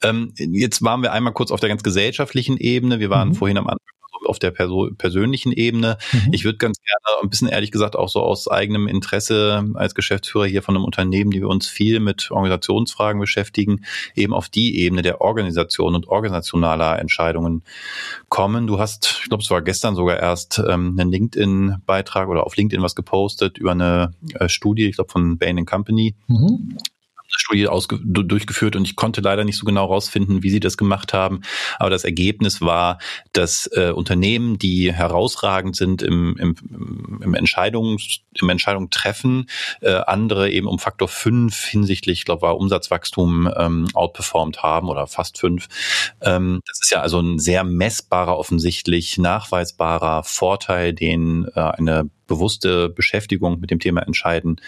Ähm, 0.00 0.32
jetzt 0.36 0.80
waren 0.84 1.02
wir 1.02 1.12
einmal 1.12 1.32
kurz 1.32 1.50
auf 1.50 1.58
der 1.58 1.70
ganz 1.70 1.82
gesellschaftlichen 1.82 2.56
Ebene. 2.56 3.00
Wir 3.00 3.10
waren 3.10 3.30
mhm. 3.30 3.34
vorhin 3.34 3.58
am 3.58 3.66
Anfang 3.66 3.95
auf 4.26 4.38
der 4.38 4.50
Perso 4.50 4.90
persönlichen 4.96 5.52
Ebene. 5.52 5.98
Mhm. 6.12 6.32
Ich 6.32 6.44
würde 6.44 6.58
ganz 6.58 6.78
gerne 6.80 7.22
ein 7.22 7.30
bisschen 7.30 7.48
ehrlich 7.48 7.70
gesagt 7.70 7.96
auch 7.96 8.08
so 8.08 8.20
aus 8.20 8.48
eigenem 8.48 8.88
Interesse 8.88 9.64
als 9.74 9.94
Geschäftsführer 9.94 10.46
hier 10.46 10.62
von 10.62 10.76
einem 10.76 10.84
Unternehmen, 10.84 11.30
die 11.30 11.40
wir 11.40 11.48
uns 11.48 11.68
viel 11.68 12.00
mit 12.00 12.30
Organisationsfragen 12.30 13.20
beschäftigen, 13.20 13.84
eben 14.14 14.32
auf 14.32 14.48
die 14.48 14.78
Ebene 14.78 15.02
der 15.02 15.20
Organisation 15.20 15.94
und 15.94 16.08
organisationaler 16.08 16.98
Entscheidungen 16.98 17.62
kommen. 18.28 18.66
Du 18.66 18.78
hast, 18.78 19.20
ich 19.22 19.28
glaube, 19.28 19.42
es 19.42 19.50
war 19.50 19.62
gestern 19.62 19.94
sogar 19.94 20.18
erst 20.18 20.58
ähm, 20.58 20.96
einen 20.98 21.10
LinkedIn-Beitrag 21.10 22.28
oder 22.28 22.44
auf 22.44 22.56
LinkedIn 22.56 22.82
was 22.82 22.94
gepostet 22.94 23.58
über 23.58 23.72
eine 23.72 24.12
äh, 24.34 24.48
Studie, 24.48 24.86
ich 24.86 24.96
glaube 24.96 25.10
von 25.10 25.38
Bain 25.38 25.64
Company. 25.64 26.14
Mhm. 26.26 26.76
Studie 27.28 27.68
ausge 27.68 27.98
durchgeführt 28.02 28.76
und 28.76 28.84
ich 28.84 28.96
konnte 28.96 29.20
leider 29.20 29.44
nicht 29.44 29.58
so 29.58 29.64
genau 29.64 29.86
rausfinden, 29.86 30.42
wie 30.42 30.50
sie 30.50 30.60
das 30.60 30.76
gemacht 30.76 31.12
haben. 31.12 31.42
Aber 31.78 31.90
das 31.90 32.04
Ergebnis 32.04 32.60
war, 32.60 32.98
dass 33.32 33.68
äh, 33.72 33.90
Unternehmen, 33.90 34.58
die 34.58 34.92
herausragend 34.92 35.76
sind 35.76 36.02
im, 36.02 36.36
im, 36.38 37.20
im 37.22 37.34
Entscheidungs, 37.34 38.20
im 38.40 38.48
Entscheidung 38.48 38.90
treffen, 38.90 39.48
äh, 39.80 39.92
andere 39.92 40.50
eben 40.50 40.66
um 40.66 40.78
Faktor 40.78 41.08
fünf 41.08 41.64
hinsichtlich, 41.64 42.20
ich 42.20 42.24
glaube, 42.24 42.42
war 42.42 42.58
Umsatzwachstum 42.58 43.50
ähm, 43.56 43.88
outperformed 43.94 44.62
haben 44.62 44.88
oder 44.88 45.06
fast 45.06 45.38
fünf. 45.38 45.68
Ähm, 46.20 46.60
das 46.66 46.80
ist 46.82 46.90
ja 46.90 47.00
also 47.00 47.20
ein 47.20 47.38
sehr 47.38 47.64
messbarer, 47.64 48.36
offensichtlich 48.36 49.18
nachweisbarer 49.18 50.22
Vorteil, 50.24 50.92
den 50.92 51.46
äh, 51.54 51.60
eine 51.60 52.08
bewusste 52.26 52.88
Beschäftigung 52.88 53.60
mit 53.60 53.70
dem 53.70 53.78
Thema 53.78 54.02
Entscheiden 54.02 54.60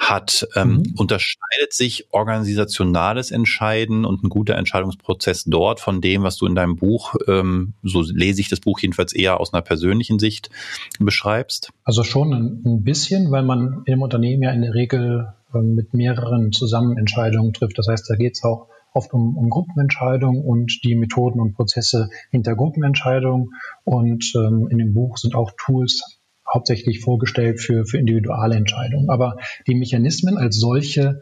hat. 0.00 0.48
Ähm, 0.56 0.78
mhm. 0.78 0.94
Unterscheidet 0.96 1.72
sich 1.72 2.06
organisationales 2.10 3.30
Entscheiden 3.30 4.04
und 4.04 4.24
ein 4.24 4.30
guter 4.30 4.56
Entscheidungsprozess 4.56 5.44
dort 5.44 5.78
von 5.78 6.00
dem, 6.00 6.22
was 6.22 6.36
du 6.36 6.46
in 6.46 6.54
deinem 6.54 6.76
Buch, 6.76 7.14
ähm, 7.28 7.74
so 7.82 8.02
lese 8.02 8.40
ich 8.40 8.48
das 8.48 8.60
Buch 8.60 8.80
jedenfalls 8.80 9.12
eher 9.12 9.38
aus 9.40 9.52
einer 9.52 9.62
persönlichen 9.62 10.18
Sicht, 10.18 10.50
beschreibst? 10.98 11.70
Also 11.84 12.02
schon 12.02 12.32
ein, 12.32 12.62
ein 12.64 12.82
bisschen, 12.82 13.30
weil 13.30 13.42
man 13.42 13.82
im 13.84 14.00
Unternehmen 14.02 14.42
ja 14.42 14.50
in 14.52 14.62
der 14.62 14.74
Regel 14.74 15.34
ähm, 15.54 15.74
mit 15.74 15.92
mehreren 15.92 16.50
Zusammenentscheidungen 16.50 17.52
trifft. 17.52 17.78
Das 17.78 17.86
heißt, 17.86 18.08
da 18.08 18.16
geht 18.16 18.36
es 18.36 18.42
auch 18.42 18.68
oft 18.92 19.12
um, 19.12 19.36
um 19.36 19.50
Gruppenentscheidungen 19.50 20.42
und 20.42 20.80
die 20.82 20.96
Methoden 20.96 21.40
und 21.40 21.54
Prozesse 21.54 22.08
hinter 22.30 22.56
Gruppenentscheidungen. 22.56 23.50
Und 23.84 24.32
ähm, 24.34 24.68
in 24.70 24.78
dem 24.78 24.94
Buch 24.94 25.18
sind 25.18 25.34
auch 25.34 25.52
Tools 25.56 26.19
hauptsächlich 26.52 27.00
vorgestellt 27.00 27.60
für, 27.60 27.84
für 27.84 27.98
individuelle 27.98 28.56
Entscheidungen. 28.56 29.10
Aber 29.10 29.36
die 29.66 29.74
Mechanismen 29.74 30.36
als 30.36 30.58
solche 30.58 31.20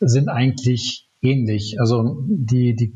sind 0.00 0.28
eigentlich 0.28 1.06
ähnlich. 1.22 1.80
Also 1.80 2.18
die, 2.26 2.74
die 2.74 2.92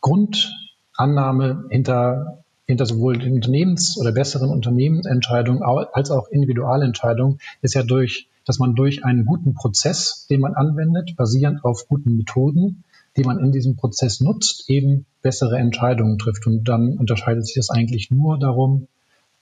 Grundannahme 0.00 1.64
hinter 1.70 2.42
hinter 2.66 2.86
sowohl 2.86 3.18
den 3.18 3.34
Unternehmens- 3.34 3.98
oder 3.98 4.12
besseren 4.12 4.50
Unternehmensentscheidungen 4.50 5.62
als 5.62 6.10
auch 6.10 6.28
Individualentscheidungen 6.28 7.38
ist 7.60 7.74
ja 7.74 7.82
durch, 7.82 8.28
dass 8.44 8.58
man 8.58 8.74
durch 8.74 9.04
einen 9.04 9.26
guten 9.26 9.54
Prozess, 9.54 10.26
den 10.30 10.40
man 10.40 10.54
anwendet, 10.54 11.16
basierend 11.16 11.64
auf 11.64 11.86
guten 11.88 12.16
Methoden, 12.16 12.84
die 13.16 13.24
man 13.24 13.38
in 13.40 13.52
diesem 13.52 13.76
Prozess 13.76 14.20
nutzt, 14.20 14.70
eben 14.70 15.06
bessere 15.22 15.58
Entscheidungen 15.58 16.18
trifft. 16.18 16.46
Und 16.46 16.64
dann 16.64 16.96
unterscheidet 16.96 17.46
sich 17.46 17.56
das 17.56 17.70
eigentlich 17.70 18.10
nur 18.10 18.38
darum, 18.38 18.88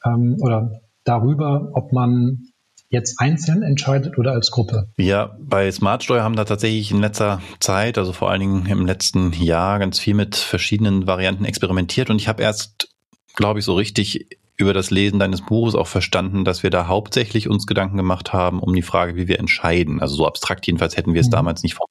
ähm, 0.05 0.37
oder 0.41 0.81
darüber, 1.11 1.71
ob 1.75 1.93
man 1.93 2.51
jetzt 2.89 3.21
einzeln 3.21 3.63
entscheidet 3.63 4.17
oder 4.19 4.33
als 4.33 4.51
Gruppe? 4.51 4.89
Wir 4.97 5.37
bei 5.41 5.71
Smartsteuer 5.71 6.23
haben 6.23 6.37
da 6.37 6.45
tatsächlich 6.45 6.91
in 6.91 7.01
letzter 7.01 7.41
Zeit, 7.59 7.99
also 7.99 8.13
vor 8.13 8.31
allen 8.31 8.41
Dingen 8.41 8.67
im 8.67 8.87
letzten 8.87 9.33
Jahr, 9.33 9.79
ganz 9.79 9.99
viel 9.99 10.15
mit 10.15 10.37
verschiedenen 10.37 11.07
Varianten 11.07 11.45
experimentiert 11.45 12.11
und 12.11 12.17
ich 12.17 12.29
habe 12.29 12.43
erst, 12.43 12.95
glaube 13.35 13.59
ich, 13.59 13.65
so 13.65 13.75
richtig 13.75 14.29
über 14.57 14.75
das 14.75 14.91
Lesen 14.91 15.19
deines 15.19 15.41
Buches 15.41 15.75
auch 15.75 15.87
verstanden, 15.87 16.45
dass 16.45 16.63
wir 16.63 16.71
da 16.71 16.87
hauptsächlich 16.87 17.49
uns 17.49 17.67
Gedanken 17.67 17.97
gemacht 17.97 18.33
haben 18.33 18.61
um 18.61 18.75
die 18.75 18.83
Frage, 18.83 19.17
wie 19.17 19.27
wir 19.27 19.39
entscheiden. 19.39 20.01
Also 20.01 20.17
so 20.17 20.27
abstrakt 20.27 20.67
jedenfalls 20.67 20.97
hätten 20.97 21.15
wir 21.15 21.23
es 21.23 21.29
mhm. 21.29 21.33
damals 21.33 21.63
nicht 21.63 21.75
formuliert. 21.75 21.91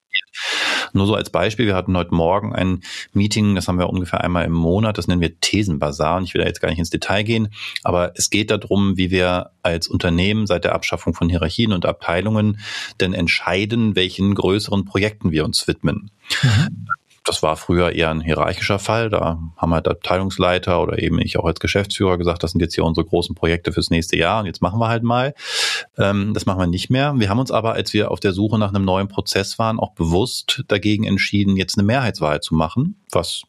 Nur 0.93 1.07
so 1.07 1.15
als 1.15 1.29
Beispiel, 1.29 1.65
wir 1.65 1.75
hatten 1.75 1.95
heute 1.95 2.13
Morgen 2.13 2.53
ein 2.53 2.81
Meeting, 3.13 3.55
das 3.55 3.67
haben 3.67 3.79
wir 3.79 3.89
ungefähr 3.89 4.21
einmal 4.21 4.45
im 4.45 4.53
Monat, 4.53 4.97
das 4.97 5.07
nennen 5.07 5.21
wir 5.21 5.39
Thesenbazar 5.39 6.17
und 6.17 6.23
ich 6.23 6.33
will 6.33 6.41
da 6.41 6.47
jetzt 6.47 6.61
gar 6.61 6.69
nicht 6.69 6.79
ins 6.79 6.89
Detail 6.89 7.23
gehen, 7.23 7.49
aber 7.83 8.13
es 8.15 8.29
geht 8.29 8.51
darum, 8.51 8.97
wie 8.97 9.11
wir 9.11 9.51
als 9.63 9.87
Unternehmen 9.87 10.47
seit 10.47 10.63
der 10.63 10.73
Abschaffung 10.73 11.13
von 11.13 11.29
Hierarchien 11.29 11.73
und 11.73 11.85
Abteilungen 11.85 12.59
denn 12.99 13.13
entscheiden, 13.13 13.95
welchen 13.95 14.35
größeren 14.35 14.85
Projekten 14.85 15.31
wir 15.31 15.45
uns 15.45 15.67
widmen. 15.67 16.11
Mhm 16.43 16.87
das 17.29 17.43
war 17.43 17.57
früher 17.57 17.91
eher 17.91 18.09
ein 18.09 18.21
hierarchischer 18.21 18.79
Fall. 18.79 19.11
Da 19.11 19.39
haben 19.55 19.73
halt 19.73 19.87
Abteilungsleiter 19.87 20.81
oder 20.81 20.97
eben 20.97 21.21
ich 21.21 21.37
auch 21.37 21.45
als 21.45 21.59
Geschäftsführer 21.59 22.17
gesagt, 22.17 22.41
das 22.41 22.51
sind 22.51 22.61
jetzt 22.61 22.73
hier 22.73 22.83
unsere 22.83 23.05
großen 23.05 23.35
Projekte 23.35 23.71
fürs 23.71 23.91
nächste 23.91 24.17
Jahr 24.17 24.39
und 24.39 24.47
jetzt 24.47 24.63
machen 24.63 24.79
wir 24.79 24.87
halt 24.87 25.03
mal. 25.03 25.35
Ähm, 25.99 26.33
das 26.33 26.47
machen 26.47 26.59
wir 26.59 26.65
nicht 26.65 26.89
mehr. 26.89 27.13
Wir 27.17 27.29
haben 27.29 27.37
uns 27.37 27.51
aber, 27.51 27.73
als 27.73 27.93
wir 27.93 28.09
auf 28.09 28.19
der 28.19 28.33
Suche 28.33 28.57
nach 28.57 28.69
einem 28.69 28.83
neuen 28.83 29.09
Prozess 29.09 29.59
waren, 29.59 29.79
auch 29.79 29.91
bewusst 29.91 30.63
dagegen 30.69 31.03
entschieden, 31.03 31.55
jetzt 31.55 31.77
eine 31.77 31.85
Mehrheitswahl 31.85 32.41
zu 32.41 32.55
machen, 32.55 32.99
was 33.11 33.43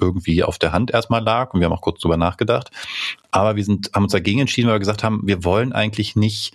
irgendwie 0.00 0.42
auf 0.42 0.58
der 0.58 0.72
Hand 0.72 0.90
erstmal 0.90 1.22
lag 1.22 1.54
und 1.54 1.60
wir 1.60 1.66
haben 1.66 1.72
auch 1.72 1.82
kurz 1.82 2.00
drüber 2.00 2.16
nachgedacht. 2.16 2.72
Aber 3.30 3.54
wir 3.54 3.64
sind, 3.64 3.92
haben 3.94 4.02
uns 4.02 4.12
dagegen 4.12 4.40
entschieden, 4.40 4.66
weil 4.66 4.74
wir 4.74 4.80
gesagt 4.80 5.04
haben, 5.04 5.20
wir 5.24 5.44
wollen 5.44 5.72
eigentlich 5.72 6.16
nicht, 6.16 6.52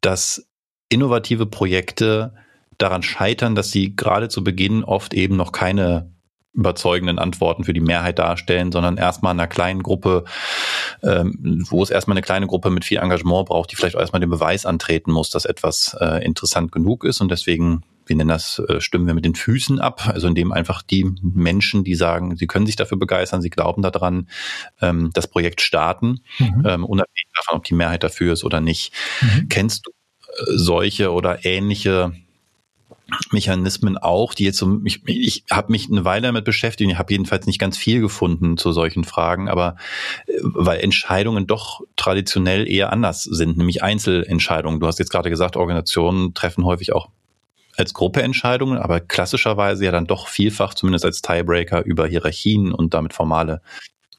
dass 0.00 0.46
innovative 0.90 1.46
Projekte 1.46 2.34
daran 2.78 3.02
scheitern, 3.02 3.54
dass 3.54 3.70
sie 3.70 3.96
gerade 3.96 4.28
zu 4.28 4.44
Beginn 4.44 4.84
oft 4.84 5.14
eben 5.14 5.36
noch 5.36 5.52
keine 5.52 6.14
überzeugenden 6.54 7.18
Antworten 7.18 7.64
für 7.64 7.72
die 7.72 7.80
Mehrheit 7.80 8.18
darstellen, 8.18 8.70
sondern 8.70 8.96
erstmal 8.96 9.32
einer 9.32 9.48
kleinen 9.48 9.82
Gruppe, 9.82 10.24
ähm, 11.02 11.64
wo 11.68 11.82
es 11.82 11.90
erstmal 11.90 12.14
eine 12.16 12.22
kleine 12.22 12.46
Gruppe 12.46 12.70
mit 12.70 12.84
viel 12.84 12.98
Engagement 12.98 13.48
braucht, 13.48 13.72
die 13.72 13.76
vielleicht 13.76 13.96
auch 13.96 14.00
erstmal 14.00 14.20
den 14.20 14.30
Beweis 14.30 14.64
antreten 14.64 15.10
muss, 15.10 15.30
dass 15.30 15.44
etwas 15.44 15.96
äh, 16.00 16.24
interessant 16.24 16.70
genug 16.70 17.04
ist. 17.04 17.20
Und 17.20 17.30
deswegen, 17.30 17.82
wir 18.06 18.14
nennen 18.14 18.28
das, 18.28 18.60
äh, 18.68 18.80
stimmen 18.80 19.08
wir 19.08 19.14
mit 19.14 19.24
den 19.24 19.34
Füßen 19.34 19.80
ab, 19.80 20.06
also 20.06 20.28
indem 20.28 20.52
einfach 20.52 20.82
die 20.82 21.04
Menschen, 21.22 21.82
die 21.82 21.96
sagen, 21.96 22.36
sie 22.36 22.46
können 22.46 22.66
sich 22.66 22.76
dafür 22.76 22.98
begeistern, 22.98 23.42
sie 23.42 23.50
glauben 23.50 23.82
daran, 23.82 24.28
ähm, 24.80 25.10
das 25.12 25.26
Projekt 25.26 25.60
starten, 25.60 26.20
mhm. 26.38 26.62
ähm, 26.66 26.84
unabhängig 26.84 27.26
davon, 27.34 27.58
ob 27.58 27.64
die 27.64 27.74
Mehrheit 27.74 28.04
dafür 28.04 28.32
ist 28.32 28.44
oder 28.44 28.60
nicht. 28.60 28.92
Mhm. 29.20 29.48
Kennst 29.48 29.86
du 29.86 29.90
äh, 29.90 30.56
solche 30.56 31.10
oder 31.12 31.44
ähnliche 31.44 32.12
Mechanismen 33.32 33.98
auch, 33.98 34.34
die 34.34 34.44
jetzt 34.44 34.58
so, 34.58 34.80
ich, 34.84 35.06
ich 35.06 35.44
habe 35.50 35.72
mich 35.72 35.90
eine 35.90 36.04
Weile 36.04 36.28
damit 36.28 36.44
beschäftigt, 36.44 36.90
ich 36.90 36.98
habe 36.98 37.12
jedenfalls 37.12 37.46
nicht 37.46 37.58
ganz 37.58 37.76
viel 37.76 38.00
gefunden 38.00 38.56
zu 38.56 38.72
solchen 38.72 39.04
Fragen, 39.04 39.48
aber 39.48 39.76
äh, 40.26 40.32
weil 40.42 40.80
Entscheidungen 40.80 41.46
doch 41.46 41.82
traditionell 41.96 42.68
eher 42.68 42.92
anders 42.92 43.22
sind, 43.24 43.56
nämlich 43.58 43.82
Einzelentscheidungen. 43.82 44.80
Du 44.80 44.86
hast 44.86 44.98
jetzt 44.98 45.10
gerade 45.10 45.30
gesagt, 45.30 45.56
Organisationen 45.56 46.34
treffen 46.34 46.64
häufig 46.64 46.92
auch 46.92 47.08
als 47.76 47.92
Gruppe 47.92 48.22
Entscheidungen, 48.22 48.78
aber 48.78 49.00
klassischerweise 49.00 49.84
ja 49.84 49.90
dann 49.90 50.06
doch 50.06 50.28
vielfach, 50.28 50.74
zumindest 50.74 51.04
als 51.04 51.22
Tiebreaker, 51.22 51.84
über 51.84 52.06
Hierarchien 52.06 52.72
und 52.72 52.94
damit 52.94 53.12
formale 53.12 53.60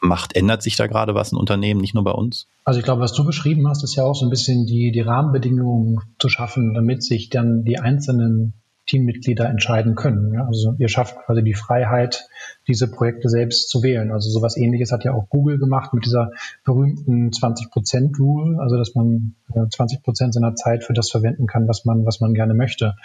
Macht. 0.01 0.35
Ändert 0.35 0.61
sich 0.61 0.75
da 0.75 0.87
gerade 0.87 1.15
was 1.15 1.31
in 1.31 1.37
Unternehmen, 1.37 1.79
nicht 1.79 1.93
nur 1.93 2.03
bei 2.03 2.11
uns? 2.11 2.47
Also 2.65 2.79
ich 2.79 2.85
glaube, 2.85 3.01
was 3.01 3.13
du 3.13 3.23
beschrieben 3.23 3.67
hast, 3.67 3.83
ist 3.83 3.95
ja 3.95 4.03
auch 4.03 4.15
so 4.15 4.25
ein 4.25 4.29
bisschen 4.29 4.65
die, 4.65 4.91
die 4.91 5.01
Rahmenbedingungen 5.01 6.01
zu 6.19 6.29
schaffen, 6.29 6.73
damit 6.73 7.01
sich 7.01 7.29
dann 7.29 7.63
die 7.63 7.79
einzelnen 7.79 8.53
Teammitglieder 8.85 9.49
entscheiden 9.49 9.95
können. 9.95 10.33
Ja? 10.33 10.45
Also 10.45 10.75
ihr 10.77 10.89
schafft 10.89 11.17
quasi 11.25 11.43
die 11.43 11.53
Freiheit, 11.53 12.27
diese 12.67 12.89
Projekte 12.89 13.29
selbst 13.29 13.69
zu 13.69 13.83
wählen. 13.83 14.11
Also 14.11 14.29
sowas 14.29 14.57
ähnliches 14.57 14.91
hat 14.91 15.03
ja 15.03 15.13
auch 15.13 15.29
Google 15.29 15.57
gemacht 15.57 15.93
mit 15.93 16.05
dieser 16.05 16.31
berühmten 16.63 17.29
20%-Rule, 17.29 18.59
also 18.59 18.77
dass 18.77 18.95
man 18.95 19.35
20 19.69 20.03
Prozent 20.03 20.33
seiner 20.33 20.55
Zeit 20.55 20.83
für 20.83 20.93
das 20.93 21.09
verwenden 21.09 21.47
kann, 21.47 21.67
was 21.67 21.85
man, 21.85 22.05
was 22.05 22.19
man 22.19 22.33
gerne 22.33 22.53
möchte. 22.53 22.95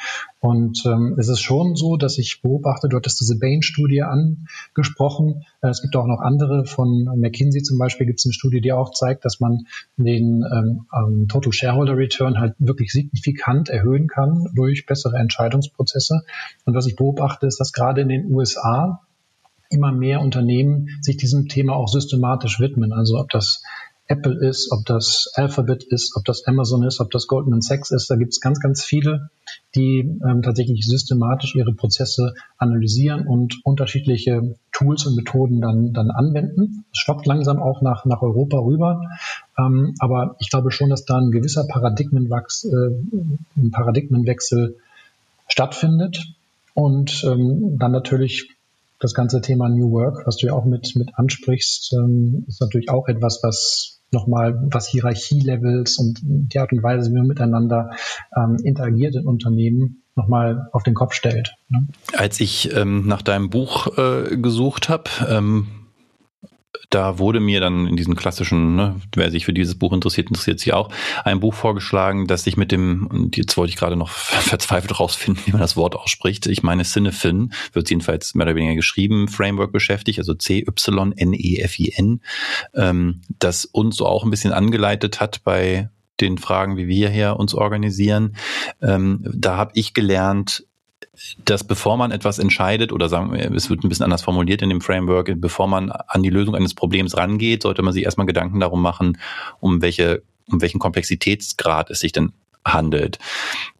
Und 0.40 0.84
ähm, 0.86 1.16
es 1.18 1.28
ist 1.28 1.40
schon 1.40 1.76
so, 1.76 1.96
dass 1.96 2.18
ich 2.18 2.40
beobachte, 2.42 2.88
du 2.88 2.96
hattest 2.96 3.20
diese 3.20 3.38
Bain-Studie 3.38 4.02
angesprochen. 4.02 5.44
Äh, 5.60 5.68
es 5.68 5.82
gibt 5.82 5.96
auch 5.96 6.06
noch 6.06 6.20
andere 6.20 6.64
von 6.64 7.08
McKinsey 7.16 7.62
zum 7.62 7.78
Beispiel 7.78 8.06
gibt 8.06 8.20
es 8.20 8.26
eine 8.26 8.32
Studie, 8.32 8.60
die 8.60 8.72
auch 8.72 8.92
zeigt, 8.92 9.24
dass 9.24 9.40
man 9.40 9.66
den 9.96 10.44
ähm, 10.52 10.86
ähm, 10.92 11.28
Total 11.28 11.52
Shareholder 11.52 11.96
Return 11.96 12.38
halt 12.38 12.54
wirklich 12.58 12.92
signifikant 12.92 13.68
erhöhen 13.68 14.08
kann 14.08 14.48
durch 14.54 14.86
bessere 14.86 15.16
Entscheidungsprozesse. 15.16 16.22
Und 16.64 16.74
was 16.74 16.86
ich 16.86 16.96
beobachte, 16.96 17.46
ist, 17.46 17.60
dass 17.60 17.72
gerade 17.72 18.00
in 18.00 18.08
den 18.08 18.32
USA 18.32 19.00
immer 19.70 19.92
mehr 19.92 20.20
Unternehmen 20.20 20.88
sich 21.00 21.16
diesem 21.16 21.48
Thema 21.48 21.74
auch 21.74 21.88
systematisch 21.88 22.60
widmen. 22.60 22.92
Also 22.92 23.18
ob 23.18 23.30
das 23.30 23.62
Apple 24.10 24.34
ist, 24.44 24.72
ob 24.72 24.84
das 24.86 25.30
Alphabet 25.34 25.84
ist, 25.84 26.16
ob 26.16 26.24
das 26.24 26.44
Amazon 26.44 26.82
ist, 26.82 26.98
ob 26.98 27.12
das 27.12 27.28
Goldman 27.28 27.60
Sachs 27.60 27.92
ist. 27.92 28.10
Da 28.10 28.16
gibt 28.16 28.32
es 28.32 28.40
ganz, 28.40 28.58
ganz 28.58 28.82
viele, 28.82 29.30
die 29.76 30.00
ähm, 30.00 30.42
tatsächlich 30.42 30.84
systematisch 30.84 31.54
ihre 31.54 31.72
Prozesse 31.72 32.34
analysieren 32.58 33.28
und 33.28 33.60
unterschiedliche 33.64 34.56
Tools 34.72 35.06
und 35.06 35.14
Methoden 35.14 35.60
dann, 35.60 35.92
dann 35.92 36.10
anwenden. 36.10 36.84
Es 36.92 36.98
schwappt 36.98 37.24
langsam 37.26 37.62
auch 37.62 37.82
nach, 37.82 38.04
nach 38.04 38.20
Europa 38.20 38.58
rüber. 38.58 39.00
Ähm, 39.56 39.94
aber 40.00 40.34
ich 40.40 40.50
glaube 40.50 40.72
schon, 40.72 40.90
dass 40.90 41.04
da 41.04 41.16
ein 41.18 41.30
gewisser 41.30 41.68
Paradigmenwachs, 41.68 42.64
äh, 42.64 42.90
ein 43.56 43.70
Paradigmenwechsel 43.70 44.76
stattfindet. 45.46 46.34
Und 46.74 47.24
ähm, 47.24 47.78
dann 47.78 47.92
natürlich 47.92 48.48
das 49.00 49.14
ganze 49.14 49.40
Thema 49.40 49.68
New 49.68 49.90
Work, 49.90 50.26
was 50.26 50.36
du 50.36 50.46
ja 50.46 50.52
auch 50.52 50.66
mit, 50.66 50.94
mit 50.94 51.10
ansprichst, 51.14 51.94
ähm, 51.94 52.44
ist 52.46 52.60
natürlich 52.60 52.90
auch 52.90 53.08
etwas, 53.08 53.40
was 53.42 54.02
nochmal, 54.12 54.60
was 54.70 54.88
Hierarchielevels 54.88 55.98
und 55.98 56.20
die 56.22 56.58
Art 56.58 56.72
und 56.72 56.82
Weise, 56.82 57.10
wie 57.10 57.14
man 57.14 57.26
miteinander 57.26 57.90
ähm, 58.36 58.56
interagiert 58.62 59.16
in 59.16 59.26
Unternehmen, 59.26 60.02
nochmal 60.16 60.68
auf 60.72 60.82
den 60.82 60.94
Kopf 60.94 61.14
stellt. 61.14 61.54
Ne? 61.68 61.86
Als 62.16 62.40
ich 62.40 62.74
ähm, 62.76 63.06
nach 63.06 63.22
deinem 63.22 63.50
Buch 63.50 63.96
äh, 63.96 64.36
gesucht 64.36 64.88
habe, 64.88 65.10
ähm, 65.28 65.68
da 66.90 67.18
wurde 67.18 67.38
mir 67.40 67.60
dann 67.60 67.86
in 67.86 67.96
diesen 67.96 68.16
klassischen, 68.16 68.74
ne, 68.74 69.00
wer 69.14 69.30
sich 69.30 69.44
für 69.46 69.52
dieses 69.52 69.76
Buch 69.76 69.92
interessiert, 69.92 70.28
interessiert 70.28 70.58
sich 70.58 70.72
auch, 70.72 70.90
ein 71.24 71.38
Buch 71.38 71.54
vorgeschlagen, 71.54 72.26
das 72.26 72.42
sich 72.44 72.56
mit 72.56 72.72
dem, 72.72 73.06
und 73.06 73.36
jetzt 73.36 73.56
wollte 73.56 73.70
ich 73.70 73.76
gerade 73.76 73.94
noch 73.96 74.10
verzweifelt 74.10 74.98
rausfinden, 74.98 75.42
wie 75.46 75.52
man 75.52 75.60
das 75.60 75.76
Wort 75.76 75.94
ausspricht. 75.94 76.48
Ich 76.48 76.64
meine, 76.64 76.82
Cinefin 76.82 77.52
wird 77.72 77.88
jedenfalls 77.90 78.34
mehr 78.34 78.46
oder 78.46 78.56
weniger 78.56 78.74
geschrieben, 78.74 79.28
Framework 79.28 79.70
beschäftigt, 79.72 80.18
also 80.18 80.34
C-Y-N-E-F-I-N, 80.34 80.80
ähm, 82.74 83.20
das 83.38 83.64
uns 83.64 83.96
so 83.96 84.06
auch 84.06 84.24
ein 84.24 84.30
bisschen 84.30 84.52
angeleitet 84.52 85.20
hat 85.20 85.44
bei 85.44 85.90
den 86.20 86.38
Fragen, 86.38 86.76
wie 86.76 86.88
wir 86.88 87.08
hier 87.08 87.36
uns 87.36 87.54
organisieren. 87.54 88.36
Ähm, 88.82 89.24
da 89.32 89.56
habe 89.56 89.70
ich 89.74 89.94
gelernt, 89.94 90.66
dass 91.44 91.64
bevor 91.64 91.96
man 91.96 92.10
etwas 92.10 92.38
entscheidet 92.38 92.92
oder 92.92 93.08
sagen 93.08 93.32
wir, 93.32 93.50
es 93.52 93.70
wird 93.70 93.84
ein 93.84 93.88
bisschen 93.88 94.04
anders 94.04 94.22
formuliert 94.22 94.62
in 94.62 94.70
dem 94.70 94.80
Framework, 94.80 95.32
bevor 95.36 95.66
man 95.66 95.90
an 95.90 96.22
die 96.22 96.30
Lösung 96.30 96.54
eines 96.54 96.74
Problems 96.74 97.16
rangeht, 97.16 97.62
sollte 97.62 97.82
man 97.82 97.92
sich 97.92 98.04
erstmal 98.04 98.26
Gedanken 98.26 98.60
darum 98.60 98.82
machen, 98.82 99.18
um 99.60 99.82
welche, 99.82 100.22
um 100.46 100.60
welchen 100.60 100.78
Komplexitätsgrad 100.78 101.90
es 101.90 102.00
sich 102.00 102.12
denn 102.12 102.32
handelt. 102.64 103.18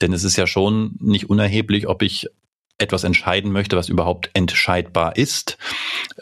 Denn 0.00 0.12
es 0.12 0.24
ist 0.24 0.37
ja 0.37 0.46
schon 0.46 0.96
nicht 1.00 1.29
unerheblich, 1.29 1.88
ob 1.88 2.03
ich 2.03 2.29
etwas 2.81 3.05
entscheiden 3.05 3.53
möchte, 3.53 3.77
was 3.77 3.88
überhaupt 3.88 4.31
entscheidbar 4.35 5.16
ist, 5.16 5.59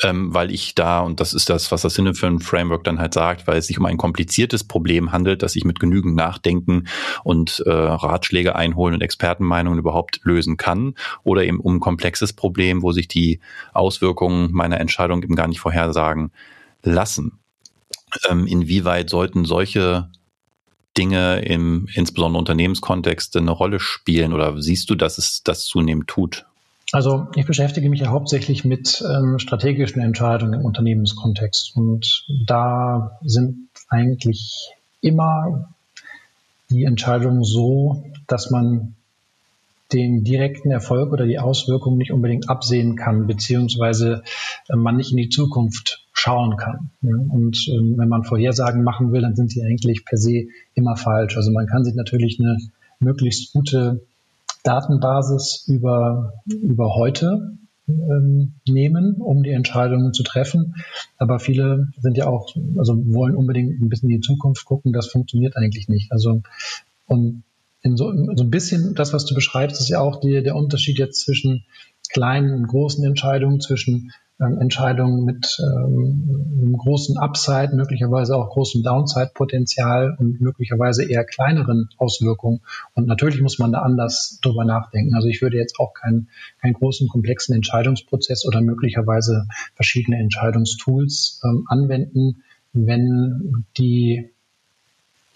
ähm, 0.02 0.34
weil 0.34 0.50
ich 0.50 0.74
da, 0.74 1.00
und 1.00 1.20
das 1.20 1.34
ist 1.34 1.48
das, 1.50 1.70
was 1.70 1.82
das 1.82 1.98
ein 1.98 2.40
Framework 2.40 2.84
dann 2.84 2.98
halt 2.98 3.14
sagt, 3.14 3.46
weil 3.46 3.58
es 3.58 3.66
sich 3.66 3.78
um 3.78 3.86
ein 3.86 3.96
kompliziertes 3.96 4.64
Problem 4.64 5.12
handelt, 5.12 5.42
das 5.42 5.56
ich 5.56 5.64
mit 5.64 5.80
genügend 5.80 6.16
Nachdenken 6.16 6.88
und 7.24 7.62
äh, 7.66 7.70
Ratschläge 7.70 8.56
einholen 8.56 8.94
und 8.94 9.02
Expertenmeinungen 9.02 9.78
überhaupt 9.78 10.20
lösen 10.24 10.56
kann, 10.56 10.94
oder 11.24 11.44
eben 11.44 11.60
um 11.60 11.76
ein 11.76 11.80
komplexes 11.80 12.32
Problem, 12.32 12.82
wo 12.82 12.92
sich 12.92 13.08
die 13.08 13.40
Auswirkungen 13.72 14.52
meiner 14.52 14.80
Entscheidung 14.80 15.22
eben 15.22 15.36
gar 15.36 15.48
nicht 15.48 15.60
vorhersagen 15.60 16.32
lassen. 16.82 17.38
Ähm, 18.28 18.46
inwieweit 18.46 19.10
sollten 19.10 19.44
solche 19.44 20.08
Dinge 20.98 21.40
im 21.40 21.88
insbesondere 21.94 22.40
Unternehmenskontext 22.40 23.36
eine 23.36 23.52
Rolle 23.52 23.78
spielen 23.78 24.32
oder 24.32 24.60
siehst 24.60 24.90
du, 24.90 24.96
dass 24.96 25.16
es 25.16 25.42
das 25.44 25.64
zunehmend 25.64 26.08
tut? 26.08 26.44
Also 26.90 27.26
ich 27.36 27.46
beschäftige 27.46 27.88
mich 27.88 28.00
ja 28.00 28.08
hauptsächlich 28.08 28.64
mit 28.64 29.02
ähm, 29.02 29.38
strategischen 29.38 30.02
Entscheidungen 30.02 30.60
im 30.60 30.64
Unternehmenskontext 30.64 31.76
und 31.76 32.26
da 32.46 33.18
sind 33.22 33.68
eigentlich 33.88 34.70
immer 35.00 35.68
die 36.70 36.84
Entscheidungen 36.84 37.44
so, 37.44 38.04
dass 38.26 38.50
man 38.50 38.94
den 39.92 40.24
direkten 40.24 40.70
Erfolg 40.70 41.12
oder 41.12 41.26
die 41.26 41.38
Auswirkungen 41.38 41.96
nicht 41.96 42.12
unbedingt 42.12 42.50
absehen 42.50 42.96
kann, 42.96 43.26
beziehungsweise 43.26 44.22
äh, 44.68 44.76
man 44.76 44.96
nicht 44.96 45.12
in 45.12 45.16
die 45.16 45.30
Zukunft 45.30 46.04
schauen 46.18 46.56
kann. 46.56 46.90
Und 47.00 47.68
ähm, 47.68 47.94
wenn 47.96 48.08
man 48.08 48.24
Vorhersagen 48.24 48.82
machen 48.82 49.12
will, 49.12 49.22
dann 49.22 49.36
sind 49.36 49.54
die 49.54 49.62
eigentlich 49.62 50.04
per 50.04 50.18
se 50.18 50.48
immer 50.74 50.96
falsch. 50.96 51.36
Also 51.36 51.52
man 51.52 51.66
kann 51.66 51.84
sich 51.84 51.94
natürlich 51.94 52.40
eine 52.40 52.58
möglichst 52.98 53.52
gute 53.52 54.04
Datenbasis 54.64 55.64
über, 55.68 56.32
über 56.46 56.96
heute 56.96 57.56
ähm, 57.86 58.54
nehmen, 58.66 59.14
um 59.20 59.44
die 59.44 59.52
Entscheidungen 59.52 60.12
zu 60.12 60.24
treffen. 60.24 60.74
Aber 61.18 61.38
viele 61.38 61.92
sind 62.00 62.16
ja 62.16 62.26
auch, 62.26 62.52
also 62.76 62.96
wollen 63.14 63.36
unbedingt 63.36 63.80
ein 63.80 63.88
bisschen 63.88 64.10
in 64.10 64.16
die 64.16 64.26
Zukunft 64.26 64.64
gucken. 64.64 64.92
Das 64.92 65.06
funktioniert 65.06 65.56
eigentlich 65.56 65.88
nicht. 65.88 66.10
Also, 66.10 66.42
und 67.06 67.44
in 67.82 67.96
so, 67.96 68.12
so 68.34 68.42
ein 68.42 68.50
bisschen 68.50 68.96
das, 68.96 69.12
was 69.12 69.24
du 69.24 69.36
beschreibst, 69.36 69.80
ist 69.80 69.88
ja 69.88 70.00
auch 70.00 70.18
die, 70.18 70.42
der 70.42 70.56
Unterschied 70.56 70.98
jetzt 70.98 71.20
zwischen 71.20 71.64
kleinen 72.10 72.54
und 72.54 72.66
großen 72.66 73.04
Entscheidungen, 73.04 73.60
zwischen 73.60 74.10
ähm, 74.40 74.60
Entscheidungen 74.60 75.24
mit 75.24 75.58
ähm, 75.60 76.52
einem 76.60 76.76
großen 76.76 77.18
Upside, 77.18 77.74
möglicherweise 77.74 78.36
auch 78.36 78.50
großem 78.50 78.82
Downside-Potenzial 78.82 80.16
und 80.18 80.40
möglicherweise 80.40 81.04
eher 81.04 81.24
kleineren 81.24 81.88
Auswirkungen. 81.96 82.60
Und 82.94 83.06
natürlich 83.06 83.40
muss 83.40 83.58
man 83.58 83.72
da 83.72 83.80
anders 83.80 84.38
drüber 84.42 84.64
nachdenken. 84.64 85.14
Also 85.14 85.28
ich 85.28 85.42
würde 85.42 85.56
jetzt 85.56 85.80
auch 85.80 85.92
keinen, 85.92 86.28
keinen 86.60 86.74
großen, 86.74 87.08
komplexen 87.08 87.54
Entscheidungsprozess 87.54 88.46
oder 88.46 88.60
möglicherweise 88.60 89.48
verschiedene 89.74 90.18
Entscheidungstools 90.18 91.40
ähm, 91.44 91.64
anwenden, 91.68 92.44
wenn 92.72 93.64
die 93.76 94.30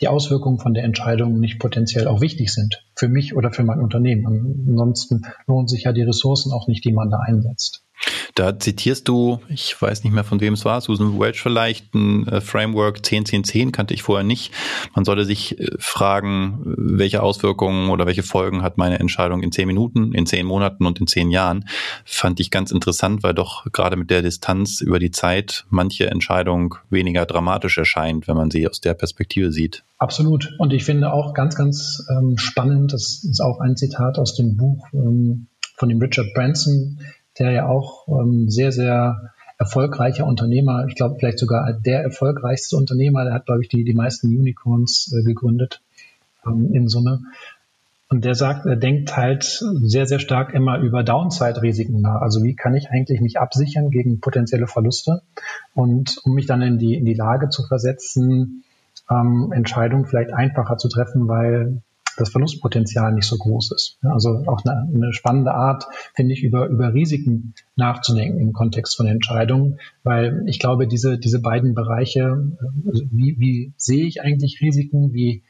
die 0.01 0.09
Auswirkungen 0.09 0.59
von 0.59 0.75
der 0.75 0.83
Entscheidung 0.83 1.39
nicht 1.39 1.61
potenziell 1.61 2.09
auch 2.09 2.21
wichtig 2.21 2.53
sind 2.53 2.85
für 2.97 3.09
mich 3.09 3.37
oder 3.37 3.53
für 3.53 3.63
mein 3.63 3.81
Unternehmen. 3.81 4.67
Ansonsten 4.69 5.23
lohnen 5.47 5.69
sich 5.69 5.85
ja 5.85 5.93
die 5.93 6.03
Ressourcen 6.03 6.53
auch 6.53 6.67
nicht, 6.67 6.85
die 6.85 6.93
man 6.93 7.09
da 7.09 7.19
einsetzt. 7.19 7.85
Da 8.35 8.59
zitierst 8.59 9.09
du, 9.09 9.41
ich 9.49 9.81
weiß 9.81 10.05
nicht 10.05 10.13
mehr 10.13 10.25
von 10.25 10.41
wem 10.41 10.55
es 10.55 10.65
war, 10.65 10.81
Susan 10.81 11.19
Welch 11.21 11.41
vielleicht, 11.41 11.95
ein 11.95 12.27
äh, 12.29 12.41
Framework 12.41 12.99
10-10-10 12.99 13.73
kannte 13.73 13.95
ich 13.95 14.03
vorher 14.03 14.25
nicht. 14.25 14.53
Man 14.95 15.05
solle 15.05 15.25
sich 15.25 15.59
äh, 15.61 15.69
fragen, 15.79 16.61
welche 16.65 17.23
Auswirkungen 17.23 17.91
oder 17.91 18.07
welche 18.07 18.23
Folgen 18.23 18.63
hat 18.63 18.79
meine 18.79 18.99
Entscheidung 18.99 19.43
in 19.43 19.53
zehn 19.53 19.67
Minuten, 19.67 20.13
in 20.15 20.27
zehn 20.27 20.47
Monaten 20.47 20.87
und 20.87 21.01
in 21.01 21.07
zehn 21.07 21.31
Jahren. 21.31 21.67
Fand 22.05 22.41
ich 22.41 22.51
ganz 22.51 22.71
interessant, 22.71 23.23
weil 23.23 23.35
doch 23.35 23.67
gerade 23.73 23.97
mit 23.97 24.11
der 24.11 24.23
Distanz 24.23 24.81
über 24.81 24.99
die 24.99 25.11
Zeit 25.11 25.65
manche 25.69 26.07
Entscheidung 26.07 26.77
weniger 26.91 27.27
dramatisch 27.27 27.77
erscheint, 27.77 28.29
wenn 28.29 28.37
man 28.37 28.51
sie 28.51 28.67
aus 28.67 28.81
der 28.81 28.95
Perspektive 28.95 29.53
sieht. 29.53 29.85
Absolut. 29.99 30.55
Und 30.59 30.73
ich 30.73 30.85
finde 30.85 31.13
auch 31.13 31.35
ganz, 31.35 31.55
ganz 31.55 32.05
ähm, 32.11 32.39
spannend, 32.39 32.93
das 32.93 33.25
ist 33.25 33.41
auch 33.41 33.61
ein 33.61 33.77
Zitat 33.77 34.19
aus 34.19 34.35
dem 34.35 34.57
Buch 34.57 34.87
ähm, 34.93 35.47
von 35.77 35.89
dem 35.89 36.01
Richard 36.01 36.33
Branson, 36.35 36.99
der 37.39 37.51
ja 37.53 37.67
auch 37.67 38.07
ähm, 38.09 38.49
sehr, 38.49 38.73
sehr 38.73 39.33
erfolgreicher 39.59 40.27
Unternehmer, 40.27 40.87
ich 40.89 40.97
glaube 40.97 41.17
vielleicht 41.19 41.39
sogar 41.39 41.73
der 41.73 42.03
erfolgreichste 42.03 42.77
Unternehmer, 42.77 43.25
der 43.25 43.35
hat, 43.35 43.47
glaube 43.47 43.63
ich, 43.63 43.69
die, 43.69 43.85
die 43.85 43.95
meisten 43.95 44.27
Unicorns 44.27 45.15
äh, 45.17 45.23
gegründet 45.23 45.81
ähm, 46.47 46.73
in 46.75 46.89
Summe. 46.89 47.21
Und 48.09 48.27
der 48.27 48.35
sagt, 48.35 48.67
er 48.67 48.77
denkt 48.77 49.17
halt 49.17 49.43
sehr, 49.43 50.05
sehr 50.05 50.19
stark 50.19 50.53
immer 50.53 50.79
über 50.79 51.03
Downside-Risiken 51.03 52.03
nach. 52.03 52.21
Also 52.21 52.43
wie 52.43 52.55
kann 52.55 52.75
ich 52.75 52.91
eigentlich 52.91 53.23
mich 53.23 53.39
absichern 53.39 53.91
gegen 53.91 54.21
potenzielle 54.21 54.67
Verluste 54.67 55.23
und 55.75 56.19
um 56.25 56.35
mich 56.35 56.45
dann 56.45 56.61
in 56.61 56.79
die, 56.79 56.95
in 56.95 57.07
die 57.07 57.15
Lage 57.15 57.49
zu 57.49 57.63
versetzen, 57.63 58.65
ähm, 59.11 59.53
Entscheidungen 59.55 60.05
vielleicht 60.05 60.33
einfacher 60.35 60.77
zu 60.77 60.89
treffen, 60.89 61.27
weil 61.27 61.81
das 62.17 62.31
Verlustpotenzial 62.31 63.13
nicht 63.13 63.27
so 63.27 63.37
groß 63.37 63.73
ist. 63.73 63.99
Also 64.03 64.45
auch 64.47 64.63
eine, 64.65 65.13
spannende 65.13 65.53
Art, 65.53 65.87
finde 66.15 66.35
ich, 66.35 66.43
über, 66.43 66.67
über 66.69 66.93
Risiken 66.95 67.55
nachzudenken 67.77 68.41
im 68.41 68.53
Kontext 68.53 68.97
von 68.97 69.07
Entscheidungen, 69.07 69.79
weil 70.03 70.43
ich 70.47 70.59
glaube, 70.59 70.87
diese, 70.87 71.19
diese 71.19 71.41
beiden 71.41 71.75
Bereiche, 71.75 72.53
also 72.87 73.05
wie, 73.11 73.39
wie 73.39 73.73
sehe 73.77 74.07
ich 74.07 74.23
eigentlich 74.23 74.61
Risiken, 74.61 75.13
wie, 75.13 75.43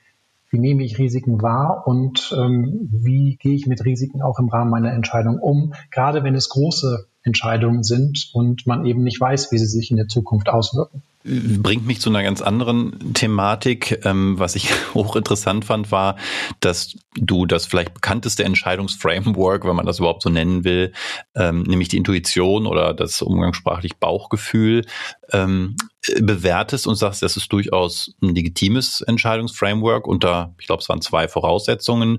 wie 0.51 0.59
nehme 0.59 0.85
ich 0.85 0.98
Risiken 0.98 1.40
wahr 1.40 1.85
und 1.87 2.35
ähm, 2.37 2.88
wie 2.90 3.37
gehe 3.37 3.55
ich 3.55 3.66
mit 3.66 3.85
Risiken 3.85 4.20
auch 4.22 4.38
im 4.38 4.48
Rahmen 4.48 4.70
meiner 4.70 4.92
Entscheidung 4.92 5.38
um, 5.38 5.72
gerade 5.90 6.25
wenn 6.25 6.35
es 6.35 6.48
große 6.51 7.07
Entscheidungen 7.22 7.83
sind 7.83 8.31
und 8.35 8.66
man 8.66 8.85
eben 8.85 9.03
nicht 9.03 9.20
weiß, 9.20 9.53
wie 9.53 9.59
sie 9.59 9.66
sich 9.66 9.90
in 9.90 9.96
der 9.96 10.09
Zukunft 10.09 10.48
auswirken. 10.48 11.03
Bringt 11.25 11.87
mich 11.87 12.01
zu 12.01 12.11
einer 12.11 12.23
ganz 12.23 12.43
anderen 12.43 13.15
Thematik. 13.15 14.01
Ähm, 14.05 14.39
was 14.39 14.57
ich 14.57 14.71
hochinteressant 14.95 15.65
fand, 15.65 15.93
war, 15.93 16.17
dass 16.61 16.97
du 17.15 17.47
das 17.47 17.67
vielleicht 17.67 17.95
bekannteste 17.95 18.45
Entscheidungsframework, 18.45 19.65
wenn 19.65 19.77
man 19.77 19.87
das 19.87 19.99
überhaupt 19.99 20.23
so 20.23 20.31
nennen 20.31 20.65
will, 20.65 20.93
ähm, 21.35 21.63
nämlich 21.63 21.89
die 21.89 21.97
Intuition 21.97 22.67
oder 22.67 22.95
das 22.95 23.23
umgangssprachlich 23.23 23.97
Bauchgefühl, 23.97 24.85
ähm, 25.33 25.77
bewertest 26.21 26.87
und 26.87 26.97
sagst, 26.97 27.23
das 27.23 27.37
ist 27.37 27.53
durchaus 27.53 28.15
ein 28.21 28.35
legitimes 28.35 29.03
Entscheidungsframework 29.03 30.07
unter, 30.07 30.55
ich 30.59 30.67
glaube, 30.67 30.83
es 30.83 30.89
waren 30.89 31.01
zwei 31.01 31.29
Voraussetzungen. 31.29 32.19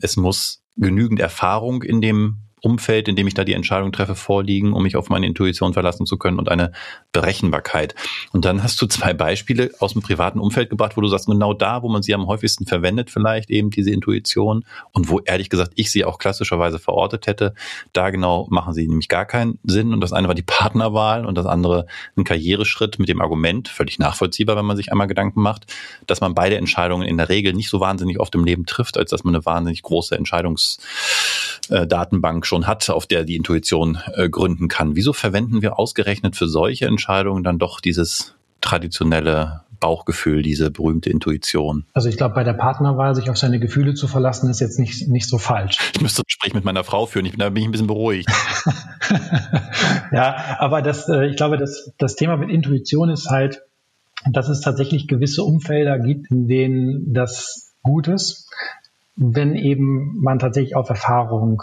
es 0.00 0.16
muss 0.16 0.62
genügend 0.76 1.20
Erfahrung 1.20 1.82
in 1.82 2.00
dem 2.00 2.38
Umfeld, 2.62 3.08
in 3.08 3.16
dem 3.16 3.26
ich 3.26 3.34
da 3.34 3.42
die 3.44 3.54
Entscheidung 3.54 3.90
treffe, 3.92 4.14
vorliegen, 4.14 4.72
um 4.72 4.84
mich 4.84 4.96
auf 4.96 5.10
meine 5.10 5.26
Intuition 5.26 5.72
verlassen 5.72 6.06
zu 6.06 6.16
können 6.16 6.38
und 6.38 6.48
eine 6.48 6.70
Berechenbarkeit. 7.10 7.96
Und 8.32 8.44
dann 8.44 8.62
hast 8.62 8.80
du 8.80 8.86
zwei 8.86 9.12
Beispiele 9.12 9.72
aus 9.80 9.94
dem 9.94 10.02
privaten 10.02 10.38
Umfeld 10.38 10.70
gebracht, 10.70 10.96
wo 10.96 11.00
du 11.00 11.08
sagst, 11.08 11.26
genau 11.26 11.54
da, 11.54 11.82
wo 11.82 11.88
man 11.88 12.02
sie 12.02 12.14
am 12.14 12.28
häufigsten 12.28 12.64
verwendet, 12.64 13.10
vielleicht 13.10 13.50
eben 13.50 13.70
diese 13.70 13.90
Intuition 13.90 14.64
und 14.92 15.08
wo 15.08 15.18
ehrlich 15.18 15.50
gesagt 15.50 15.72
ich 15.74 15.90
sie 15.90 16.04
auch 16.04 16.18
klassischerweise 16.18 16.78
verortet 16.78 17.26
hätte, 17.26 17.54
da 17.92 18.10
genau 18.10 18.46
machen 18.50 18.74
sie 18.74 18.86
nämlich 18.86 19.08
gar 19.08 19.26
keinen 19.26 19.58
Sinn. 19.64 19.92
Und 19.92 20.00
das 20.00 20.12
eine 20.12 20.28
war 20.28 20.36
die 20.36 20.42
Partnerwahl 20.42 21.26
und 21.26 21.36
das 21.36 21.46
andere 21.46 21.86
ein 22.16 22.22
Karriereschritt 22.22 23.00
mit 23.00 23.08
dem 23.08 23.20
Argument, 23.20 23.68
völlig 23.68 23.98
nachvollziehbar, 23.98 24.54
wenn 24.56 24.66
man 24.66 24.76
sich 24.76 24.92
einmal 24.92 25.08
Gedanken 25.08 25.42
macht, 25.42 25.66
dass 26.06 26.20
man 26.20 26.34
beide 26.34 26.56
Entscheidungen 26.56 27.08
in 27.08 27.16
der 27.16 27.28
Regel 27.28 27.54
nicht 27.54 27.70
so 27.70 27.80
wahnsinnig 27.80 28.20
oft 28.20 28.36
im 28.36 28.44
Leben 28.44 28.66
trifft, 28.66 28.96
als 28.96 29.10
dass 29.10 29.24
man 29.24 29.34
eine 29.34 29.44
wahnsinnig 29.44 29.82
große 29.82 30.14
Entscheidungsdatenbank 30.14 32.46
schon 32.52 32.66
hat, 32.66 32.90
auf 32.90 33.06
der 33.06 33.24
die 33.24 33.36
Intuition 33.36 33.98
äh, 34.14 34.28
gründen 34.28 34.68
kann. 34.68 34.94
Wieso 34.94 35.14
verwenden 35.14 35.62
wir 35.62 35.78
ausgerechnet 35.78 36.36
für 36.36 36.48
solche 36.48 36.84
Entscheidungen 36.84 37.42
dann 37.42 37.58
doch 37.58 37.80
dieses 37.80 38.34
traditionelle 38.60 39.62
Bauchgefühl, 39.80 40.42
diese 40.42 40.70
berühmte 40.70 41.08
Intuition. 41.08 41.86
Also 41.94 42.10
ich 42.10 42.18
glaube, 42.18 42.34
bei 42.34 42.44
der 42.44 42.52
Partnerwahl 42.52 43.14
sich 43.14 43.30
auf 43.30 43.38
seine 43.38 43.58
Gefühle 43.58 43.94
zu 43.94 44.06
verlassen, 44.06 44.50
ist 44.50 44.60
jetzt 44.60 44.78
nicht, 44.78 45.08
nicht 45.08 45.26
so 45.26 45.38
falsch. 45.38 45.78
Ich 45.94 46.02
müsste 46.02 46.20
ein 46.20 46.28
Gespräch 46.28 46.52
mit 46.52 46.64
meiner 46.64 46.84
Frau 46.84 47.06
führen, 47.06 47.24
ich 47.24 47.32
bin, 47.32 47.40
da 47.40 47.48
bin 47.48 47.62
ich 47.62 47.68
ein 47.68 47.72
bisschen 47.72 47.86
beruhigt. 47.86 48.28
ja, 50.12 50.58
aber 50.58 50.82
das, 50.82 51.08
äh, 51.08 51.26
ich 51.26 51.36
glaube, 51.36 51.56
das, 51.56 51.90
das 51.96 52.16
Thema 52.16 52.36
mit 52.36 52.50
Intuition 52.50 53.08
ist 53.08 53.30
halt, 53.30 53.62
dass 54.30 54.50
es 54.50 54.60
tatsächlich 54.60 55.08
gewisse 55.08 55.42
Umfelder 55.42 55.98
gibt, 55.98 56.30
in 56.30 56.46
denen 56.46 57.14
das 57.14 57.72
gut 57.82 58.08
ist, 58.08 58.50
wenn 59.16 59.56
eben 59.56 60.20
man 60.20 60.38
tatsächlich 60.38 60.76
auf 60.76 60.90
Erfahrung 60.90 61.62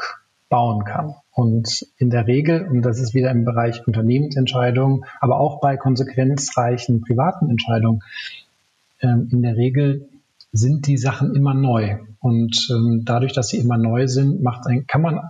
bauen 0.49 0.83
kann. 0.83 1.13
Und 1.31 1.85
in 1.97 2.09
der 2.09 2.27
Regel, 2.27 2.67
und 2.67 2.81
das 2.81 2.99
ist 2.99 3.13
wieder 3.13 3.31
im 3.31 3.45
Bereich 3.45 3.85
Unternehmensentscheidungen, 3.87 5.05
aber 5.19 5.39
auch 5.39 5.61
bei 5.61 5.77
konsequenzreichen 5.77 7.01
privaten 7.01 7.49
Entscheidungen, 7.49 8.01
ähm, 9.01 9.29
in 9.31 9.41
der 9.41 9.55
Regel 9.55 10.09
sind 10.51 10.87
die 10.87 10.97
Sachen 10.97 11.35
immer 11.35 11.53
neu. 11.53 11.97
Und 12.19 12.67
ähm, 12.71 13.03
dadurch, 13.05 13.33
dass 13.33 13.49
sie 13.49 13.59
immer 13.59 13.77
neu 13.77 14.07
sind, 14.07 14.41
macht 14.43 14.65
ein, 14.67 14.87
kann 14.87 15.01
man 15.01 15.29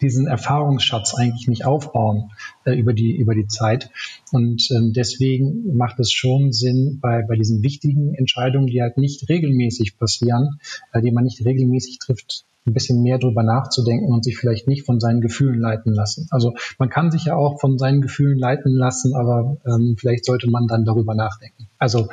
diesen 0.00 0.26
Erfahrungsschatz 0.26 1.14
eigentlich 1.14 1.48
nicht 1.48 1.64
aufbauen 1.64 2.30
äh, 2.64 2.74
über 2.74 2.92
die 2.92 3.16
über 3.16 3.34
die 3.34 3.46
Zeit 3.46 3.90
und 4.32 4.68
ähm, 4.70 4.92
deswegen 4.92 5.76
macht 5.76 5.98
es 6.00 6.12
schon 6.12 6.52
Sinn 6.52 6.98
bei 7.00 7.22
bei 7.22 7.36
diesen 7.36 7.62
wichtigen 7.62 8.14
Entscheidungen, 8.14 8.66
die 8.66 8.82
halt 8.82 8.98
nicht 8.98 9.28
regelmäßig 9.28 9.98
passieren, 9.98 10.58
äh, 10.92 11.00
die 11.00 11.10
man 11.10 11.24
nicht 11.24 11.44
regelmäßig 11.44 11.98
trifft, 11.98 12.44
ein 12.66 12.72
bisschen 12.72 13.02
mehr 13.02 13.18
drüber 13.18 13.42
nachzudenken 13.42 14.10
und 14.10 14.24
sich 14.24 14.38
vielleicht 14.38 14.66
nicht 14.66 14.86
von 14.86 14.98
seinen 14.98 15.20
Gefühlen 15.20 15.60
leiten 15.60 15.92
lassen. 15.92 16.28
Also 16.30 16.54
man 16.78 16.88
kann 16.88 17.10
sich 17.10 17.26
ja 17.26 17.36
auch 17.36 17.60
von 17.60 17.78
seinen 17.78 18.00
Gefühlen 18.00 18.38
leiten 18.38 18.74
lassen, 18.74 19.14
aber 19.14 19.58
ähm, 19.66 19.96
vielleicht 19.98 20.24
sollte 20.24 20.48
man 20.48 20.66
dann 20.66 20.84
darüber 20.84 21.14
nachdenken. 21.14 21.68
Also 21.78 22.08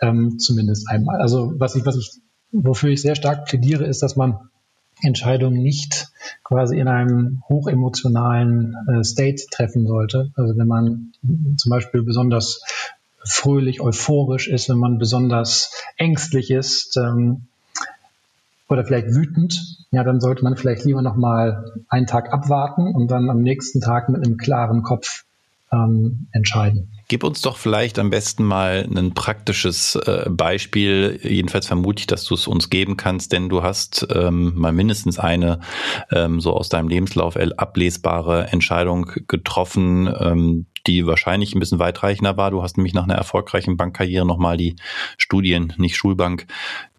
ähm, 0.00 0.38
zumindest 0.38 0.88
einmal. 0.88 1.20
Also 1.20 1.52
was 1.58 1.74
ich, 1.76 1.84
was 1.84 1.96
ich, 1.96 2.12
wofür 2.50 2.90
ich 2.90 3.02
sehr 3.02 3.14
stark 3.14 3.44
plädiere, 3.44 3.84
ist, 3.84 4.02
dass 4.02 4.16
man 4.16 4.49
Entscheidungen 5.02 5.62
nicht 5.62 6.08
quasi 6.44 6.78
in 6.78 6.88
einem 6.88 7.42
hochemotionalen 7.48 8.76
äh, 8.88 9.04
State 9.04 9.44
treffen 9.50 9.86
sollte. 9.86 10.30
Also 10.34 10.56
wenn 10.56 10.66
man 10.66 11.12
zum 11.56 11.70
Beispiel 11.70 12.02
besonders 12.02 12.62
fröhlich, 13.24 13.80
euphorisch 13.80 14.48
ist, 14.48 14.68
wenn 14.68 14.78
man 14.78 14.98
besonders 14.98 15.72
ängstlich 15.96 16.50
ist, 16.50 16.96
ähm, 16.96 17.46
oder 18.68 18.84
vielleicht 18.84 19.08
wütend, 19.08 19.84
ja, 19.90 20.04
dann 20.04 20.20
sollte 20.20 20.44
man 20.44 20.56
vielleicht 20.56 20.84
lieber 20.84 21.02
noch 21.02 21.16
mal 21.16 21.72
einen 21.88 22.06
Tag 22.06 22.32
abwarten 22.32 22.94
und 22.94 23.10
dann 23.10 23.28
am 23.28 23.42
nächsten 23.42 23.80
Tag 23.80 24.08
mit 24.08 24.24
einem 24.24 24.36
klaren 24.36 24.82
Kopf 24.82 25.24
ähm, 25.72 26.28
entscheiden. 26.32 26.92
Gib 27.08 27.24
uns 27.24 27.40
doch 27.40 27.56
vielleicht 27.56 27.98
am 27.98 28.10
besten 28.10 28.44
mal 28.44 28.88
ein 28.88 29.14
praktisches 29.14 29.96
äh, 29.96 30.28
Beispiel. 30.28 31.18
Jedenfalls 31.22 31.66
vermute 31.66 32.00
ich, 32.00 32.06
dass 32.06 32.24
du 32.24 32.34
es 32.34 32.46
uns 32.46 32.70
geben 32.70 32.96
kannst, 32.96 33.32
denn 33.32 33.48
du 33.48 33.62
hast 33.62 34.06
ähm, 34.14 34.52
mal 34.54 34.72
mindestens 34.72 35.18
eine 35.18 35.60
ähm, 36.12 36.40
so 36.40 36.54
aus 36.54 36.68
deinem 36.68 36.88
Lebenslauf 36.88 37.36
ablesbare 37.36 38.48
Entscheidung 38.48 39.10
getroffen, 39.26 40.12
ähm, 40.18 40.66
die 40.86 41.06
wahrscheinlich 41.06 41.54
ein 41.54 41.60
bisschen 41.60 41.78
weitreichender 41.78 42.36
war. 42.36 42.50
Du 42.50 42.62
hast 42.62 42.76
nämlich 42.76 42.94
nach 42.94 43.04
einer 43.04 43.14
erfolgreichen 43.14 43.76
Bankkarriere 43.76 44.26
nochmal 44.26 44.56
die 44.56 44.76
Studien, 45.18 45.72
nicht 45.76 45.96
Schulbank, 45.96 46.46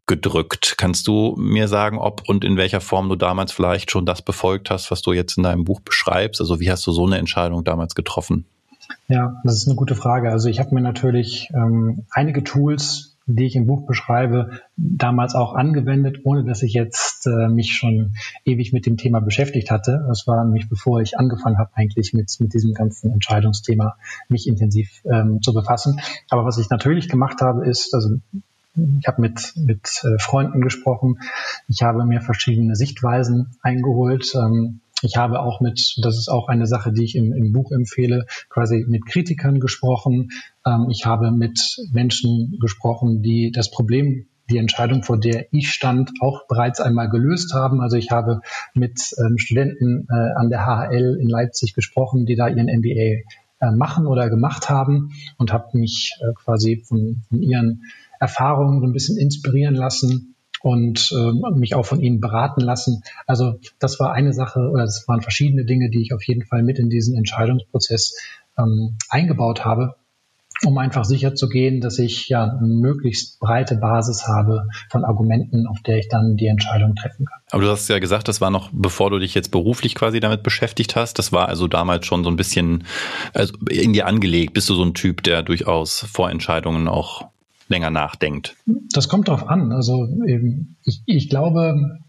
gedrückt. 0.07 0.75
Kannst 0.77 1.07
du 1.07 1.36
mir 1.38 1.69
sagen, 1.69 1.97
ob 1.97 2.27
und 2.27 2.43
in 2.43 2.57
welcher 2.57 2.81
Form 2.81 3.07
du 3.07 3.15
damals 3.15 3.53
vielleicht 3.53 3.91
schon 3.91 4.05
das 4.05 4.21
befolgt 4.21 4.69
hast, 4.69 4.91
was 4.91 5.01
du 5.01 5.13
jetzt 5.13 5.38
in 5.38 5.43
deinem 5.43 5.63
Buch 5.63 5.79
beschreibst? 5.79 6.41
Also 6.41 6.60
wie 6.60 6.69
hast 6.69 6.86
du 6.86 6.91
so 6.91 7.05
eine 7.05 7.17
Entscheidung 7.17 7.63
damals 7.63 7.95
getroffen? 7.95 8.45
Ja, 9.07 9.41
das 9.43 9.55
ist 9.55 9.67
eine 9.67 9.75
gute 9.75 9.95
Frage. 9.95 10.31
Also 10.31 10.49
ich 10.49 10.59
habe 10.59 10.73
mir 10.73 10.81
natürlich 10.81 11.49
ähm, 11.53 12.05
einige 12.11 12.43
Tools, 12.43 13.17
die 13.27 13.45
ich 13.45 13.55
im 13.55 13.67
Buch 13.67 13.85
beschreibe, 13.85 14.61
damals 14.75 15.35
auch 15.35 15.53
angewendet, 15.53 16.21
ohne 16.23 16.43
dass 16.43 16.63
ich 16.63 16.73
jetzt 16.73 17.27
äh, 17.27 17.47
mich 17.47 17.73
schon 17.73 18.13
ewig 18.45 18.73
mit 18.73 18.85
dem 18.85 18.97
Thema 18.97 19.19
beschäftigt 19.21 19.71
hatte. 19.71 20.03
Das 20.07 20.27
war 20.27 20.43
nämlich 20.43 20.69
bevor 20.69 21.01
ich 21.01 21.17
angefangen 21.17 21.57
habe, 21.57 21.71
eigentlich 21.75 22.13
mit, 22.13 22.35
mit 22.39 22.53
diesem 22.53 22.73
ganzen 22.73 23.11
Entscheidungsthema 23.11 23.95
mich 24.27 24.47
intensiv 24.47 25.01
ähm, 25.05 25.41
zu 25.41 25.53
befassen. 25.53 25.99
Aber 26.29 26.45
was 26.45 26.57
ich 26.57 26.69
natürlich 26.69 27.09
gemacht 27.09 27.41
habe, 27.41 27.65
ist, 27.65 27.93
also 27.93 28.17
ich 28.99 29.07
habe 29.07 29.21
mit, 29.21 29.53
mit 29.55 30.03
äh, 30.03 30.17
Freunden 30.17 30.61
gesprochen, 30.61 31.19
ich 31.67 31.83
habe 31.83 32.05
mir 32.05 32.21
verschiedene 32.21 32.75
Sichtweisen 32.75 33.55
eingeholt. 33.61 34.33
Ähm, 34.35 34.79
ich 35.01 35.17
habe 35.17 35.41
auch 35.41 35.61
mit, 35.61 35.95
das 36.01 36.17
ist 36.17 36.29
auch 36.29 36.47
eine 36.47 36.67
Sache, 36.67 36.91
die 36.91 37.03
ich 37.03 37.15
im, 37.15 37.33
im 37.33 37.51
Buch 37.51 37.71
empfehle, 37.71 38.25
quasi 38.49 38.85
mit 38.87 39.05
Kritikern 39.05 39.59
gesprochen. 39.59 40.29
Ähm, 40.65 40.87
ich 40.89 41.05
habe 41.05 41.31
mit 41.31 41.77
Menschen 41.91 42.57
gesprochen, 42.59 43.21
die 43.21 43.51
das 43.51 43.71
Problem 43.71 44.27
die 44.49 44.57
Entscheidung, 44.57 45.03
vor 45.03 45.17
der 45.17 45.47
ich 45.53 45.71
stand, 45.71 46.11
auch 46.19 46.47
bereits 46.47 46.81
einmal 46.81 47.09
gelöst 47.09 47.53
haben. 47.53 47.81
Also 47.81 47.95
ich 47.95 48.11
habe 48.11 48.41
mit 48.73 48.99
ähm, 49.17 49.37
Studenten 49.37 50.07
äh, 50.09 50.33
an 50.35 50.49
der 50.49 50.65
HHL 50.65 51.17
in 51.21 51.29
Leipzig 51.29 51.73
gesprochen, 51.73 52.25
die 52.25 52.35
da 52.35 52.47
ihren 52.47 52.67
MBA 52.67 53.23
äh, 53.61 53.71
machen 53.75 54.07
oder 54.07 54.29
gemacht 54.29 54.69
haben 54.69 55.11
und 55.37 55.53
habe 55.53 55.77
mich 55.77 56.17
äh, 56.19 56.33
quasi 56.33 56.83
von, 56.85 57.21
von 57.29 57.41
ihren 57.41 57.83
Erfahrungen 58.19 58.81
so 58.81 58.87
ein 58.87 58.93
bisschen 58.93 59.17
inspirieren 59.17 59.75
lassen 59.75 60.30
und 60.62 61.12
äh, 61.12 61.52
mich 61.58 61.76
auch 61.76 61.86
von 61.86 62.02
ihnen 62.02 62.19
beraten 62.19 62.62
lassen. 62.62 63.04
Also 63.28 63.60
das 63.80 64.00
war 64.00 64.13
eine 64.13 64.34
Sache 64.34 64.69
oder 64.71 64.84
das 64.84 65.08
waren 65.08 65.21
verschiedene 65.21 65.65
Dinge, 65.65 65.89
die 65.89 66.02
ich 66.02 66.13
auf 66.13 66.24
jeden 66.24 66.45
Fall 66.45 66.63
mit 66.63 66.80
in 66.80 66.89
diesen 66.89 67.15
Entscheidungsprozess 67.17 68.15
ähm, 68.58 68.97
eingebaut 69.10 69.65
habe 69.65 69.95
um 70.65 70.78
einfach 70.78 71.06
sicher 71.06 71.34
zu 71.36 71.50
gehen, 71.50 71.82
dass 71.82 71.97
ich 72.00 72.30
ja 72.30 72.43
eine 72.43 72.67
möglichst 72.67 73.39
breite 73.39 73.76
Basis 73.76 74.28
habe 74.28 74.67
von 74.89 75.04
Argumenten, 75.04 75.67
auf 75.67 75.82
der 75.82 75.97
ich 75.97 76.08
dann 76.08 76.38
die 76.38 76.47
Entscheidung 76.47 76.95
treffen 76.95 77.26
kann. 77.26 77.39
Aber 77.52 77.63
du 77.63 77.69
hast 77.69 77.88
ja 77.88 78.00
gesagt, 78.00 78.28
das 78.28 78.41
war 78.41 78.52
noch 78.52 78.69
bevor 78.71 79.10
du 79.10 79.19
dich 79.19 79.34
jetzt 79.34 79.52
beruflich 79.52 79.95
quasi 79.95 80.19
damit 80.19 80.43
beschäftigt 80.43 80.95
hast. 80.95 81.17
Das 81.17 81.32
war 81.32 81.47
also 81.47 81.67
damals 81.67 82.06
schon 82.06 82.24
so 82.24 82.30
ein 82.30 82.36
bisschen 82.36 82.84
also 83.34 83.54
in 83.69 83.93
dir 83.93 84.08
angelegt. 84.08 84.54
Bist 84.54 84.69
du 84.69 84.76
so 84.76 84.84
ein 84.84 84.93
Typ, 84.93 85.24
der 85.24 85.41
durchaus 85.41 86.06
vor 86.12 86.30
Entscheidungen 86.30 86.88
auch 86.88 87.26
länger 87.71 87.89
nachdenkt? 87.89 88.55
Das 88.93 89.10
kommt 89.10 89.27
darauf 89.27 89.47
an. 89.47 89.71
Also 89.71 90.07
ich, 90.86 91.01
ich 91.05 91.29
glaube 91.29 91.99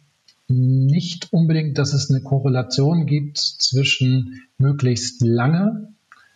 nicht 0.49 1.33
unbedingt, 1.33 1.79
dass 1.79 1.95
es 1.95 2.11
eine 2.11 2.21
Korrelation 2.21 3.07
gibt 3.07 3.39
zwischen 3.39 4.43
möglichst 4.59 5.23
lange 5.23 5.89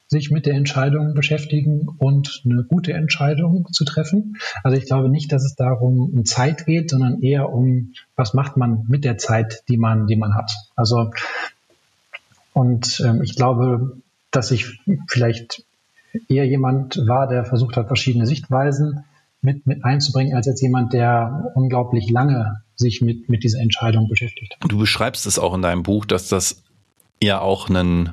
sich 0.09 0.31
mit 0.31 0.47
der 0.47 0.55
Entscheidung 0.55 1.15
beschäftigen 1.15 1.89
und 1.99 2.43
eine 2.45 2.63
gute 2.63 2.93
Entscheidung 2.93 3.67
zu 3.73 3.85
treffen. 3.85 4.37
Also 4.63 4.77
ich 4.79 4.87
glaube 4.87 5.09
nicht, 5.09 5.33
dass 5.33 5.45
es 5.45 5.57
darum 5.57 5.99
um 6.15 6.25
Zeit 6.25 6.65
geht, 6.65 6.91
sondern 6.91 7.23
eher 7.23 7.53
um, 7.53 7.93
was 8.15 8.33
macht 8.33 8.57
man 8.57 8.85
mit 8.89 9.05
der 9.05 9.19
Zeit, 9.19 9.65
die 9.69 9.77
man, 9.77 10.07
die 10.07 10.17
man 10.17 10.35
hat. 10.35 10.53
Also 10.77 11.11
und 12.53 13.03
ähm, 13.05 13.21
ich 13.23 13.35
glaube, 13.35 13.99
dass 14.31 14.51
ich 14.51 14.81
vielleicht 15.09 15.65
eher 16.29 16.47
jemand 16.47 17.03
war, 17.07 17.27
der 17.27 17.45
versucht 17.45 17.77
hat, 17.77 17.89
verschiedene 17.89 18.27
Sichtweisen 18.27 19.05
mit, 19.47 19.67
mit 19.67 19.85
einzubringen, 19.85 20.35
als 20.35 20.47
jetzt 20.47 20.61
jemand, 20.61 20.93
der 20.93 21.53
unglaublich 21.55 22.11
lange 22.11 22.63
sich 22.75 23.01
mit, 23.01 23.29
mit 23.31 23.45
dieser 23.45 23.61
Entscheidung 23.61 24.09
beschäftigt. 24.09 24.57
Du 24.69 24.77
beschreibst 24.77 25.25
es 25.25 25.39
auch 25.39 25.55
in 25.55 25.63
deinem 25.63 25.85
Buch, 25.85 26.05
dass 26.05 26.29
das 26.29 26.65
ja 27.23 27.41
auch 27.41 27.71
ein 27.71 28.13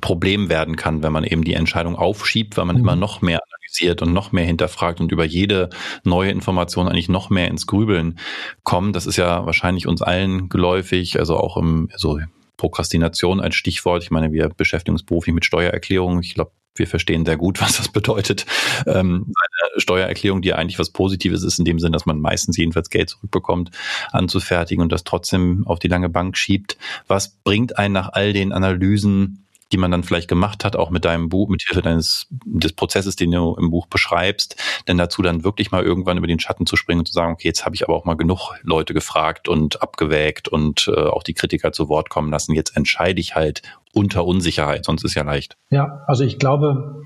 Problem 0.00 0.48
werden 0.48 0.76
kann, 0.76 1.02
wenn 1.02 1.12
man 1.12 1.24
eben 1.24 1.42
die 1.42 1.54
Entscheidung 1.54 1.96
aufschiebt, 1.96 2.56
weil 2.56 2.64
man 2.64 2.76
mhm. 2.76 2.82
immer 2.82 2.96
noch 2.96 3.20
mehr 3.22 3.40
analysiert 3.42 4.00
und 4.00 4.12
noch 4.12 4.30
mehr 4.30 4.44
hinterfragt 4.44 5.00
und 5.00 5.10
über 5.10 5.24
jede 5.24 5.68
neue 6.04 6.30
Information 6.30 6.86
eigentlich 6.86 7.08
noch 7.08 7.28
mehr 7.28 7.48
ins 7.48 7.66
Grübeln 7.66 8.20
kommt. 8.62 8.94
Das 8.94 9.06
ist 9.06 9.16
ja 9.16 9.44
wahrscheinlich 9.44 9.88
uns 9.88 10.00
allen 10.00 10.48
geläufig, 10.48 11.18
also 11.18 11.36
auch 11.36 11.56
im, 11.56 11.90
so 11.96 12.20
Prokrastination 12.56 13.40
als 13.40 13.56
Stichwort. 13.56 14.04
Ich 14.04 14.12
meine, 14.12 14.32
wir 14.32 14.48
beschäftigen 14.48 14.94
uns 14.94 15.02
beruflich 15.02 15.34
mit 15.34 15.44
Steuererklärungen. 15.44 16.22
Ich 16.22 16.34
glaube, 16.34 16.52
wir 16.78 16.86
verstehen 16.86 17.24
sehr 17.24 17.36
gut, 17.36 17.60
was 17.60 17.76
das 17.76 17.88
bedeutet. 17.88 18.46
Ähm, 18.86 19.32
eine 19.36 19.80
Steuererklärung, 19.80 20.42
die 20.42 20.54
eigentlich 20.54 20.78
was 20.78 20.90
Positives 20.90 21.42
ist, 21.42 21.58
in 21.58 21.64
dem 21.64 21.78
Sinn, 21.78 21.92
dass 21.92 22.06
man 22.06 22.20
meistens 22.20 22.56
jedenfalls 22.56 22.90
Geld 22.90 23.10
zurückbekommt, 23.10 23.70
anzufertigen 24.12 24.82
und 24.82 24.92
das 24.92 25.04
trotzdem 25.04 25.66
auf 25.66 25.78
die 25.78 25.88
lange 25.88 26.08
Bank 26.08 26.36
schiebt. 26.36 26.76
Was 27.06 27.28
bringt 27.28 27.78
einen 27.78 27.94
nach 27.94 28.10
all 28.12 28.32
den 28.32 28.52
Analysen 28.52 29.44
die 29.72 29.76
man 29.76 29.90
dann 29.90 30.02
vielleicht 30.02 30.28
gemacht 30.28 30.64
hat, 30.64 30.76
auch 30.76 30.90
mit 30.90 31.04
deinem 31.04 31.28
Buch, 31.28 31.48
mit 31.48 31.62
Hilfe 31.62 31.82
deines 31.82 32.26
des 32.30 32.72
Prozesses, 32.72 33.16
den 33.16 33.30
du 33.30 33.54
im 33.54 33.70
Buch 33.70 33.86
beschreibst, 33.86 34.56
denn 34.86 34.96
dazu 34.96 35.22
dann 35.22 35.44
wirklich 35.44 35.70
mal 35.70 35.84
irgendwann 35.84 36.16
über 36.16 36.26
den 36.26 36.40
Schatten 36.40 36.66
zu 36.66 36.76
springen 36.76 37.00
und 37.00 37.06
zu 37.06 37.12
sagen, 37.12 37.32
okay, 37.32 37.48
jetzt 37.48 37.64
habe 37.64 37.74
ich 37.74 37.84
aber 37.84 37.94
auch 37.94 38.04
mal 38.04 38.16
genug 38.16 38.54
Leute 38.62 38.94
gefragt 38.94 39.48
und 39.48 39.82
abgewägt 39.82 40.48
und 40.48 40.90
äh, 40.94 41.00
auch 41.00 41.22
die 41.22 41.34
Kritiker 41.34 41.72
zu 41.72 41.88
Wort 41.88 42.08
kommen 42.08 42.30
lassen. 42.30 42.54
Jetzt 42.54 42.76
entscheide 42.76 43.20
ich 43.20 43.34
halt 43.34 43.62
unter 43.92 44.24
Unsicherheit, 44.24 44.84
sonst 44.84 45.04
ist 45.04 45.14
ja 45.14 45.22
leicht. 45.22 45.56
Ja, 45.70 46.04
also 46.06 46.24
ich 46.24 46.38
glaube 46.38 47.02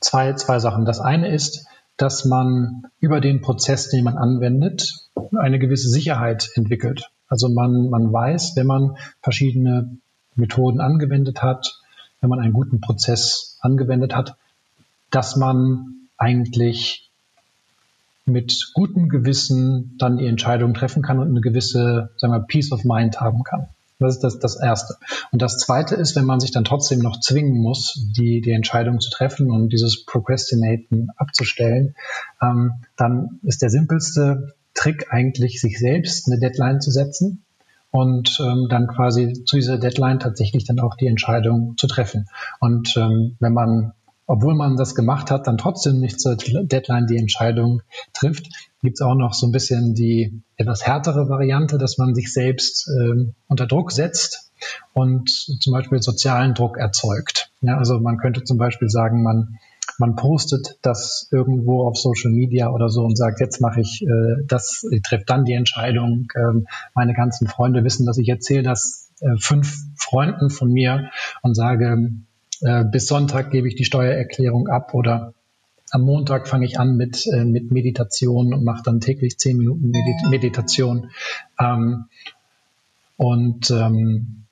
zwei, 0.00 0.32
zwei 0.34 0.58
Sachen. 0.58 0.84
Das 0.84 1.00
eine 1.00 1.28
ist, 1.28 1.66
dass 1.96 2.24
man 2.24 2.84
über 3.00 3.20
den 3.20 3.40
Prozess, 3.40 3.88
den 3.88 4.04
man 4.04 4.18
anwendet, 4.18 4.92
eine 5.36 5.58
gewisse 5.58 5.88
Sicherheit 5.88 6.50
entwickelt. 6.54 7.10
Also 7.28 7.48
man, 7.48 7.90
man 7.90 8.12
weiß, 8.12 8.56
wenn 8.56 8.66
man 8.66 8.96
verschiedene 9.22 9.96
Methoden 10.34 10.80
angewendet 10.80 11.42
hat, 11.42 11.80
wenn 12.20 12.30
man 12.30 12.40
einen 12.40 12.52
guten 12.52 12.80
Prozess 12.80 13.58
angewendet 13.60 14.14
hat, 14.14 14.36
dass 15.10 15.36
man 15.36 16.08
eigentlich 16.18 17.10
mit 18.26 18.72
gutem 18.74 19.08
Gewissen 19.08 19.96
dann 19.98 20.18
die 20.18 20.26
Entscheidung 20.26 20.74
treffen 20.74 21.02
kann 21.02 21.18
und 21.18 21.28
eine 21.28 21.40
gewisse, 21.40 22.10
sagen 22.16 22.32
wir, 22.32 22.40
Peace 22.40 22.72
of 22.72 22.84
Mind 22.84 23.20
haben 23.20 23.44
kann. 23.44 23.68
Das 23.98 24.16
ist 24.16 24.20
das, 24.20 24.38
das 24.38 24.60
Erste. 24.60 24.96
Und 25.32 25.40
das 25.40 25.58
Zweite 25.58 25.94
ist, 25.94 26.16
wenn 26.16 26.26
man 26.26 26.38
sich 26.38 26.50
dann 26.50 26.64
trotzdem 26.64 26.98
noch 26.98 27.18
zwingen 27.20 27.56
muss, 27.56 28.06
die, 28.16 28.42
die 28.42 28.52
Entscheidung 28.52 29.00
zu 29.00 29.10
treffen 29.10 29.50
und 29.50 29.72
dieses 29.72 30.04
Procrastinaten 30.04 31.08
abzustellen, 31.16 31.94
ähm, 32.42 32.72
dann 32.96 33.40
ist 33.42 33.62
der 33.62 33.70
simpelste 33.70 34.54
Trick 34.74 35.06
eigentlich, 35.10 35.60
sich 35.60 35.78
selbst 35.78 36.26
eine 36.26 36.38
Deadline 36.38 36.82
zu 36.82 36.90
setzen 36.90 37.42
und 37.90 38.38
ähm, 38.40 38.66
dann 38.68 38.86
quasi 38.86 39.44
zu 39.44 39.56
dieser 39.56 39.78
Deadline 39.78 40.18
tatsächlich 40.18 40.64
dann 40.64 40.80
auch 40.80 40.96
die 40.96 41.06
Entscheidung 41.06 41.78
zu 41.78 41.86
treffen. 41.86 42.28
Und 42.60 42.94
ähm, 42.98 43.36
wenn 43.40 43.54
man, 43.54 43.94
obwohl 44.26 44.54
man 44.54 44.76
das 44.76 44.94
gemacht 44.94 45.30
hat, 45.30 45.46
dann 45.46 45.56
trotzdem 45.56 46.00
nicht 46.00 46.20
zur 46.20 46.36
Deadline 46.36 47.06
die 47.06 47.16
Entscheidung 47.16 47.80
trifft, 48.12 48.48
gibt 48.86 49.00
es 49.00 49.02
auch 49.02 49.16
noch 49.16 49.34
so 49.34 49.48
ein 49.48 49.52
bisschen 49.52 49.94
die 49.94 50.42
etwas 50.56 50.86
härtere 50.86 51.28
Variante, 51.28 51.76
dass 51.76 51.98
man 51.98 52.14
sich 52.14 52.32
selbst 52.32 52.88
ähm, 52.88 53.34
unter 53.48 53.66
Druck 53.66 53.90
setzt 53.90 54.52
und 54.92 55.28
zum 55.28 55.72
Beispiel 55.72 56.00
sozialen 56.00 56.54
Druck 56.54 56.78
erzeugt. 56.78 57.50
Ja, 57.62 57.78
also 57.78 57.98
man 57.98 58.16
könnte 58.18 58.44
zum 58.44 58.58
Beispiel 58.58 58.88
sagen, 58.88 59.24
man 59.24 59.58
man 59.98 60.14
postet 60.14 60.78
das 60.82 61.28
irgendwo 61.32 61.82
auf 61.84 61.96
Social 61.96 62.30
Media 62.30 62.70
oder 62.70 62.88
so 62.88 63.02
und 63.02 63.16
sagt, 63.16 63.40
jetzt 63.40 63.60
mache 63.60 63.80
ich 63.80 64.02
äh, 64.02 64.44
das, 64.46 64.86
ich 64.88 65.02
treffe 65.02 65.24
dann 65.26 65.44
die 65.44 65.54
Entscheidung. 65.54 66.28
Ähm, 66.36 66.68
meine 66.94 67.14
ganzen 67.14 67.48
Freunde 67.48 67.82
wissen, 67.82 68.06
dass 68.06 68.18
ich 68.18 68.28
erzähle 68.28 68.62
das 68.62 69.10
äh, 69.20 69.36
fünf 69.38 69.78
Freunden 69.96 70.50
von 70.50 70.70
mir 70.70 71.10
und 71.42 71.56
sage, 71.56 72.12
äh, 72.60 72.84
bis 72.84 73.08
Sonntag 73.08 73.50
gebe 73.50 73.66
ich 73.66 73.74
die 73.74 73.84
Steuererklärung 73.84 74.68
ab 74.68 74.94
oder 74.94 75.34
am 75.90 76.02
Montag 76.02 76.48
fange 76.48 76.66
ich 76.66 76.78
an 76.78 76.96
mit, 76.96 77.26
äh, 77.26 77.44
mit 77.44 77.70
Meditation 77.70 78.52
und 78.52 78.64
mache 78.64 78.82
dann 78.84 79.00
täglich 79.00 79.38
zehn 79.38 79.56
Minuten 79.56 79.90
Medit 79.90 80.30
Meditation. 80.30 81.10
Ähm, 81.60 82.06
und 83.16 83.70
ähm, 83.70 84.44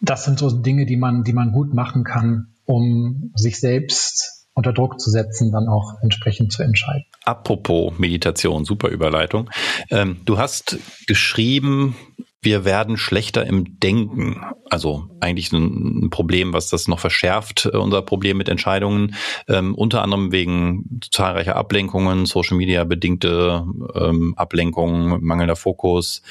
das 0.00 0.24
sind 0.24 0.38
so 0.38 0.50
Dinge, 0.50 0.86
die 0.86 0.96
man, 0.96 1.24
die 1.24 1.32
man 1.32 1.52
gut 1.52 1.72
machen 1.74 2.04
kann, 2.04 2.48
um 2.64 3.32
sich 3.34 3.58
selbst 3.58 4.46
unter 4.54 4.72
Druck 4.72 5.00
zu 5.00 5.10
setzen, 5.10 5.50
dann 5.50 5.68
auch 5.68 5.94
entsprechend 6.02 6.52
zu 6.52 6.62
entscheiden. 6.62 7.04
Apropos 7.24 7.98
Meditation, 7.98 8.64
super 8.64 8.88
Überleitung. 8.88 9.50
Ähm, 9.90 10.20
du 10.24 10.38
hast 10.38 10.78
geschrieben, 11.06 11.96
wir 12.44 12.64
werden 12.64 12.96
schlechter 12.96 13.46
im 13.46 13.80
Denken. 13.80 14.44
Also 14.70 15.08
eigentlich 15.20 15.52
ein, 15.52 16.10
Problem, 16.10 16.52
was 16.52 16.68
das 16.68 16.86
noch 16.88 16.98
verschärft, 16.98 17.68
äh, 17.72 17.76
unser 17.76 18.02
Problem 18.02 18.36
mit 18.36 18.48
Entscheidungen. 18.48 19.14
Ähm, 19.48 19.74
unter 19.74 20.02
anderem 20.02 20.32
wegen 20.32 21.00
zahlreicher 21.10 21.56
Ablenkungen, 21.56 22.26
Social 22.26 22.56
Media 22.56 22.84
bedingte 22.84 23.66
ähm, 23.94 24.34
Ablenkungen, 24.36 25.24
mangelnder 25.24 25.56
Fokus, 25.56 26.22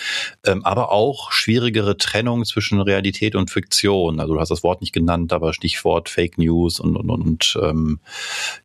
ähm, 0.46 0.64
aber 0.64 0.92
auch 0.92 1.32
schwierigere 1.32 1.98
Trennung 1.98 2.46
zwischen 2.46 2.82
Realität 2.82 3.36
und 3.36 3.52
Fiktion. 3.52 4.20
Also 4.20 4.36
du 4.36 4.40
hast 4.40 4.50
das 4.50 4.64
Wort 4.64 4.82
nicht 4.82 4.94
genannt, 4.94 5.34
aber 5.34 5.54
Stichwort 5.54 6.10
Fake 6.10 6.38
News 6.38 6.80
und, 6.80 6.96
und, 6.96 7.10
und 7.10 7.60
ähm, 7.62 8.00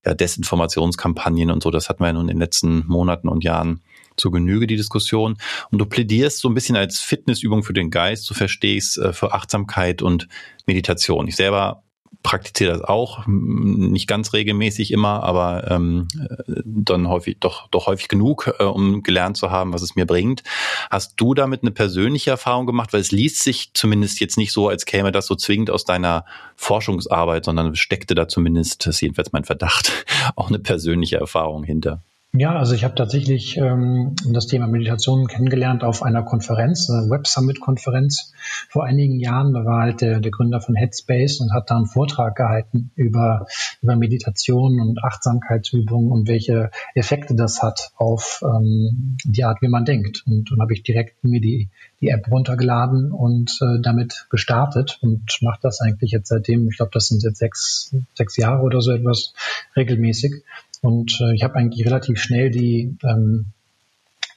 ja, 0.04 0.14
Desinformationskampagnen 0.14 1.50
und 1.50 1.62
so, 1.62 1.70
das 1.70 1.88
hatten 1.88 2.00
wir 2.00 2.08
ja 2.08 2.12
nun 2.12 2.22
in 2.22 2.36
den 2.36 2.40
letzten 2.40 2.86
Monaten 2.86 3.28
und 3.28 3.44
Jahren 3.44 3.80
zur 4.18 4.32
Genüge, 4.32 4.66
die 4.66 4.76
Diskussion. 4.76 5.36
Und 5.70 5.78
du 5.78 5.86
plädierst 5.86 6.40
so 6.40 6.48
ein 6.48 6.54
bisschen 6.54 6.76
als 6.76 7.00
Fitnessübung 7.00 7.62
für 7.62 7.72
den 7.72 7.90
Geist, 7.90 8.24
so 8.24 8.34
verstehe 8.34 8.76
ich 8.76 8.84
es, 8.84 8.96
äh, 8.96 9.12
für 9.12 9.32
Achtsamkeit 9.32 10.02
und 10.02 10.28
Meditation. 10.66 11.28
Ich 11.28 11.36
selber 11.36 11.82
praktiziere 12.22 12.72
das 12.72 12.82
auch, 12.82 13.26
nicht 13.26 14.08
ganz 14.08 14.32
regelmäßig 14.32 14.90
immer, 14.92 15.22
aber 15.22 15.70
ähm, 15.70 16.08
dann 16.46 17.08
häufig 17.08 17.38
doch 17.38 17.68
doch 17.68 17.86
häufig 17.86 18.08
genug, 18.08 18.52
äh, 18.58 18.64
um 18.64 19.02
gelernt 19.02 19.36
zu 19.36 19.50
haben, 19.50 19.72
was 19.72 19.82
es 19.82 19.94
mir 19.94 20.06
bringt. 20.06 20.42
Hast 20.90 21.14
du 21.16 21.34
damit 21.34 21.62
eine 21.62 21.70
persönliche 21.70 22.30
Erfahrung 22.30 22.66
gemacht? 22.66 22.92
Weil 22.92 23.00
es 23.00 23.12
liest 23.12 23.42
sich 23.42 23.70
zumindest 23.74 24.20
jetzt 24.20 24.36
nicht 24.36 24.52
so, 24.52 24.68
als 24.68 24.84
käme 24.84 25.12
das 25.12 25.26
so 25.26 25.36
zwingend 25.36 25.70
aus 25.70 25.84
deiner 25.84 26.24
Forschungsarbeit, 26.56 27.44
sondern 27.44 27.76
steckte 27.76 28.14
da 28.14 28.26
zumindest, 28.26 28.86
das 28.86 28.96
ist 28.96 29.00
jedenfalls 29.00 29.32
mein 29.32 29.44
Verdacht, 29.44 30.04
auch 30.36 30.48
eine 30.48 30.58
persönliche 30.58 31.18
Erfahrung 31.18 31.62
hinter. 31.62 32.02
Ja, 32.34 32.54
also 32.56 32.74
ich 32.74 32.84
habe 32.84 32.94
tatsächlich 32.94 33.56
ähm, 33.56 34.14
das 34.30 34.46
Thema 34.46 34.66
Meditation 34.66 35.28
kennengelernt 35.28 35.82
auf 35.82 36.02
einer 36.02 36.22
Konferenz, 36.22 36.90
einer 36.90 37.08
Web 37.08 37.26
Summit 37.26 37.58
Konferenz 37.58 38.34
vor 38.68 38.84
einigen 38.84 39.18
Jahren. 39.18 39.54
Da 39.54 39.64
war 39.64 39.80
halt 39.80 40.02
der, 40.02 40.20
der 40.20 40.30
Gründer 40.30 40.60
von 40.60 40.74
Headspace 40.74 41.40
und 41.40 41.54
hat 41.54 41.70
da 41.70 41.76
einen 41.76 41.86
Vortrag 41.86 42.36
gehalten 42.36 42.90
über, 42.96 43.46
über 43.80 43.96
Meditation 43.96 44.78
und 44.78 45.02
Achtsamkeitsübungen 45.02 46.12
und 46.12 46.28
welche 46.28 46.70
Effekte 46.94 47.34
das 47.34 47.62
hat 47.62 47.92
auf 47.96 48.44
ähm, 48.44 49.16
die 49.24 49.44
Art, 49.44 49.62
wie 49.62 49.68
man 49.68 49.86
denkt. 49.86 50.22
Und 50.26 50.50
dann 50.50 50.60
habe 50.60 50.74
ich 50.74 50.82
direkt 50.82 51.24
mir 51.24 51.40
die, 51.40 51.70
die 52.02 52.08
App 52.08 52.30
runtergeladen 52.30 53.10
und 53.10 53.58
äh, 53.62 53.80
damit 53.80 54.26
gestartet 54.28 54.98
und 55.00 55.22
mache 55.40 55.60
das 55.62 55.80
eigentlich 55.80 56.10
jetzt 56.10 56.28
seitdem, 56.28 56.68
ich 56.68 56.76
glaube, 56.76 56.90
das 56.92 57.08
sind 57.08 57.22
jetzt 57.22 57.38
sechs, 57.38 57.96
sechs 58.12 58.36
Jahre 58.36 58.62
oder 58.62 58.82
so 58.82 58.92
etwas 58.92 59.32
regelmäßig. 59.74 60.44
Und 60.82 61.20
äh, 61.20 61.34
ich 61.34 61.44
habe 61.44 61.56
eigentlich 61.56 61.84
relativ 61.86 62.20
schnell 62.20 62.50
die, 62.50 62.96
ähm, 63.04 63.46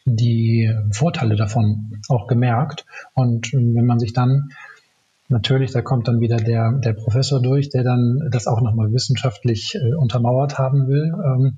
die 0.05 0.73
Vorteile 0.91 1.35
davon 1.35 2.01
auch 2.09 2.27
gemerkt. 2.27 2.85
Und 3.13 3.53
äh, 3.53 3.57
wenn 3.57 3.85
man 3.85 3.99
sich 3.99 4.13
dann 4.13 4.49
natürlich, 5.31 5.71
da 5.71 5.81
kommt 5.81 6.07
dann 6.07 6.19
wieder 6.19 6.37
der, 6.37 6.73
der 6.73 6.93
Professor 6.93 7.41
durch, 7.41 7.69
der 7.69 7.83
dann 7.83 8.27
das 8.31 8.47
auch 8.47 8.61
nochmal 8.61 8.91
wissenschaftlich 8.93 9.75
äh, 9.75 9.93
untermauert 9.93 10.57
haben 10.57 10.87
will. 10.87 11.13
Ähm, 11.25 11.57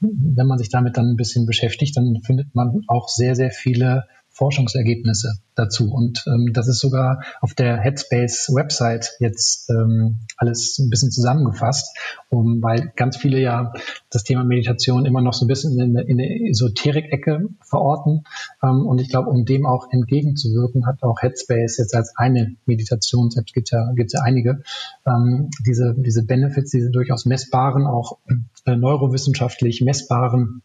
wenn 0.00 0.46
man 0.46 0.58
sich 0.58 0.68
damit 0.68 0.96
dann 0.96 1.10
ein 1.10 1.16
bisschen 1.16 1.46
beschäftigt, 1.46 1.96
dann 1.96 2.20
findet 2.22 2.54
man 2.54 2.82
auch 2.88 3.08
sehr, 3.08 3.36
sehr 3.36 3.50
viele 3.50 4.04
Forschungsergebnisse 4.42 5.34
dazu. 5.54 5.92
Und 5.92 6.24
ähm, 6.26 6.50
das 6.52 6.66
ist 6.66 6.80
sogar 6.80 7.22
auf 7.40 7.54
der 7.54 7.78
Headspace-Website 7.78 9.12
jetzt 9.20 9.70
ähm, 9.70 10.16
alles 10.36 10.80
ein 10.80 10.90
bisschen 10.90 11.12
zusammengefasst, 11.12 11.96
um, 12.28 12.60
weil 12.60 12.92
ganz 12.96 13.16
viele 13.16 13.38
ja 13.38 13.72
das 14.10 14.24
Thema 14.24 14.42
Meditation 14.42 15.06
immer 15.06 15.20
noch 15.20 15.32
so 15.32 15.44
ein 15.44 15.48
bisschen 15.48 15.78
in, 15.78 15.96
in 15.96 16.18
eine 16.18 16.48
Esoterik-Ecke 16.50 17.50
verorten. 17.60 18.24
Ähm, 18.64 18.84
und 18.84 19.00
ich 19.00 19.10
glaube, 19.10 19.30
um 19.30 19.44
dem 19.44 19.64
auch 19.64 19.86
entgegenzuwirken, 19.92 20.86
hat 20.86 21.04
auch 21.04 21.22
Headspace 21.22 21.78
jetzt 21.78 21.94
als 21.94 22.16
eine 22.16 22.56
Meditation-App, 22.66 23.46
gibt 23.54 23.70
ja, 23.70 23.92
ja 23.96 24.20
einige, 24.24 24.62
ähm, 25.06 25.50
diese, 25.64 25.94
diese 25.96 26.24
Benefits, 26.24 26.72
diese 26.72 26.90
durchaus 26.90 27.26
messbaren, 27.26 27.86
auch 27.86 28.18
äh, 28.66 28.74
neurowissenschaftlich 28.74 29.82
messbaren 29.82 30.62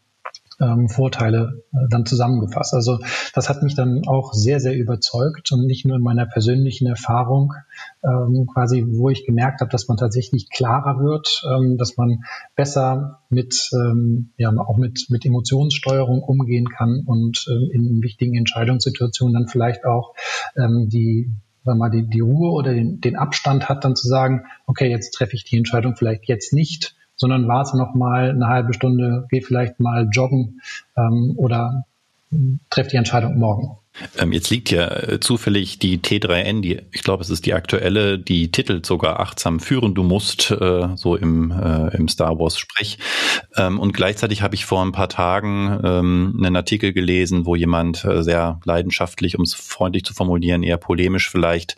ähm, 0.60 0.88
Vorteile 0.88 1.62
äh, 1.72 1.88
dann 1.88 2.06
zusammengefasst. 2.06 2.74
Also 2.74 2.98
das 3.34 3.48
hat 3.48 3.62
mich 3.62 3.74
dann 3.74 4.02
auch 4.06 4.32
sehr, 4.32 4.60
sehr 4.60 4.76
überzeugt 4.76 5.52
und 5.52 5.66
nicht 5.66 5.86
nur 5.86 5.96
in 5.96 6.02
meiner 6.02 6.26
persönlichen 6.26 6.86
Erfahrung, 6.86 7.54
ähm, 8.02 8.46
quasi, 8.52 8.84
wo 8.86 9.08
ich 9.10 9.24
gemerkt 9.24 9.60
habe, 9.60 9.70
dass 9.70 9.88
man 9.88 9.96
tatsächlich 9.96 10.50
klarer 10.50 11.00
wird, 11.00 11.42
ähm, 11.48 11.76
dass 11.76 11.96
man 11.96 12.24
besser 12.56 13.20
mit, 13.30 13.70
ähm, 13.72 14.30
ja, 14.36 14.50
auch 14.56 14.76
mit, 14.76 15.06
mit 15.10 15.24
Emotionssteuerung 15.24 16.22
umgehen 16.22 16.68
kann 16.68 17.02
und 17.06 17.46
ähm, 17.48 17.70
in 17.72 18.02
wichtigen 18.02 18.34
Entscheidungssituationen 18.34 19.34
dann 19.34 19.48
vielleicht 19.48 19.84
auch 19.84 20.14
ähm, 20.56 20.88
die 20.88 21.30
wenn 21.64 21.76
man 21.76 21.90
die, 21.90 22.08
die 22.08 22.20
Ruhe 22.20 22.50
oder 22.52 22.72
den, 22.72 23.00
den 23.02 23.16
Abstand 23.16 23.68
hat, 23.68 23.84
dann 23.84 23.94
zu 23.94 24.08
sagen, 24.08 24.44
okay, 24.66 24.88
jetzt 24.88 25.10
treffe 25.10 25.34
ich 25.34 25.44
die 25.44 25.58
Entscheidung 25.58 25.96
vielleicht 25.96 26.26
jetzt 26.26 26.54
nicht, 26.54 26.96
sondern 27.18 27.48
warte 27.48 27.76
noch 27.76 27.94
mal 27.94 28.30
eine 28.30 28.48
halbe 28.48 28.72
Stunde, 28.72 29.26
geh 29.30 29.42
vielleicht 29.42 29.80
mal 29.80 30.08
joggen 30.10 30.60
ähm, 30.96 31.34
oder 31.36 31.84
treff 32.70 32.88
die 32.88 32.96
Entscheidung 32.96 33.38
morgen. 33.38 33.76
Ähm, 34.16 34.32
jetzt 34.32 34.50
liegt 34.50 34.70
ja 34.70 34.86
äh, 34.86 35.20
zufällig 35.20 35.78
die 35.78 35.98
T3N, 35.98 36.60
die, 36.60 36.80
ich 36.92 37.02
glaube, 37.02 37.22
es 37.22 37.30
ist 37.30 37.46
die 37.46 37.54
aktuelle, 37.54 38.18
die 38.18 38.50
titelt 38.50 38.86
sogar 38.86 39.20
achtsam 39.20 39.60
führen, 39.60 39.94
du 39.94 40.02
musst, 40.02 40.50
äh, 40.50 40.88
so 40.96 41.16
im, 41.16 41.50
äh, 41.50 41.96
im 41.96 42.08
Star 42.08 42.38
Wars 42.38 42.58
Sprech. 42.58 42.98
Ähm, 43.56 43.78
und 43.78 43.92
gleichzeitig 43.92 44.42
habe 44.42 44.54
ich 44.54 44.64
vor 44.64 44.82
ein 44.82 44.92
paar 44.92 45.08
Tagen 45.08 45.80
ähm, 45.84 46.40
einen 46.42 46.56
Artikel 46.56 46.92
gelesen, 46.92 47.46
wo 47.46 47.56
jemand 47.56 48.04
äh, 48.04 48.22
sehr 48.22 48.60
leidenschaftlich, 48.64 49.36
um 49.36 49.42
es 49.42 49.54
freundlich 49.54 50.04
zu 50.04 50.14
formulieren, 50.14 50.62
eher 50.62 50.78
polemisch 50.78 51.30
vielleicht, 51.30 51.76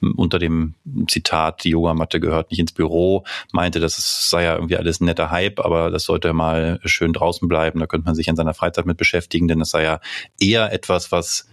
unter 0.00 0.38
dem 0.38 0.74
Zitat, 1.08 1.64
die 1.64 1.70
Yogamatte 1.70 2.20
gehört 2.20 2.50
nicht 2.50 2.60
ins 2.60 2.72
Büro, 2.72 3.24
meinte, 3.52 3.80
das 3.80 4.28
sei 4.30 4.44
ja 4.44 4.54
irgendwie 4.54 4.76
alles 4.76 5.00
ein 5.00 5.06
netter 5.06 5.30
Hype, 5.30 5.60
aber 5.60 5.90
das 5.90 6.04
sollte 6.04 6.32
mal 6.32 6.80
schön 6.84 7.12
draußen 7.12 7.48
bleiben, 7.48 7.80
da 7.80 7.86
könnte 7.86 8.06
man 8.06 8.14
sich 8.14 8.28
in 8.28 8.36
seiner 8.36 8.54
Freizeit 8.54 8.86
mit 8.86 8.96
beschäftigen, 8.96 9.48
denn 9.48 9.58
das 9.58 9.70
sei 9.70 9.84
ja 9.84 10.00
eher 10.38 10.72
etwas, 10.72 11.12
was 11.12 11.46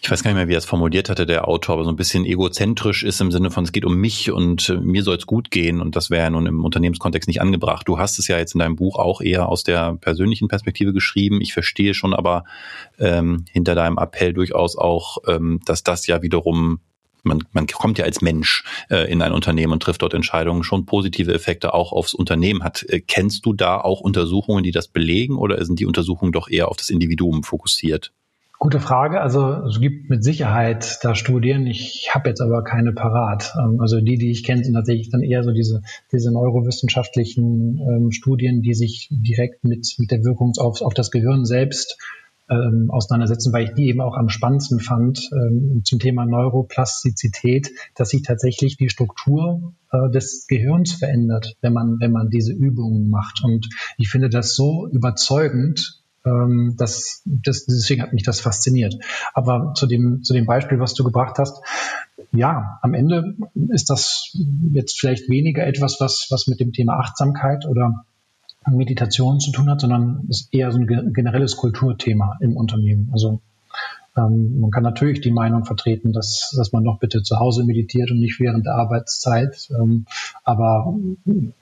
ich 0.00 0.10
weiß 0.10 0.22
gar 0.22 0.30
nicht 0.30 0.36
mehr, 0.36 0.48
wie 0.48 0.54
er 0.54 0.58
es 0.58 0.64
formuliert 0.64 1.10
hatte, 1.10 1.26
der 1.26 1.48
Autor, 1.48 1.74
aber 1.74 1.84
so 1.84 1.90
ein 1.90 1.96
bisschen 1.96 2.24
egozentrisch 2.24 3.02
ist 3.02 3.20
im 3.20 3.32
Sinne 3.32 3.50
von, 3.50 3.64
es 3.64 3.72
geht 3.72 3.84
um 3.84 3.96
mich 3.96 4.30
und 4.30 4.68
äh, 4.68 4.76
mir 4.76 5.02
soll 5.02 5.16
es 5.16 5.26
gut 5.26 5.50
gehen 5.50 5.80
und 5.80 5.96
das 5.96 6.10
wäre 6.10 6.24
ja 6.24 6.30
nun 6.30 6.46
im 6.46 6.64
Unternehmenskontext 6.64 7.26
nicht 7.26 7.40
angebracht. 7.40 7.88
Du 7.88 7.98
hast 7.98 8.18
es 8.18 8.28
ja 8.28 8.38
jetzt 8.38 8.54
in 8.54 8.60
deinem 8.60 8.76
Buch 8.76 8.98
auch 8.98 9.20
eher 9.20 9.48
aus 9.48 9.64
der 9.64 9.94
persönlichen 9.94 10.48
Perspektive 10.48 10.92
geschrieben. 10.92 11.40
Ich 11.40 11.52
verstehe 11.52 11.94
schon 11.94 12.14
aber 12.14 12.44
ähm, 12.98 13.44
hinter 13.50 13.74
deinem 13.74 13.98
Appell 13.98 14.32
durchaus 14.32 14.76
auch, 14.76 15.18
ähm, 15.26 15.60
dass 15.66 15.82
das 15.82 16.06
ja 16.06 16.22
wiederum 16.22 16.80
man, 17.24 17.42
man 17.52 17.66
kommt 17.66 17.98
ja 17.98 18.04
als 18.04 18.22
Mensch 18.22 18.62
äh, 18.90 19.10
in 19.10 19.20
ein 19.20 19.32
Unternehmen 19.32 19.72
und 19.72 19.82
trifft 19.82 20.02
dort 20.02 20.14
Entscheidungen, 20.14 20.62
schon 20.62 20.86
positive 20.86 21.34
Effekte 21.34 21.74
auch 21.74 21.92
aufs 21.92 22.14
Unternehmen 22.14 22.62
hat. 22.62 22.84
Äh, 22.88 23.00
kennst 23.00 23.44
du 23.44 23.52
da 23.52 23.80
auch 23.80 24.00
Untersuchungen, 24.00 24.62
die 24.62 24.70
das 24.70 24.88
belegen 24.88 25.36
oder 25.36 25.62
sind 25.64 25.80
die 25.80 25.86
Untersuchungen 25.86 26.32
doch 26.32 26.48
eher 26.48 26.68
auf 26.68 26.76
das 26.76 26.88
Individuum 26.88 27.42
fokussiert? 27.42 28.12
Gute 28.60 28.80
Frage. 28.80 29.20
Also 29.20 29.64
es 29.66 29.80
gibt 29.80 30.10
mit 30.10 30.24
Sicherheit 30.24 30.98
da 31.02 31.14
Studien. 31.14 31.68
Ich 31.68 32.10
habe 32.12 32.28
jetzt 32.28 32.40
aber 32.40 32.64
keine 32.64 32.92
parat. 32.92 33.54
Ähm, 33.56 33.80
also 33.80 34.00
die, 34.00 34.18
die 34.18 34.32
ich 34.32 34.42
kenne, 34.42 34.64
sind 34.64 34.74
tatsächlich 34.74 35.10
dann 35.10 35.22
eher 35.22 35.44
so 35.44 35.52
diese, 35.52 35.82
diese 36.10 36.32
neurowissenschaftlichen 36.32 37.78
ähm, 37.78 38.10
Studien, 38.10 38.60
die 38.60 38.74
sich 38.74 39.08
direkt 39.12 39.62
mit, 39.62 39.94
mit 39.98 40.10
der 40.10 40.24
Wirkung 40.24 40.54
auf, 40.58 40.82
auf 40.82 40.92
das 40.92 41.12
Gehirn 41.12 41.44
selbst 41.44 41.98
ähm, 42.50 42.90
auseinandersetzen, 42.90 43.52
weil 43.52 43.64
ich 43.64 43.74
die 43.74 43.88
eben 43.88 44.00
auch 44.00 44.16
am 44.16 44.28
spannendsten 44.28 44.80
fand 44.80 45.30
ähm, 45.32 45.82
zum 45.84 46.00
Thema 46.00 46.26
Neuroplastizität, 46.26 47.70
dass 47.94 48.08
sich 48.08 48.22
tatsächlich 48.22 48.76
die 48.76 48.88
Struktur 48.88 49.74
äh, 49.92 50.10
des 50.10 50.46
Gehirns 50.48 50.94
verändert, 50.94 51.56
wenn 51.60 51.74
man, 51.74 52.00
wenn 52.00 52.10
man 52.10 52.28
diese 52.28 52.54
Übungen 52.54 53.08
macht. 53.08 53.44
Und 53.44 53.68
ich 53.98 54.08
finde 54.08 54.30
das 54.30 54.56
so 54.56 54.88
überzeugend, 54.90 56.02
ähm, 56.28 56.74
das, 56.76 57.22
das, 57.24 57.66
deswegen 57.66 58.02
hat 58.02 58.12
mich 58.12 58.22
das 58.22 58.40
fasziniert. 58.40 58.96
Aber 59.34 59.72
zu 59.74 59.86
dem, 59.86 60.22
zu 60.22 60.32
dem 60.34 60.46
Beispiel, 60.46 60.80
was 60.80 60.94
du 60.94 61.04
gebracht 61.04 61.38
hast, 61.38 61.62
ja, 62.32 62.78
am 62.82 62.94
Ende 62.94 63.36
ist 63.70 63.90
das 63.90 64.36
jetzt 64.72 64.98
vielleicht 64.98 65.28
weniger 65.28 65.66
etwas, 65.66 66.00
was, 66.00 66.26
was 66.30 66.46
mit 66.46 66.60
dem 66.60 66.72
Thema 66.72 66.98
Achtsamkeit 66.98 67.64
oder 67.66 68.04
Meditation 68.70 69.40
zu 69.40 69.50
tun 69.50 69.70
hat, 69.70 69.80
sondern 69.80 70.26
ist 70.28 70.52
eher 70.52 70.70
so 70.72 70.78
ein 70.78 71.12
generelles 71.14 71.56
Kulturthema 71.56 72.36
im 72.40 72.56
Unternehmen. 72.56 73.08
Also 73.12 73.40
ähm, 74.18 74.60
man 74.60 74.70
kann 74.70 74.82
natürlich 74.82 75.20
die 75.20 75.30
Meinung 75.30 75.64
vertreten, 75.64 76.12
dass, 76.12 76.52
dass 76.56 76.72
man 76.72 76.84
doch 76.84 76.98
bitte 76.98 77.22
zu 77.22 77.38
Hause 77.38 77.64
meditiert 77.64 78.10
und 78.10 78.18
nicht 78.18 78.40
während 78.40 78.66
der 78.66 78.74
Arbeitszeit. 78.74 79.68
Ähm, 79.78 80.06
aber 80.44 80.94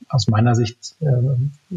aus 0.09 0.29
meiner 0.29 0.55
Sicht 0.55 0.97
äh, 1.01 1.07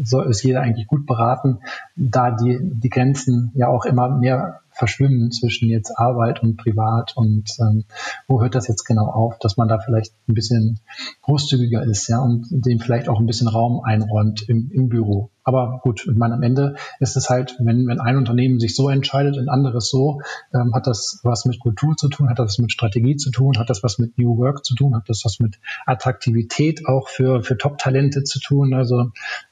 soll, 0.02 0.30
ist 0.30 0.42
jeder 0.42 0.62
eigentlich 0.62 0.86
gut 0.86 1.06
beraten, 1.06 1.58
da 1.96 2.30
die, 2.30 2.58
die 2.60 2.88
Grenzen 2.88 3.52
ja 3.54 3.68
auch 3.68 3.84
immer 3.84 4.08
mehr 4.08 4.60
verschwimmen 4.80 5.30
zwischen 5.30 5.68
jetzt 5.68 5.92
Arbeit 5.98 6.42
und 6.42 6.56
Privat 6.56 7.14
und 7.14 7.50
ähm, 7.60 7.84
wo 8.26 8.40
hört 8.40 8.54
das 8.54 8.66
jetzt 8.66 8.84
genau 8.84 9.04
auf, 9.04 9.38
dass 9.38 9.58
man 9.58 9.68
da 9.68 9.78
vielleicht 9.78 10.14
ein 10.26 10.32
bisschen 10.32 10.80
großzügiger 11.20 11.84
ist, 11.84 12.08
ja, 12.08 12.18
und 12.18 12.46
dem 12.50 12.80
vielleicht 12.80 13.10
auch 13.10 13.20
ein 13.20 13.26
bisschen 13.26 13.46
Raum 13.46 13.82
einräumt 13.84 14.48
im, 14.48 14.70
im 14.72 14.88
Büro. 14.88 15.30
Aber 15.44 15.80
gut, 15.82 16.06
ich 16.10 16.16
meine, 16.16 16.34
am 16.34 16.42
Ende 16.42 16.76
ist 16.98 17.16
es 17.16 17.28
halt, 17.28 17.56
wenn, 17.60 17.86
wenn 17.86 18.00
ein 18.00 18.16
Unternehmen 18.16 18.58
sich 18.58 18.74
so 18.74 18.88
entscheidet, 18.88 19.36
ein 19.36 19.50
anderes 19.50 19.90
so, 19.90 20.22
ähm, 20.54 20.74
hat 20.74 20.86
das 20.86 21.20
was 21.24 21.44
mit 21.44 21.60
Kultur 21.60 21.94
zu 21.96 22.08
tun, 22.08 22.30
hat 22.30 22.38
das 22.38 22.52
was 22.52 22.58
mit 22.58 22.72
Strategie 22.72 23.16
zu 23.16 23.30
tun, 23.30 23.58
hat 23.58 23.68
das 23.68 23.82
was 23.82 23.98
mit 23.98 24.16
New 24.16 24.38
Work 24.38 24.64
zu 24.64 24.74
tun, 24.74 24.96
hat 24.96 25.08
das 25.10 25.26
was 25.26 25.40
mit 25.40 25.60
Attraktivität 25.84 26.86
auch 26.86 27.08
für, 27.08 27.42
für 27.42 27.58
Top-Talente 27.58 28.24
zu 28.24 28.40
tun. 28.40 28.72
Also 28.72 29.10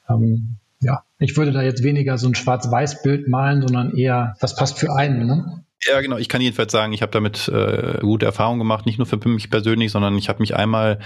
ähm, 0.08 0.56
ja, 0.80 1.02
ich 1.18 1.36
würde 1.36 1.52
da 1.52 1.62
jetzt 1.62 1.82
weniger 1.82 2.18
so 2.18 2.28
ein 2.28 2.34
Schwarz-Weiß-Bild 2.34 3.28
malen, 3.28 3.62
sondern 3.62 3.96
eher, 3.96 4.34
was 4.40 4.54
passt 4.54 4.78
für 4.78 4.94
einen. 4.94 5.26
Ne? 5.26 5.64
Ja, 5.86 6.00
genau. 6.00 6.16
Ich 6.16 6.28
kann 6.28 6.40
jedenfalls 6.40 6.72
sagen, 6.72 6.92
ich 6.92 7.02
habe 7.02 7.12
damit 7.12 7.48
äh, 7.48 7.98
gute 8.00 8.26
Erfahrungen 8.26 8.58
gemacht, 8.58 8.84
nicht 8.84 8.98
nur 8.98 9.06
für 9.06 9.16
mich 9.28 9.48
persönlich, 9.48 9.92
sondern 9.92 10.18
ich 10.18 10.28
habe 10.28 10.40
mich 10.40 10.56
einmal 10.56 10.98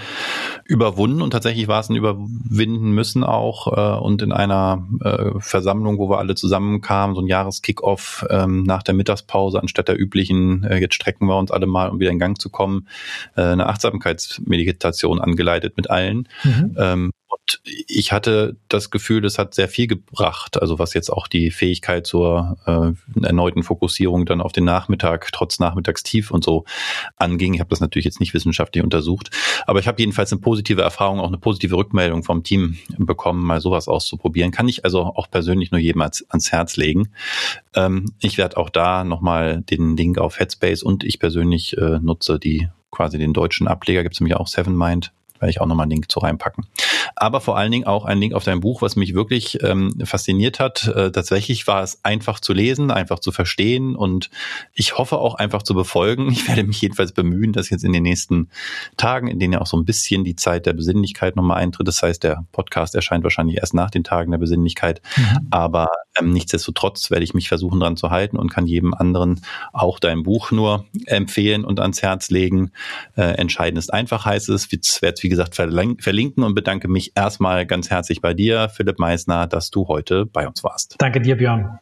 überwunden 0.65 1.21
und 1.21 1.29
tatsächlich 1.29 1.67
war 1.67 1.79
es 1.79 1.89
ein 1.89 1.95
Überwinden 1.95 2.91
müssen 2.91 3.23
auch 3.23 3.67
äh, 3.67 3.99
und 3.99 4.23
in 4.23 4.31
einer 4.31 4.87
äh, 5.03 5.39
Versammlung, 5.39 5.99
wo 5.99 6.09
wir 6.09 6.17
alle 6.17 6.33
zusammenkamen, 6.33 7.15
so 7.15 7.21
ein 7.21 7.27
Jahreskickoff 7.27 8.25
ähm, 8.31 8.63
nach 8.63 8.81
der 8.81 8.95
Mittagspause, 8.95 9.59
anstatt 9.59 9.89
der 9.89 9.99
üblichen, 9.99 10.63
äh, 10.63 10.77
jetzt 10.77 10.95
strecken 10.95 11.27
wir 11.27 11.37
uns 11.37 11.51
alle 11.51 11.67
mal, 11.67 11.89
um 11.89 11.99
wieder 11.99 12.11
in 12.11 12.19
Gang 12.19 12.41
zu 12.41 12.49
kommen, 12.49 12.87
äh, 13.35 13.41
eine 13.41 13.67
Achtsamkeitsmeditation 13.67 15.21
angeleitet 15.21 15.77
mit 15.77 15.91
allen. 15.91 16.27
Mhm. 16.43 16.75
Ähm, 16.79 17.11
und 17.33 17.61
ich 17.87 18.11
hatte 18.11 18.57
das 18.69 18.91
Gefühl, 18.91 19.21
das 19.21 19.39
hat 19.39 19.55
sehr 19.55 19.67
viel 19.67 19.87
gebracht, 19.87 20.61
also 20.61 20.77
was 20.77 20.93
jetzt 20.93 21.09
auch 21.09 21.27
die 21.27 21.49
Fähigkeit 21.49 22.05
zur 22.05 22.57
äh, 22.67 23.25
erneuten 23.25 23.63
Fokussierung 23.63 24.25
dann 24.25 24.39
auf 24.39 24.51
den 24.51 24.65
Nachmittag, 24.65 25.29
trotz 25.31 25.57
Nachmittagstief 25.57 26.29
und 26.29 26.43
so 26.43 26.65
anging. 27.17 27.55
Ich 27.55 27.59
habe 27.59 27.71
das 27.71 27.79
natürlich 27.79 28.05
jetzt 28.05 28.19
nicht 28.19 28.35
wissenschaftlich 28.35 28.83
untersucht, 28.83 29.31
aber 29.65 29.79
ich 29.79 29.87
habe 29.87 29.99
jedenfalls 29.99 30.31
eine 30.31 30.41
positive 30.41 30.83
Erfahrung, 30.83 31.19
auch 31.19 31.27
eine 31.27 31.39
positive 31.39 31.75
Rückmeldung 31.75 32.23
vom 32.23 32.43
Team 32.43 32.77
bekommen, 32.97 33.43
mal 33.43 33.61
sowas 33.61 33.87
auszuprobieren. 33.87 34.51
Kann 34.51 34.67
ich 34.67 34.85
also 34.85 35.01
auch 35.01 35.29
persönlich 35.29 35.71
nur 35.71 35.81
jedem 35.81 36.01
ans, 36.01 36.23
ans 36.29 36.51
Herz 36.51 36.77
legen. 36.77 37.09
Ähm, 37.73 38.13
ich 38.19 38.37
werde 38.37 38.57
auch 38.57 38.69
da 38.69 39.03
nochmal 39.03 39.61
den 39.61 39.97
Link 39.97 40.19
auf 40.19 40.39
Headspace 40.39 40.83
und 40.83 41.03
ich 41.03 41.19
persönlich 41.19 41.75
äh, 41.77 41.99
nutze 41.99 42.37
die 42.37 42.69
quasi 42.91 43.17
den 43.17 43.33
deutschen 43.33 43.67
Ableger, 43.67 44.03
gibt 44.03 44.13
es 44.13 44.21
nämlich 44.21 44.37
auch 44.37 44.45
Seven 44.45 44.77
Mind 44.77 45.11
werde 45.43 45.51
ich 45.51 45.61
auch 45.61 45.65
nochmal 45.65 45.83
einen 45.83 45.91
Link 45.91 46.09
zu 46.09 46.19
reinpacken. 46.19 46.65
Aber 47.15 47.41
vor 47.41 47.57
allen 47.57 47.71
Dingen 47.71 47.85
auch 47.85 48.05
ein 48.05 48.19
Link 48.19 48.33
auf 48.33 48.43
dein 48.43 48.59
Buch, 48.59 48.81
was 48.81 48.95
mich 48.95 49.13
wirklich 49.13 49.61
ähm, 49.63 49.93
fasziniert 50.03 50.59
hat. 50.59 50.87
Äh, 50.87 51.11
tatsächlich 51.11 51.67
war 51.67 51.83
es 51.83 52.03
einfach 52.03 52.39
zu 52.39 52.53
lesen, 52.53 52.91
einfach 52.91 53.19
zu 53.19 53.31
verstehen 53.31 53.95
und 53.95 54.29
ich 54.73 54.97
hoffe 54.97 55.17
auch 55.17 55.35
einfach 55.35 55.63
zu 55.63 55.73
befolgen. 55.73 56.31
Ich 56.31 56.47
werde 56.47 56.63
mich 56.63 56.81
jedenfalls 56.81 57.11
bemühen, 57.11 57.53
dass 57.53 57.69
jetzt 57.69 57.83
in 57.83 57.93
den 57.93 58.03
nächsten 58.03 58.49
Tagen, 58.97 59.27
in 59.27 59.39
denen 59.39 59.53
ja 59.53 59.61
auch 59.61 59.67
so 59.67 59.77
ein 59.77 59.85
bisschen 59.85 60.23
die 60.23 60.35
Zeit 60.35 60.65
der 60.65 60.73
Besinnlichkeit 60.73 61.35
nochmal 61.35 61.61
eintritt. 61.61 61.87
Das 61.87 62.01
heißt, 62.01 62.23
der 62.23 62.45
Podcast 62.51 62.95
erscheint 62.95 63.23
wahrscheinlich 63.23 63.57
erst 63.57 63.73
nach 63.73 63.91
den 63.91 64.03
Tagen 64.03 64.31
der 64.31 64.37
Besinnlichkeit. 64.37 65.01
Mhm. 65.17 65.47
Aber 65.51 65.89
ähm, 66.19 66.31
nichtsdestotrotz 66.31 67.11
werde 67.11 67.23
ich 67.23 67.33
mich 67.33 67.47
versuchen, 67.47 67.79
dran 67.79 67.97
zu 67.97 68.11
halten 68.11 68.37
und 68.37 68.49
kann 68.49 68.67
jedem 68.67 68.93
anderen 68.93 69.41
auch 69.71 69.99
dein 69.99 70.23
Buch 70.23 70.51
nur 70.51 70.85
empfehlen 71.05 71.65
und 71.65 71.79
ans 71.79 72.01
Herz 72.01 72.29
legen. 72.29 72.71
Äh, 73.15 73.37
entscheidend 73.37 73.77
ist 73.77 73.93
einfach, 73.93 74.25
heißt 74.25 74.49
es. 74.49 74.67
Ich 74.71 75.01
werde 75.01 75.15
es, 75.15 75.23
wie 75.23 75.29
gesagt, 75.29 75.55
verlinken 75.55 76.43
und 76.43 76.55
bedanke 76.55 76.87
mich 76.93 77.11
erstmal 77.15 77.65
ganz 77.65 77.89
herzlich 77.89 78.21
bei 78.21 78.33
dir, 78.33 78.69
Philipp 78.69 78.99
Meissner, 78.99 79.47
dass 79.47 79.69
du 79.69 79.87
heute 79.87 80.25
bei 80.25 80.47
uns 80.47 80.63
warst. 80.63 80.95
Danke 80.99 81.19
dir, 81.19 81.35
Björn. 81.35 81.79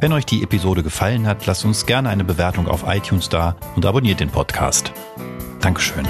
Wenn 0.00 0.12
euch 0.12 0.24
die 0.24 0.42
Episode 0.42 0.82
gefallen 0.82 1.26
hat, 1.26 1.46
lasst 1.46 1.64
uns 1.64 1.84
gerne 1.84 2.08
eine 2.08 2.24
Bewertung 2.24 2.68
auf 2.68 2.84
iTunes 2.86 3.28
da 3.28 3.56
und 3.76 3.84
abonniert 3.84 4.20
den 4.20 4.30
Podcast. 4.30 4.92
Dankeschön. 5.60 6.06